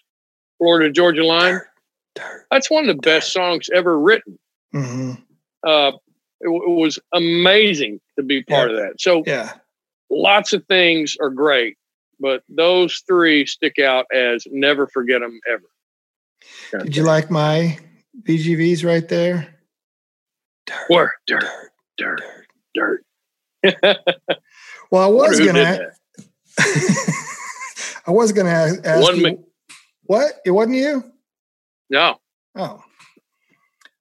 Florida 0.58 0.90
Georgia 0.90 1.24
Line. 1.24 1.54
Dirt. 1.54 1.68
Dirt. 2.16 2.46
That's 2.50 2.70
one 2.70 2.88
of 2.88 2.96
the 2.96 3.02
best 3.02 3.32
songs 3.32 3.68
ever 3.74 3.98
written. 3.98 4.38
hmm 4.72 5.12
Uh, 5.62 5.92
it, 6.40 6.46
w- 6.46 6.62
it 6.64 6.80
was 6.80 6.98
amazing 7.14 8.00
to 8.18 8.22
be 8.24 8.42
part 8.42 8.70
of 8.70 8.76
that. 8.76 9.00
So 9.00 9.22
Yeah. 9.26 9.52
lots 10.10 10.52
of 10.52 10.64
things 10.66 11.16
are 11.20 11.30
great, 11.30 11.76
but 12.20 12.42
those 12.48 13.02
three 13.06 13.46
stick 13.46 13.78
out 13.78 14.06
as 14.12 14.46
never 14.50 14.86
forget 14.86 15.20
them 15.20 15.40
ever. 15.50 16.82
Did 16.84 16.96
you 16.96 17.02
like 17.02 17.30
my 17.30 17.78
BGVs 18.22 18.84
right 18.84 19.06
there? 19.08 19.54
Dirt. 20.66 20.84
Where? 20.88 21.14
Dirt, 21.26 21.44
Dirt. 21.96 22.20
dirt, 22.74 23.04
Dirt. 23.64 23.98
Well, 24.92 25.02
I 25.24 25.28
was 25.28 25.40
gonna. 25.40 25.90
I 28.06 28.10
was 28.12 28.30
gonna 28.32 28.50
ask, 28.50 28.84
ask 28.86 29.00
Wasn't 29.00 29.18
you. 29.18 29.24
me. 29.32 29.38
What? 30.04 30.32
It 30.44 30.52
wasn't 30.52 30.76
you? 30.76 31.02
No. 31.90 32.18
Oh, 32.54 32.82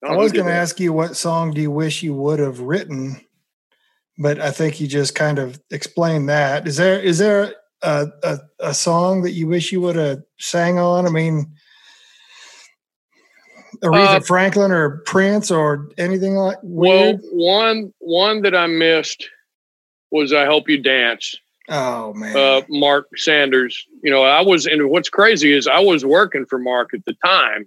I 0.06 0.16
was 0.16 0.32
going 0.32 0.46
to 0.46 0.54
ask 0.54 0.80
you 0.80 0.94
what 0.94 1.16
song 1.16 1.52
do 1.52 1.62
you 1.62 1.72
wish 1.72 2.04
you 2.04 2.14
would 2.14 2.40
have 2.40 2.60
written, 2.60 3.20
but 4.18 4.40
I 4.40 4.52
think 4.52 4.80
you 4.80 4.88
just 4.88 5.16
kind 5.16 5.40
of 5.40 5.60
explained 5.72 6.30
that. 6.30 6.68
Is 6.68 6.78
there 6.78 7.00
is 7.00 7.18
there 7.18 7.54
a 7.82 8.08
a, 8.24 8.40
a 8.60 8.74
song 8.74 9.24
that 9.24 9.32
you 9.32 9.48
wish 9.48 9.72
you 9.72 9.82
would 9.82 9.96
have 9.96 10.20
sang 10.40 10.78
on? 10.80 11.06
I 11.06 11.10
mean, 11.10 11.54
Aretha 13.84 14.18
Uh, 14.18 14.20
Franklin 14.22 14.72
or 14.72 15.02
Prince 15.06 15.52
or 15.52 15.90
anything 15.98 16.36
like 16.36 16.58
Well, 16.64 17.20
one 17.32 17.94
one 18.00 18.42
that 18.44 18.56
I 18.56 18.68
missed 18.68 19.28
was 20.12 20.34
"I 20.34 20.46
Hope 20.46 20.70
You 20.70 20.78
Dance." 20.78 21.36
oh 21.70 22.14
man, 22.14 22.38
Uh, 22.38 22.62
Mark 22.70 23.08
Sanders. 23.18 23.86
You 24.04 24.12
know, 24.12 24.24
I 24.24 24.42
was, 24.42 24.66
and 24.66 24.90
what's 24.90 25.10
crazy 25.10 25.52
is 25.52 25.68
I 25.68 25.80
was 25.80 26.06
working 26.06 26.46
for 26.46 26.60
Mark 26.60 26.94
at 26.94 27.04
the 27.06 27.16
time, 27.26 27.66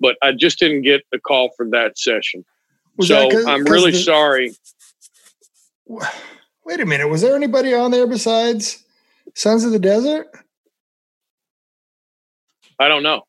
but 0.00 0.16
I 0.22 0.32
just 0.32 0.58
didn't 0.58 0.82
get 0.82 1.02
the 1.12 1.18
call 1.20 1.50
for 1.56 1.68
that 1.70 1.98
session. 1.98 2.44
Was 2.96 3.08
that 3.08 3.30
so 3.30 3.36
'cause- 3.36 3.46
I'm 3.46 3.64
really 3.64 3.92
the- 3.92 3.98
sorry. 3.98 4.52
Wait 6.64 6.80
a 6.80 6.86
minute, 6.86 7.08
was 7.08 7.22
there 7.22 7.34
anybody 7.36 7.74
on 7.74 7.90
there 7.90 8.06
besides 8.06 8.84
Sons 9.34 9.64
of 9.64 9.72
the 9.72 9.78
Desert? 9.78 10.28
I 12.78 12.88
don't 12.88 13.02
know. 13.02 13.22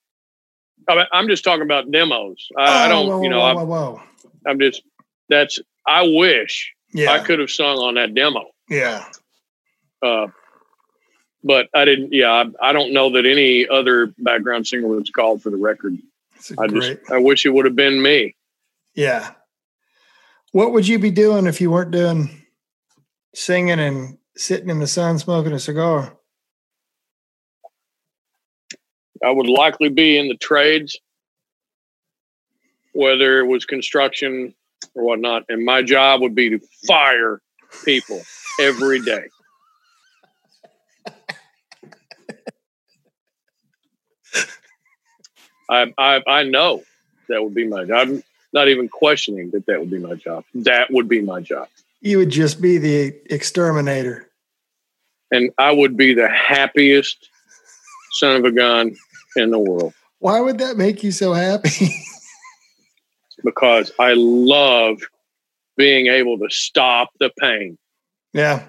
I 0.88 1.06
I'm 1.12 1.28
just 1.28 1.44
talking 1.44 1.64
about 1.64 1.92
demos. 1.92 2.48
I, 2.58 2.64
I 2.64 2.86
Oh, 2.86 2.90
don't, 2.90 3.08
whoa, 3.08 3.24
you 3.24 3.30
know, 3.30 3.40
whoa, 3.40 3.46
I'm, 3.46 3.56
whoa, 3.56 3.64
whoa. 3.66 4.02
I'm 4.48 4.60
just, 4.60 4.84
that's, 5.30 5.60
I 5.88 6.04
wish 6.08 6.74
Yeah. 6.94 7.12
I 7.12 7.20
could 7.20 7.40
have 7.40 7.50
sung 7.52 7.78
on 7.78 7.96
that 7.96 8.14
demo. 8.14 8.46
Yeah. 8.70 9.06
Uh, 10.02 10.28
but 11.44 11.68
I 11.74 11.86
didn't. 11.86 12.12
Yeah, 12.14 12.32
I, 12.32 12.70
I, 12.70 12.74
don't 12.74 12.94
know 12.94 13.10
that 13.12 13.26
any 13.26 13.68
other 13.68 14.08
background 14.18 14.66
singer 14.68 14.88
was 14.88 15.10
called 15.10 15.42
for 15.42 15.50
the 15.50 15.58
record. 15.58 15.98
I 16.60 16.68
great. 16.68 17.00
just 17.00 17.12
I 17.12 17.18
wish 17.20 17.46
it 17.46 17.50
would 17.50 17.66
have 17.66 17.76
been 17.76 18.02
me. 18.02 18.36
Yeah. 18.96 19.32
What 20.52 20.72
would 20.72 20.88
you 20.88 21.00
be 21.00 21.12
doing 21.12 21.48
if 21.48 21.60
you 21.60 21.72
weren't 21.72 21.92
doing 21.92 22.30
singing 23.34 23.80
and 23.80 24.18
sitting 24.36 24.70
in 24.70 24.80
the 24.80 24.88
sun 24.88 25.20
smoking 25.20 25.54
a 25.54 25.60
cigar? 25.60 26.16
I 29.24 29.32
would 29.32 29.48
likely 29.48 29.90
be 29.90 30.18
in 30.18 30.28
the 30.28 30.38
trades, 30.38 31.00
whether 32.92 33.40
it 33.40 33.48
was 33.48 33.66
construction 33.66 34.54
or 34.96 35.06
whatnot. 35.06 35.44
And 35.50 35.66
my 35.66 35.82
job 35.82 36.22
would 36.22 36.36
be 36.36 36.50
to 36.50 36.60
fire 36.86 37.42
people 37.86 38.22
every 38.60 39.02
day. 39.02 39.24
I, 45.74 45.94
I, 45.98 46.22
I 46.28 46.44
know 46.44 46.84
that 47.30 47.44
would 47.44 47.56
be 47.56 47.68
my 47.68 47.86
job. 47.86 48.08
I'm 48.08 48.24
not 48.54 48.68
even 48.68 48.88
questioning 48.88 49.50
that 49.52 49.66
that 49.66 49.80
would 49.80 49.90
be 49.90 50.00
my 50.00 50.14
job. 50.16 50.44
That 50.54 50.92
would 50.92 51.10
be 51.10 51.22
my 51.22 51.42
job. 51.42 51.68
You 52.02 52.20
would 52.20 52.30
just 52.30 52.62
be 52.62 52.78
the 52.78 53.16
exterminator. 53.34 54.30
And 55.32 55.52
I 55.58 55.72
would 55.72 55.98
be 55.98 56.14
the 56.14 56.28
happiest 56.30 57.30
son 58.12 58.36
of 58.36 58.46
a 58.46 58.52
gun 58.52 58.96
in 59.36 59.50
the 59.50 59.58
world. 59.58 59.94
Why 60.20 60.40
would 60.40 60.60
that 60.60 60.78
make 60.78 61.04
you 61.04 61.12
so 61.12 61.34
happy? 61.34 61.90
because 63.44 63.92
I 64.00 64.14
love 64.16 65.00
being 65.76 66.08
able 66.08 66.38
to 66.38 66.50
stop 66.50 67.10
the 67.20 67.32
pain. 67.40 67.80
Yeah. 68.32 68.68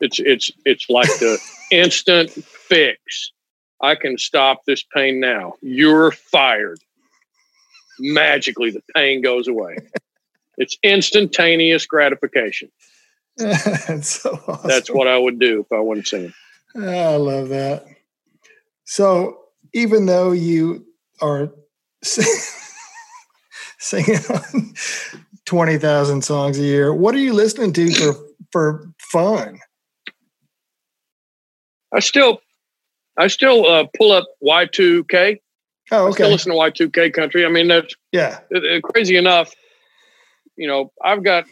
It's 0.00 0.20
it's 0.20 0.52
it's 0.64 0.88
like 0.88 1.08
the 1.18 1.38
instant 1.72 2.30
fix. 2.30 3.32
I 3.80 3.94
can 3.94 4.18
stop 4.18 4.64
this 4.64 4.82
pain 4.82 5.20
now. 5.20 5.54
You're 5.60 6.10
fired. 6.10 6.80
Magically 7.98 8.70
the 8.70 8.82
pain 8.94 9.22
goes 9.22 9.48
away. 9.48 9.76
it's 10.58 10.76
instantaneous 10.82 11.86
gratification. 11.86 12.70
That's 13.36 14.08
so 14.08 14.40
awesome. 14.48 14.68
That's 14.68 14.90
what 14.90 15.06
I 15.06 15.16
would 15.16 15.38
do 15.38 15.60
if 15.60 15.72
I 15.72 15.80
wasn't 15.80 16.08
singing. 16.08 16.34
I 16.76 17.16
love 17.16 17.48
that. 17.50 17.86
So 18.84 19.38
even 19.72 20.06
though 20.06 20.32
you 20.32 20.86
are 21.20 21.52
singing 23.78 24.20
on 24.30 24.74
20,000 25.48 26.22
songs 26.22 26.58
a 26.58 26.62
year. 26.62 26.92
What 26.92 27.14
are 27.14 27.18
you 27.18 27.32
listening 27.32 27.72
to 27.72 27.90
for, 27.90 28.14
for 28.52 28.92
fun? 28.98 29.58
I 31.92 32.00
still, 32.00 32.42
I 33.18 33.26
still 33.26 33.66
uh, 33.66 33.86
pull 33.96 34.12
up 34.12 34.26
Y2K. 34.42 35.38
Oh, 35.90 36.06
okay. 36.06 36.08
I 36.08 36.10
still 36.12 36.30
listen 36.30 36.52
to 36.52 36.58
Y2K 36.58 37.12
country. 37.12 37.44
I 37.44 37.48
mean, 37.48 37.68
that's 37.68 37.94
yeah. 38.12 38.40
It, 38.50 38.64
it, 38.64 38.82
crazy 38.82 39.16
enough, 39.16 39.52
you 40.56 40.68
know, 40.68 40.92
I've 41.04 41.22
got, 41.22 41.44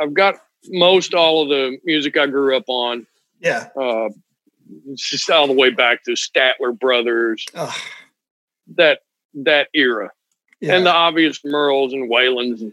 I've 0.00 0.14
got 0.14 0.36
most 0.68 1.14
all 1.14 1.42
of 1.42 1.48
the 1.48 1.78
music 1.84 2.16
I 2.16 2.26
grew 2.26 2.56
up 2.56 2.64
on. 2.68 3.06
Yeah. 3.40 3.68
Uh, 3.80 4.08
just 4.94 5.30
all 5.30 5.46
the 5.46 5.52
way 5.52 5.70
back 5.70 6.04
to 6.04 6.12
Statler 6.12 6.78
Brothers. 6.78 7.46
Ugh. 7.54 7.74
That 8.76 9.00
that 9.34 9.68
era 9.72 10.10
yeah. 10.60 10.76
and 10.76 10.86
the 10.86 10.92
obvious 10.92 11.40
Merles 11.40 11.92
and 11.92 12.10
Waylons 12.10 12.60
and, 12.60 12.72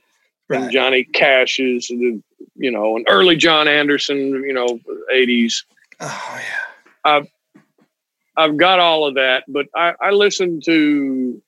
right. 0.50 0.64
and 0.64 0.72
Johnny 0.72 1.04
Cashes, 1.04 1.90
and, 1.90 2.24
you 2.56 2.72
know, 2.72 2.96
and 2.96 3.06
early 3.10 3.36
John 3.36 3.68
Anderson, 3.68 4.18
you 4.46 4.54
know, 4.54 4.80
eighties. 5.12 5.64
Oh 6.00 6.36
yeah, 6.36 7.12
I've 7.12 7.28
I've 8.38 8.58
got 8.58 8.80
all 8.80 9.08
of 9.08 9.16
that, 9.16 9.44
but 9.48 9.68
I, 9.76 9.94
I 10.02 10.12
listened 10.12 10.64
to 10.66 11.42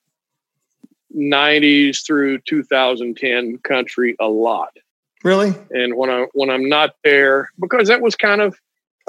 '90s 1.16 2.06
through 2.06 2.40
2010 2.40 3.58
country 3.60 4.16
a 4.20 4.28
lot. 4.28 4.76
Really? 5.24 5.54
And 5.72 5.96
when 5.96 6.10
I 6.10 6.28
when 6.34 6.50
I'm 6.50 6.70
not 6.70 6.96
there, 7.04 7.50
because 7.60 7.88
that 7.88 8.02
was 8.02 8.16
kind 8.16 8.42
of, 8.42 8.60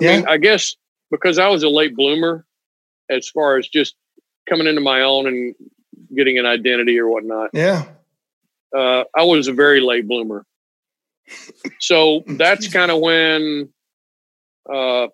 I 0.01 0.05
yeah. 0.05 0.17
mean, 0.17 0.27
I 0.29 0.39
guess 0.39 0.77
because 1.11 1.39
I 1.39 1.49
was 1.49 1.63
a 1.63 1.69
late 1.69 1.95
bloomer, 1.95 2.45
as 3.11 3.29
far 3.29 3.57
as 3.57 3.69
just 3.69 3.95
coming 4.49 4.67
into 4.67 4.81
my 4.81 5.03
own 5.03 5.27
and 5.27 5.55
getting 6.15 6.39
an 6.39 6.47
identity 6.47 6.99
or 6.99 7.09
whatnot. 7.09 7.51
Yeah. 7.53 7.87
Uh, 8.77 9.05
I 9.17 9.25
was 9.25 9.49
a 9.49 9.53
very 9.53 9.81
late 9.81 10.07
bloomer. 10.07 10.45
So 11.81 12.25
that's 12.27 12.69
kind 12.73 12.91
of 12.91 13.01
when 13.01 13.71
uh, 14.71 15.09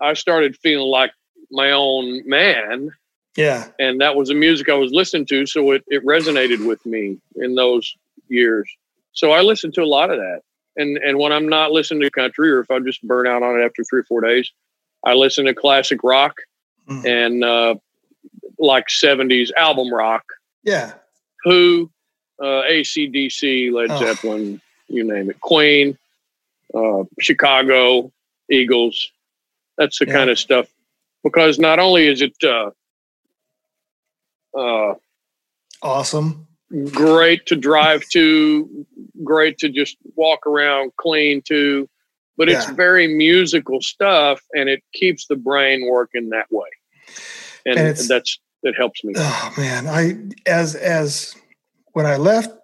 I 0.00 0.14
started 0.14 0.56
feeling 0.56 0.88
like 0.88 1.12
my 1.50 1.70
own 1.72 2.26
man. 2.28 2.90
Yeah. 3.36 3.68
And 3.78 4.00
that 4.00 4.16
was 4.16 4.28
the 4.28 4.34
music 4.34 4.68
I 4.68 4.74
was 4.74 4.92
listening 4.92 5.26
to. 5.26 5.46
So 5.46 5.72
it, 5.72 5.84
it 5.88 6.04
resonated 6.04 6.66
with 6.66 6.84
me 6.86 7.18
in 7.36 7.54
those 7.54 7.96
years. 8.28 8.68
So 9.12 9.32
I 9.32 9.42
listened 9.42 9.74
to 9.74 9.82
a 9.82 9.86
lot 9.86 10.10
of 10.10 10.18
that. 10.18 10.40
And 10.76 10.98
and 10.98 11.18
when 11.18 11.32
I'm 11.32 11.48
not 11.48 11.72
listening 11.72 12.02
to 12.02 12.10
country 12.10 12.50
or 12.50 12.60
if 12.60 12.70
I 12.70 12.78
just 12.80 13.02
burn 13.02 13.26
out 13.26 13.42
on 13.42 13.58
it 13.58 13.64
after 13.64 13.82
three 13.84 14.00
or 14.00 14.04
four 14.04 14.20
days, 14.20 14.50
I 15.04 15.14
listen 15.14 15.46
to 15.46 15.54
classic 15.54 16.00
rock 16.02 16.34
mm. 16.88 17.04
and 17.06 17.42
uh, 17.44 17.76
like 18.58 18.88
70s 18.88 19.50
album 19.56 19.92
rock. 19.92 20.24
Yeah. 20.64 20.92
Who, 21.44 21.90
uh, 22.40 22.62
ACDC, 22.70 23.72
Led 23.72 23.90
oh. 23.90 23.98
Zeppelin, 23.98 24.60
you 24.88 25.04
name 25.04 25.30
it, 25.30 25.40
Queen, 25.40 25.96
uh, 26.74 27.04
Chicago, 27.20 28.12
Eagles. 28.50 29.10
That's 29.78 29.98
the 29.98 30.06
yeah. 30.06 30.12
kind 30.12 30.30
of 30.30 30.38
stuff. 30.38 30.66
Because 31.26 31.58
not 31.58 31.80
only 31.80 32.06
is 32.06 32.22
it 32.22 32.36
uh, 32.44 32.70
uh, 34.56 34.94
awesome, 35.82 36.46
great 36.92 37.46
to 37.46 37.56
drive 37.56 38.04
to, 38.12 38.86
great 39.24 39.58
to 39.58 39.68
just 39.68 39.96
walk 40.14 40.46
around 40.46 40.92
clean 41.00 41.42
to, 41.48 41.88
but 42.36 42.48
yeah. 42.48 42.58
it's 42.58 42.70
very 42.70 43.08
musical 43.08 43.80
stuff 43.80 44.40
and 44.54 44.68
it 44.68 44.84
keeps 44.92 45.26
the 45.26 45.34
brain 45.34 45.88
working 45.88 46.28
that 46.30 46.46
way. 46.50 46.68
And, 47.64 47.76
and 47.76 47.96
that's 47.96 48.38
that 48.62 48.74
helps 48.76 49.02
me. 49.02 49.14
Oh 49.16 49.54
man, 49.56 49.88
I 49.88 50.18
as 50.48 50.76
as 50.76 51.34
when 51.92 52.06
I 52.06 52.18
left 52.18 52.56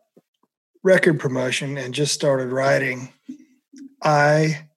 record 0.85 1.19
promotion 1.19 1.77
and 1.79 1.93
just 1.93 2.15
started 2.15 2.53
writing, 2.53 3.13
I 4.05 4.69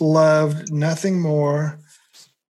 loved 0.00 0.72
nothing 0.72 1.20
more 1.20 1.78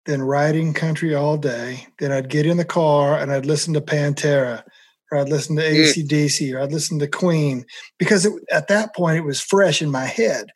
than 0.07 0.23
riding 0.23 0.75
country 0.75 1.15
all 1.15 1.37
day. 1.37 1.87
Then 1.99 2.13
I'd 2.13 2.29
get 2.29 2.47
in 2.47 2.57
the 2.57 2.65
car 2.65 3.19
and 3.19 3.33
I'd 3.33 3.47
listen 3.47 3.75
to 3.75 3.81
Pantera 3.81 4.63
or 5.11 5.19
I'd 5.19 5.29
listen 5.29 5.57
to 5.57 5.63
ACDC 5.63 6.51
mm. 6.51 6.55
or 6.55 6.61
I'd 6.61 6.73
listen 6.73 6.99
to 6.99 7.07
Queen 7.07 7.65
because 7.99 8.27
it, 8.27 8.33
at 8.51 8.69
that 8.69 8.95
point 8.95 9.17
it 9.17 9.25
was 9.25 9.41
fresh 9.41 9.81
in 9.81 9.91
my 9.91 10.05
head. 10.05 10.47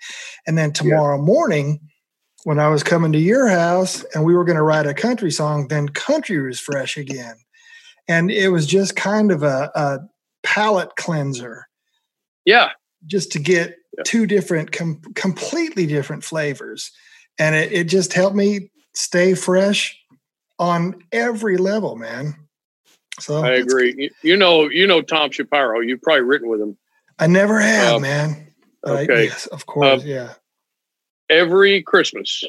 And 0.47 0.59
then 0.59 0.73
tomorrow 0.73 1.17
yeah. 1.17 1.25
morning, 1.25 1.81
when 2.45 2.59
I 2.59 2.69
was 2.69 2.83
coming 2.83 3.13
to 3.13 3.19
your 3.19 3.49
house 3.49 4.05
and 4.15 4.25
we 4.25 4.35
were 4.35 4.45
going 4.45 4.57
to 4.57 4.63
write 4.63 4.87
a 4.87 4.95
country 4.95 5.31
song, 5.31 5.69
then 5.69 5.89
country 5.89 6.41
was 6.41 6.61
fresh 6.61 6.97
again 6.97 7.37
and 8.09 8.31
it 8.31 8.49
was 8.49 8.67
just 8.67 8.97
kind 8.97 9.31
of 9.31 9.43
a, 9.43 9.71
a 9.75 9.99
palate 10.43 10.97
cleanser. 10.97 11.69
Yeah, 12.45 12.71
just 13.07 13.31
to 13.33 13.39
get 13.39 13.77
yeah. 13.97 14.03
two 14.05 14.27
different, 14.27 14.73
com- 14.73 15.03
completely 15.15 15.87
different 15.87 16.25
flavors, 16.25 16.91
and 17.39 17.55
it, 17.55 17.73
it 17.73 17.85
just 17.85 18.15
helped 18.15 18.35
me 18.35 18.71
stay 18.99 19.35
fresh 19.35 19.97
on 20.59 21.03
every 21.13 21.57
level, 21.57 21.97
man. 21.97 22.35
So 23.21 23.43
I 23.43 23.53
agree. 23.53 24.11
You 24.23 24.37
know, 24.37 24.69
you 24.69 24.87
know 24.87 25.03
Tom 25.03 25.31
Shapiro. 25.31 25.81
You've 25.81 26.03
probably 26.03 26.23
written 26.23 26.49
with 26.49 26.61
him. 26.61 26.77
I 27.19 27.27
never 27.27 27.61
have, 27.61 27.97
um, 27.97 28.03
man. 28.03 28.53
But 28.83 29.11
okay, 29.11 29.21
I, 29.21 29.23
yes, 29.23 29.47
of 29.47 29.67
course, 29.67 30.03
uh, 30.03 30.05
yeah. 30.05 30.35
Every 31.31 31.83
Christmas 31.83 32.45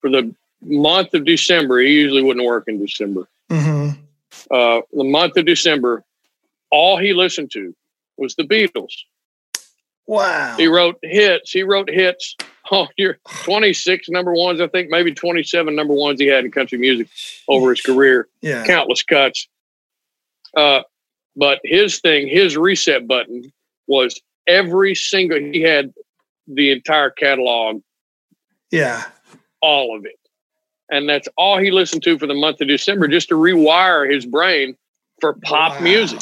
for 0.00 0.10
the 0.10 0.34
month 0.62 1.14
of 1.14 1.24
December, 1.24 1.80
he 1.80 1.92
usually 1.92 2.22
wouldn't 2.22 2.46
work 2.46 2.64
in 2.66 2.84
December. 2.84 3.28
Mm-hmm. 3.50 4.00
Uh, 4.50 4.80
the 4.92 5.04
month 5.04 5.36
of 5.36 5.44
December, 5.44 6.04
all 6.70 6.96
he 6.96 7.12
listened 7.12 7.50
to 7.52 7.74
was 8.16 8.34
the 8.36 8.44
Beatles. 8.44 8.92
Wow. 10.06 10.56
He 10.56 10.66
wrote 10.66 10.96
hits. 11.02 11.50
He 11.50 11.62
wrote 11.62 11.90
hits. 11.90 12.36
Oh, 12.72 12.86
you're 12.96 13.18
26 13.42 14.10
number 14.10 14.32
ones, 14.32 14.60
I 14.60 14.68
think, 14.68 14.90
maybe 14.90 15.12
27 15.12 15.74
number 15.74 15.92
ones 15.92 16.20
he 16.20 16.28
had 16.28 16.44
in 16.44 16.52
country 16.52 16.78
music 16.78 17.08
over 17.48 17.70
his 17.70 17.80
career. 17.80 18.28
Yeah. 18.42 18.64
Countless 18.64 19.02
cuts. 19.02 19.48
Uh, 20.56 20.82
but 21.34 21.58
his 21.64 21.98
thing, 21.98 22.28
his 22.28 22.56
reset 22.56 23.08
button 23.08 23.52
was 23.88 24.20
every 24.46 24.94
single, 24.94 25.36
he 25.36 25.62
had 25.62 25.92
the 26.46 26.70
entire 26.70 27.10
catalog. 27.10 27.82
Yeah. 28.70 29.02
All 29.60 29.96
of 29.96 30.04
it 30.04 30.20
and 30.90 31.08
that's 31.08 31.28
all 31.36 31.58
he 31.58 31.70
listened 31.70 32.02
to 32.02 32.18
for 32.18 32.26
the 32.26 32.34
month 32.34 32.60
of 32.60 32.68
December, 32.68 33.08
just 33.08 33.28
to 33.28 33.34
rewire 33.34 34.12
his 34.12 34.26
brain 34.26 34.76
for 35.20 35.34
pop 35.34 35.74
wow. 35.74 35.80
music. 35.80 36.20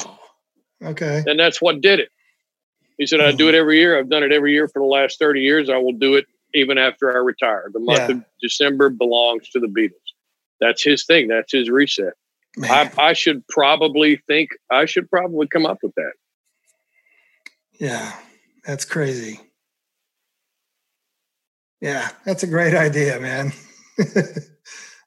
Okay, 0.83 1.25
and 1.27 1.39
that's 1.39 1.61
what 1.61 1.81
did 1.81 2.01
it. 2.01 2.11
He 2.99 3.07
said, 3.07 3.21
I 3.21 3.33
do 3.33 3.49
it 3.49 3.53
mm-hmm. 3.53 3.61
every 3.61 3.79
year. 3.79 3.99
I've 3.99 4.11
done 4.11 4.25
it 4.25 4.33
every 4.33 4.53
year 4.53 4.69
for 4.69 4.81
the 4.81 4.87
last 4.87 5.19
30 5.19 5.41
years. 5.41 5.71
I 5.71 5.79
will 5.79 5.93
do 5.93 6.17
it 6.17 6.27
even 6.55 6.79
after 6.79 7.13
I 7.13 7.19
retire. 7.19 7.71
The 7.73 7.81
month 7.81 7.99
yeah. 8.01 8.17
of 8.17 8.25
December 8.43 8.91
belongs 8.91 9.49
to 9.51 9.61
the 9.61 9.69
Beatles. 9.69 9.93
That's 10.61 10.83
his 10.83 11.07
thing. 11.07 11.29
That's 11.29 11.53
his 11.53 11.71
reset. 11.71 12.15
I, 12.65 12.91
I 12.99 13.13
should 13.13 13.47
probably 13.47 14.21
think 14.27 14.51
I 14.71 14.87
should 14.87 15.09
probably 15.09 15.47
come 15.47 15.65
up 15.65 15.79
with 15.83 15.95
that. 15.95 16.13
Yeah, 17.79 18.13
that's 18.65 18.85
crazy. 18.85 19.41
Yeah, 21.81 22.09
that's 22.25 22.43
a 22.43 22.49
great 22.49 22.75
idea, 22.75 23.21
man. 23.21 23.53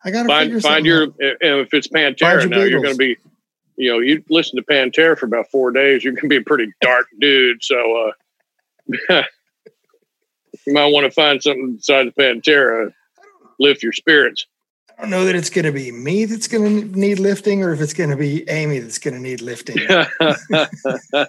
I 0.03 0.11
got 0.11 0.23
to 0.23 0.27
find 0.27 0.61
find 0.61 0.85
your 0.85 1.03
out. 1.03 1.13
if 1.19 1.73
it's 1.73 1.87
Pantera 1.89 2.49
now, 2.49 2.61
you're 2.61 2.81
going 2.81 2.93
to 2.93 2.97
be, 2.97 3.17
you 3.82 3.91
know, 3.91 3.97
you 3.97 4.23
listen 4.29 4.57
to 4.57 4.63
Pantera 4.63 5.17
for 5.17 5.25
about 5.25 5.49
four 5.49 5.71
days, 5.71 6.03
you're 6.03 6.13
going 6.13 6.21
to 6.21 6.27
be 6.27 6.38
a 6.38 6.41
pretty 6.41 6.71
dark 6.82 7.07
dude. 7.19 7.63
So 7.63 8.13
uh, 9.09 9.23
you 10.67 10.73
might 10.73 10.91
want 10.93 11.05
to 11.05 11.11
find 11.11 11.41
something 11.41 11.77
besides 11.77 12.11
Pantera, 12.11 12.93
lift 13.59 13.82
your 13.82 13.91
spirits. 13.91 14.45
I 14.89 15.01
don't 15.01 15.09
know 15.09 15.25
that 15.25 15.36
it's 15.36 15.49
going 15.49 15.65
to 15.65 15.71
be 15.71 15.91
me 15.91 16.25
that's 16.25 16.47
going 16.47 16.91
to 16.91 16.99
need 16.99 17.17
lifting, 17.17 17.63
or 17.63 17.73
if 17.73 17.82
it's 17.82 17.93
going 17.93 18.11
to 18.11 18.15
be 18.15 18.47
Amy 18.47 18.77
that's 18.77 18.99
going 18.99 19.15
to 19.15 19.19
need 19.19 19.41
lifting. 19.41 19.77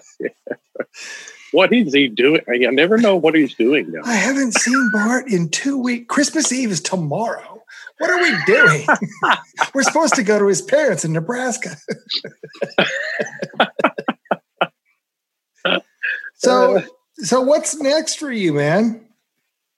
what 1.51 1.73
is 1.73 1.91
he 1.91 2.07
doing? 2.07 2.41
I 2.47 2.57
never 2.69 2.99
know 2.99 3.15
what 3.15 3.33
he's 3.33 3.55
doing 3.55 3.91
now. 3.91 4.01
I 4.05 4.13
haven't 4.13 4.53
seen 4.53 4.91
Bart 4.93 5.27
in 5.27 5.49
two 5.49 5.79
weeks. 5.79 6.05
Christmas 6.07 6.51
Eve 6.51 6.69
is 6.69 6.81
tomorrow. 6.81 7.62
What 8.03 8.11
are 8.11 8.21
we 8.21 8.35
doing? 8.43 8.85
We're 9.73 9.83
supposed 9.83 10.15
to 10.15 10.23
go 10.23 10.37
to 10.37 10.45
his 10.45 10.61
parents 10.61 11.05
in 11.05 11.13
Nebraska. 11.13 11.77
so, 16.33 16.83
so 17.15 17.39
what's 17.39 17.77
next 17.77 18.15
for 18.15 18.29
you, 18.29 18.51
man? 18.51 19.07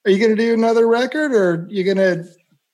Are 0.05 0.11
you 0.11 0.17
going 0.17 0.36
to 0.36 0.43
do 0.43 0.55
another 0.55 0.88
record, 0.88 1.36
or 1.36 1.67
you 1.69 1.84
going 1.84 1.97
to 1.97 2.26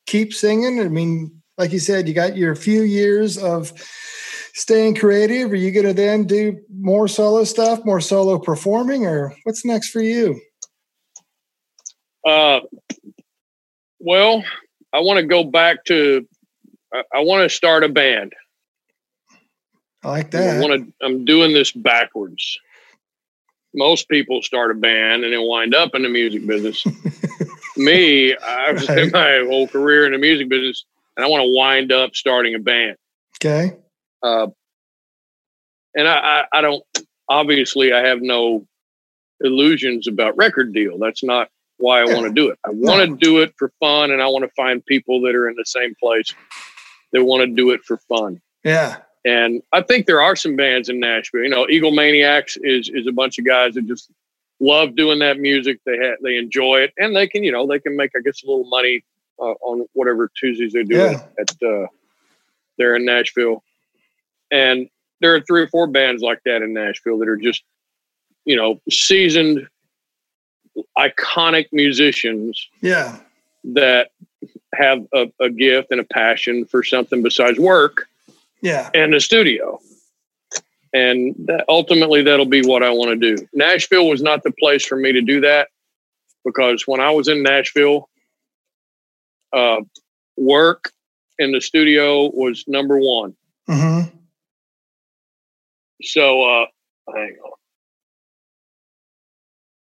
keep 0.05 0.33
singing? 0.33 0.79
I 0.79 0.87
mean, 0.87 1.41
like 1.57 1.73
you 1.73 1.79
said, 1.79 2.07
you 2.07 2.13
got 2.13 2.37
your 2.37 2.55
few 2.55 2.83
years 2.83 3.37
of 3.37 3.73
staying 4.53 4.95
creative. 4.95 5.51
Are 5.51 5.57
you 5.57 5.73
going 5.73 5.85
to 5.85 5.93
then 5.93 6.23
do 6.23 6.61
more 6.73 7.09
solo 7.09 7.43
stuff, 7.43 7.83
more 7.83 7.99
solo 7.99 8.39
performing, 8.39 9.05
or 9.05 9.35
what's 9.43 9.65
next 9.65 9.89
for 9.89 10.01
you? 10.01 10.39
Uh, 12.25 12.61
well, 13.99 14.45
I 14.93 14.99
want 14.99 15.19
to 15.19 15.25
go 15.25 15.43
back 15.43 15.85
to. 15.85 16.27
I, 16.93 17.03
I 17.15 17.19
want 17.21 17.49
to 17.49 17.55
start 17.55 17.83
a 17.83 17.89
band. 17.89 18.33
I 20.03 20.09
like 20.09 20.31
that. 20.31 20.57
I 20.57 20.59
want 20.59 20.73
to. 20.73 21.05
I'm 21.05 21.25
doing 21.25 21.53
this 21.53 21.71
backwards. 21.71 22.59
Most 23.73 24.09
people 24.09 24.41
start 24.41 24.71
a 24.71 24.73
band 24.73 25.23
and 25.23 25.31
then 25.31 25.47
wind 25.47 25.73
up 25.73 25.95
in 25.95 26.03
the 26.03 26.09
music 26.09 26.45
business. 26.45 26.85
Me, 27.77 28.35
I've 28.35 28.75
right. 28.75 28.83
spent 28.83 29.13
my 29.13 29.45
whole 29.47 29.67
career 29.67 30.05
in 30.05 30.11
the 30.11 30.17
music 30.17 30.49
business, 30.49 30.83
and 31.15 31.25
I 31.25 31.29
want 31.29 31.41
to 31.41 31.55
wind 31.55 31.91
up 31.91 32.15
starting 32.15 32.53
a 32.55 32.59
band. 32.59 32.97
Okay. 33.37 33.77
Uh, 34.21 34.47
and 35.95 36.07
I, 36.07 36.45
I, 36.51 36.57
I 36.57 36.61
don't. 36.61 36.83
Obviously, 37.29 37.93
I 37.93 38.05
have 38.05 38.21
no 38.21 38.67
illusions 39.39 40.07
about 40.07 40.35
record 40.37 40.73
deal. 40.73 40.97
That's 40.97 41.23
not 41.23 41.49
why 41.81 42.01
I 42.01 42.05
yeah. 42.07 42.13
want 42.15 42.27
to 42.27 42.33
do 42.33 42.49
it. 42.49 42.59
I 42.65 42.69
want 42.71 43.09
to 43.09 43.15
do 43.17 43.39
it 43.39 43.53
for 43.57 43.71
fun, 43.79 44.11
and 44.11 44.21
I 44.21 44.27
want 44.27 44.45
to 44.45 44.51
find 44.55 44.85
people 44.85 45.21
that 45.21 45.35
are 45.35 45.49
in 45.49 45.55
the 45.55 45.65
same 45.65 45.95
place 45.95 46.33
that 47.11 47.23
want 47.23 47.41
to 47.41 47.47
do 47.47 47.71
it 47.71 47.83
for 47.83 47.97
fun. 47.97 48.41
Yeah. 48.63 48.97
And 49.25 49.61
I 49.71 49.81
think 49.81 50.05
there 50.05 50.21
are 50.21 50.35
some 50.35 50.55
bands 50.55 50.89
in 50.89 50.99
Nashville. 50.99 51.43
You 51.43 51.49
know, 51.49 51.65
Egomaniacs 51.65 52.57
is 52.61 52.89
is 52.93 53.05
a 53.07 53.11
bunch 53.11 53.37
of 53.37 53.45
guys 53.45 53.75
that 53.75 53.85
just 53.87 54.09
love 54.59 54.95
doing 54.95 55.19
that 55.19 55.39
music. 55.39 55.79
They 55.85 55.97
ha- 55.97 56.17
they 56.23 56.37
enjoy 56.37 56.81
it, 56.81 56.93
and 56.97 57.15
they 57.15 57.27
can 57.27 57.43
you 57.43 57.51
know 57.51 57.67
they 57.67 57.79
can 57.79 57.95
make 57.95 58.11
I 58.15 58.21
guess 58.21 58.43
a 58.43 58.47
little 58.47 58.65
money 58.65 59.03
uh, 59.39 59.53
on 59.61 59.85
whatever 59.93 60.31
Tuesdays 60.35 60.73
they're 60.73 60.83
doing 60.83 61.13
yeah. 61.13 61.27
at 61.39 61.67
uh, 61.67 61.87
there 62.77 62.95
in 62.95 63.05
Nashville. 63.05 63.63
And 64.49 64.89
there 65.19 65.35
are 65.35 65.41
three 65.41 65.61
or 65.61 65.67
four 65.67 65.87
bands 65.87 66.21
like 66.21 66.41
that 66.45 66.61
in 66.61 66.73
Nashville 66.73 67.19
that 67.19 67.27
are 67.27 67.37
just 67.37 67.63
you 68.45 68.55
know 68.55 68.81
seasoned 68.89 69.67
iconic 70.97 71.67
musicians 71.71 72.67
yeah. 72.81 73.17
that 73.63 74.11
have 74.73 75.05
a, 75.13 75.31
a, 75.39 75.49
gift 75.49 75.91
and 75.91 75.99
a 75.99 76.03
passion 76.05 76.65
for 76.65 76.83
something 76.83 77.21
besides 77.21 77.59
work 77.59 78.07
yeah. 78.61 78.89
and 78.93 79.13
the 79.13 79.19
studio. 79.19 79.79
And 80.93 81.35
that, 81.45 81.65
ultimately 81.69 82.21
that'll 82.23 82.45
be 82.45 82.61
what 82.65 82.83
i 82.83 82.89
want 82.89 83.09
to 83.19 83.35
do. 83.35 83.47
Nashville 83.53 84.07
was 84.07 84.21
not 84.21 84.43
the 84.43 84.51
place 84.51 84.85
for 84.85 84.95
me 84.95 85.11
to 85.13 85.21
do 85.21 85.41
that 85.41 85.69
because 86.45 86.83
when 86.85 86.99
i 86.99 87.11
was 87.11 87.27
in 87.27 87.43
nashville 87.43 88.09
uh, 89.53 89.81
work 90.37 90.91
in 91.37 91.51
the 91.51 91.61
studio 91.61 92.29
was 92.33 92.63
number 92.67 92.97
one. 92.97 93.35
Mm-hmm. 93.69 94.09
so 96.01 96.41
uh, 96.43 96.65
hang 97.13 97.37
on 97.43 97.60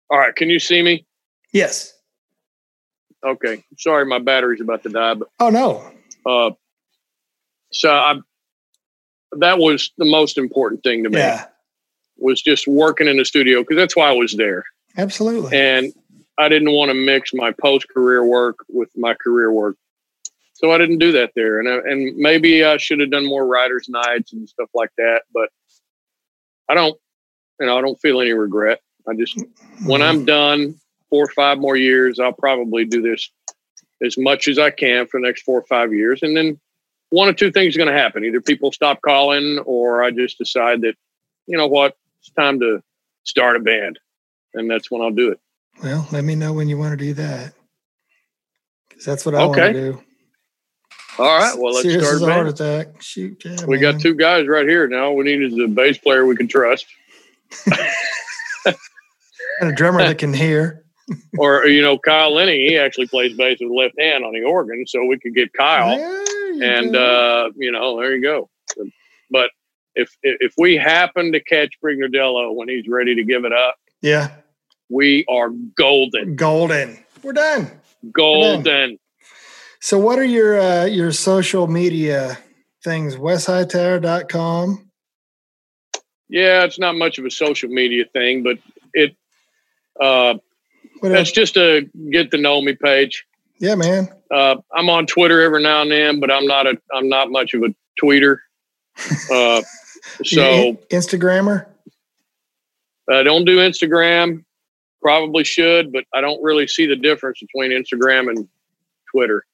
all 0.09 0.17
right. 0.17 0.35
Can 0.35 0.49
you 0.49 0.59
see 0.59 0.81
me? 0.81 1.05
Yes. 1.53 1.93
Okay. 3.25 3.63
Sorry, 3.77 4.05
my 4.05 4.19
battery's 4.19 4.61
about 4.61 4.83
to 4.83 4.89
die. 4.89 5.15
But 5.15 5.29
oh 5.39 5.49
no. 5.49 5.91
Uh, 6.25 6.51
so 7.71 7.91
I 7.91 8.15
that 9.33 9.59
was 9.59 9.91
the 9.97 10.05
most 10.05 10.37
important 10.37 10.83
thing 10.83 11.03
to 11.03 11.09
me. 11.09 11.19
Yeah. 11.19 11.45
Was 12.17 12.41
just 12.41 12.67
working 12.67 13.07
in 13.07 13.17
the 13.17 13.25
studio 13.25 13.61
because 13.61 13.77
that's 13.77 13.95
why 13.95 14.09
I 14.09 14.13
was 14.13 14.33
there. 14.33 14.63
Absolutely. 14.97 15.57
And 15.57 15.93
I 16.39 16.49
didn't 16.49 16.71
want 16.71 16.89
to 16.89 16.95
mix 16.95 17.33
my 17.33 17.51
post 17.51 17.87
career 17.89 18.23
work 18.23 18.57
with 18.69 18.89
my 18.95 19.13
career 19.13 19.51
work. 19.51 19.75
So 20.53 20.71
I 20.71 20.79
didn't 20.79 20.97
do 20.97 21.11
that 21.11 21.33
there. 21.35 21.59
And 21.59 21.69
I, 21.69 21.75
and 21.75 22.17
maybe 22.17 22.63
I 22.63 22.77
should 22.77 22.99
have 22.99 23.11
done 23.11 23.27
more 23.27 23.45
writers 23.45 23.87
nights 23.89 24.33
and 24.33 24.49
stuff 24.49 24.69
like 24.73 24.89
that, 24.97 25.21
but 25.33 25.49
I 26.67 26.73
don't 26.73 26.97
you 27.59 27.65
know, 27.65 27.77
I 27.77 27.81
don't 27.81 27.99
feel 27.99 28.21
any 28.21 28.33
regret. 28.33 28.79
I 29.09 29.13
just 29.15 29.37
when 29.85 30.01
mm-hmm. 30.01 30.03
I'm 30.03 30.25
done 30.25 30.79
four 31.09 31.25
or 31.25 31.29
five 31.29 31.57
more 31.57 31.75
years, 31.75 32.19
I'll 32.19 32.33
probably 32.33 32.85
do 32.85 33.01
this 33.01 33.29
as 34.03 34.17
much 34.17 34.47
as 34.47 34.59
I 34.59 34.69
can 34.69 35.07
for 35.07 35.19
the 35.19 35.25
next 35.25 35.43
four 35.43 35.59
or 35.59 35.65
five 35.65 35.93
years, 35.93 36.21
and 36.21 36.35
then 36.35 36.59
one 37.09 37.29
or 37.29 37.33
two 37.33 37.51
things 37.51 37.75
are 37.75 37.79
going 37.79 37.93
to 37.93 37.97
happen. 37.97 38.25
Either 38.25 38.41
people 38.41 38.71
stop 38.71 39.01
calling, 39.01 39.59
or 39.59 40.03
I 40.03 40.11
just 40.11 40.37
decide 40.37 40.81
that 40.81 40.95
you 41.47 41.57
know 41.57 41.67
what, 41.67 41.95
it's 42.19 42.31
time 42.31 42.59
to 42.59 42.81
start 43.23 43.55
a 43.55 43.59
band, 43.59 43.99
and 44.53 44.69
that's 44.69 44.91
when 44.91 45.01
I'll 45.01 45.11
do 45.11 45.31
it. 45.31 45.39
Well, 45.81 46.07
let 46.11 46.23
me 46.23 46.35
know 46.35 46.53
when 46.53 46.67
you 46.67 46.77
want 46.77 46.97
to 46.97 47.05
do 47.05 47.13
that, 47.15 47.53
because 48.89 49.05
that's 49.05 49.25
what 49.25 49.35
I 49.35 49.43
okay. 49.43 49.61
want 49.61 49.73
to 49.73 49.91
do. 49.93 50.03
All 51.19 51.25
right. 51.25 51.57
Well, 51.57 51.73
let's 51.73 51.81
Serious 51.81 52.17
start. 52.17 52.21
a 52.29 52.33
heart 52.33 52.47
attack. 52.47 53.01
Shoot, 53.01 53.43
yeah, 53.43 53.65
we 53.65 53.79
man. 53.79 53.93
got 53.93 54.01
two 54.01 54.13
guys 54.13 54.47
right 54.47 54.67
here 54.67 54.87
now. 54.87 55.11
We 55.11 55.23
need 55.23 55.41
is 55.41 55.57
a 55.57 55.67
bass 55.67 55.97
player 55.97 56.25
we 56.25 56.35
can 56.35 56.47
trust. 56.47 56.85
and 59.59 59.69
a 59.69 59.73
drummer 59.73 59.99
that 59.99 60.17
can 60.17 60.33
hear. 60.33 60.83
or 61.37 61.65
you 61.65 61.81
know, 61.81 61.97
Kyle 61.97 62.33
Lenny, 62.33 62.67
he 62.67 62.77
actually 62.77 63.07
plays 63.07 63.35
bass 63.35 63.59
with 63.61 63.71
left 63.71 63.99
hand 63.99 64.25
on 64.25 64.33
the 64.33 64.43
organ, 64.43 64.85
so 64.87 65.05
we 65.05 65.17
could 65.19 65.33
get 65.33 65.53
Kyle, 65.53 65.97
and 66.61 66.95
uh, 66.95 67.49
you 67.55 67.71
know, 67.71 67.97
there 67.99 68.15
you 68.15 68.21
go. 68.21 68.49
But 69.31 69.51
if 69.95 70.09
if 70.21 70.53
we 70.57 70.75
happen 70.75 71.31
to 71.31 71.39
catch 71.41 71.69
Brignardello 71.83 72.53
when 72.53 72.67
he's 72.67 72.87
ready 72.87 73.15
to 73.15 73.23
give 73.23 73.45
it 73.45 73.53
up, 73.53 73.75
yeah, 74.01 74.31
we 74.89 75.25
are 75.29 75.49
golden. 75.77 76.35
Golden. 76.35 76.97
We're 77.23 77.33
done. 77.33 77.71
Golden. 78.11 78.57
We're 78.57 78.63
done. 78.63 78.97
So, 79.79 79.97
what 79.97 80.19
are 80.19 80.25
your 80.25 80.59
uh, 80.59 80.85
your 80.85 81.11
social 81.11 81.67
media 81.67 82.37
things? 82.83 83.15
WesHightower.com. 83.15 84.89
Yeah, 86.29 86.63
it's 86.63 86.79
not 86.79 86.95
much 86.95 87.17
of 87.19 87.25
a 87.25 87.31
social 87.31 87.69
media 87.69 88.03
thing, 88.11 88.43
but 88.43 88.57
it 88.93 89.15
uh, 90.01 90.35
that's 91.01 91.31
just 91.31 91.57
a 91.57 91.89
get 92.11 92.31
to 92.31 92.37
know 92.37 92.61
me 92.61 92.75
page. 92.75 93.25
Yeah, 93.59 93.75
man. 93.75 94.09
Uh, 94.29 94.57
I'm 94.73 94.89
on 94.89 95.07
Twitter 95.07 95.41
every 95.41 95.63
now 95.63 95.81
and 95.81 95.91
then, 95.91 96.19
but 96.19 96.31
I'm 96.31 96.45
not 96.45 96.67
a 96.67 96.77
I'm 96.93 97.09
not 97.09 97.31
much 97.31 97.53
of 97.53 97.63
a 97.63 97.73
tweeter. 98.03 98.37
Uh, 99.31 99.61
so 100.23 100.73
Instagrammer. 100.89 101.67
I 103.09 103.21
don't 103.23 103.45
do 103.45 103.57
Instagram. 103.57 104.43
Probably 105.01 105.43
should, 105.43 105.91
but 105.91 106.05
I 106.13 106.21
don't 106.21 106.41
really 106.41 106.67
see 106.67 106.87
the 106.87 106.95
difference 106.95 107.39
between 107.39 107.71
Instagram 107.71 108.29
and 108.29 108.47
Twitter. 109.11 109.45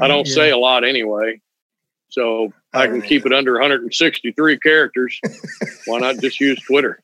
I 0.00 0.08
don't 0.08 0.26
yeah. 0.26 0.34
say 0.34 0.50
a 0.50 0.56
lot 0.56 0.84
anyway, 0.84 1.40
so 2.08 2.52
I, 2.72 2.84
I 2.84 2.86
can 2.86 3.02
keep 3.02 3.26
it 3.26 3.32
under 3.32 3.52
163 3.52 4.58
characters. 4.58 5.20
Why 5.86 5.98
not 5.98 6.18
just 6.18 6.40
use 6.40 6.60
Twitter? 6.62 7.02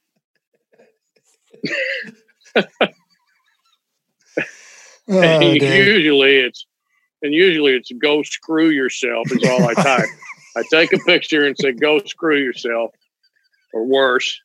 oh, 5.08 5.52
usually 5.52 6.36
it's 6.36 6.66
and 7.22 7.32
usually 7.32 7.72
it's 7.74 7.90
go 7.92 8.22
screw 8.22 8.68
yourself 8.68 9.30
is 9.30 9.48
all 9.48 9.68
I 9.68 9.74
type. 9.82 10.08
I 10.56 10.62
take 10.70 10.92
a 10.92 10.98
picture 10.98 11.44
and 11.44 11.56
say 11.58 11.72
go 11.72 12.00
screw 12.00 12.38
yourself 12.38 12.92
or 13.72 13.84
worse. 13.84 14.40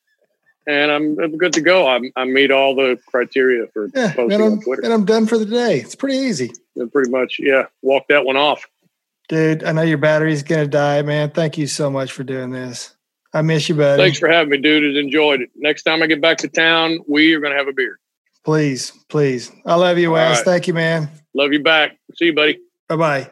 and 0.67 0.91
I'm, 0.91 1.17
I'm 1.19 1.37
good 1.37 1.53
to 1.53 1.61
go. 1.61 1.87
I'm, 1.87 2.11
I 2.15 2.25
meet 2.25 2.51
all 2.51 2.75
the 2.75 2.99
criteria 3.07 3.67
for 3.73 3.89
yeah, 3.95 4.13
posting 4.13 4.41
on 4.41 4.61
Twitter. 4.61 4.83
And 4.83 4.93
I'm 4.93 5.05
done 5.05 5.25
for 5.25 5.37
the 5.37 5.45
day. 5.45 5.79
It's 5.79 5.95
pretty 5.95 6.17
easy. 6.17 6.51
And 6.75 6.91
pretty 6.91 7.09
much, 7.09 7.37
yeah. 7.39 7.67
Walk 7.81 8.03
that 8.09 8.25
one 8.25 8.37
off. 8.37 8.65
Dude, 9.29 9.63
I 9.63 9.71
know 9.71 9.81
your 9.83 9.97
battery's 9.97 10.43
gonna 10.43 10.67
die, 10.67 11.01
man. 11.03 11.31
Thank 11.31 11.57
you 11.57 11.65
so 11.65 11.89
much 11.89 12.11
for 12.11 12.23
doing 12.23 12.51
this. 12.51 12.93
I 13.33 13.41
miss 13.41 13.69
you, 13.69 13.75
buddy. 13.75 14.01
Thanks 14.01 14.19
for 14.19 14.27
having 14.27 14.49
me, 14.49 14.57
dude. 14.57 14.83
It's 14.83 14.99
enjoyed 14.99 15.41
it. 15.41 15.49
Next 15.55 15.83
time 15.83 16.03
I 16.03 16.07
get 16.07 16.21
back 16.21 16.37
to 16.39 16.47
town, 16.47 16.99
we 17.07 17.33
are 17.33 17.39
gonna 17.39 17.55
have 17.55 17.67
a 17.67 17.73
beer. 17.73 17.99
Please, 18.43 18.91
please. 19.07 19.51
I 19.65 19.75
love 19.75 19.97
you, 19.97 20.11
Wes. 20.11 20.37
Right. 20.37 20.45
Thank 20.45 20.67
you, 20.67 20.73
man. 20.73 21.09
Love 21.33 21.53
you 21.53 21.61
back. 21.61 21.97
See 22.15 22.25
you, 22.25 22.33
buddy. 22.33 22.59
Bye-bye. 22.89 23.29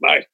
Bye. 0.00 0.26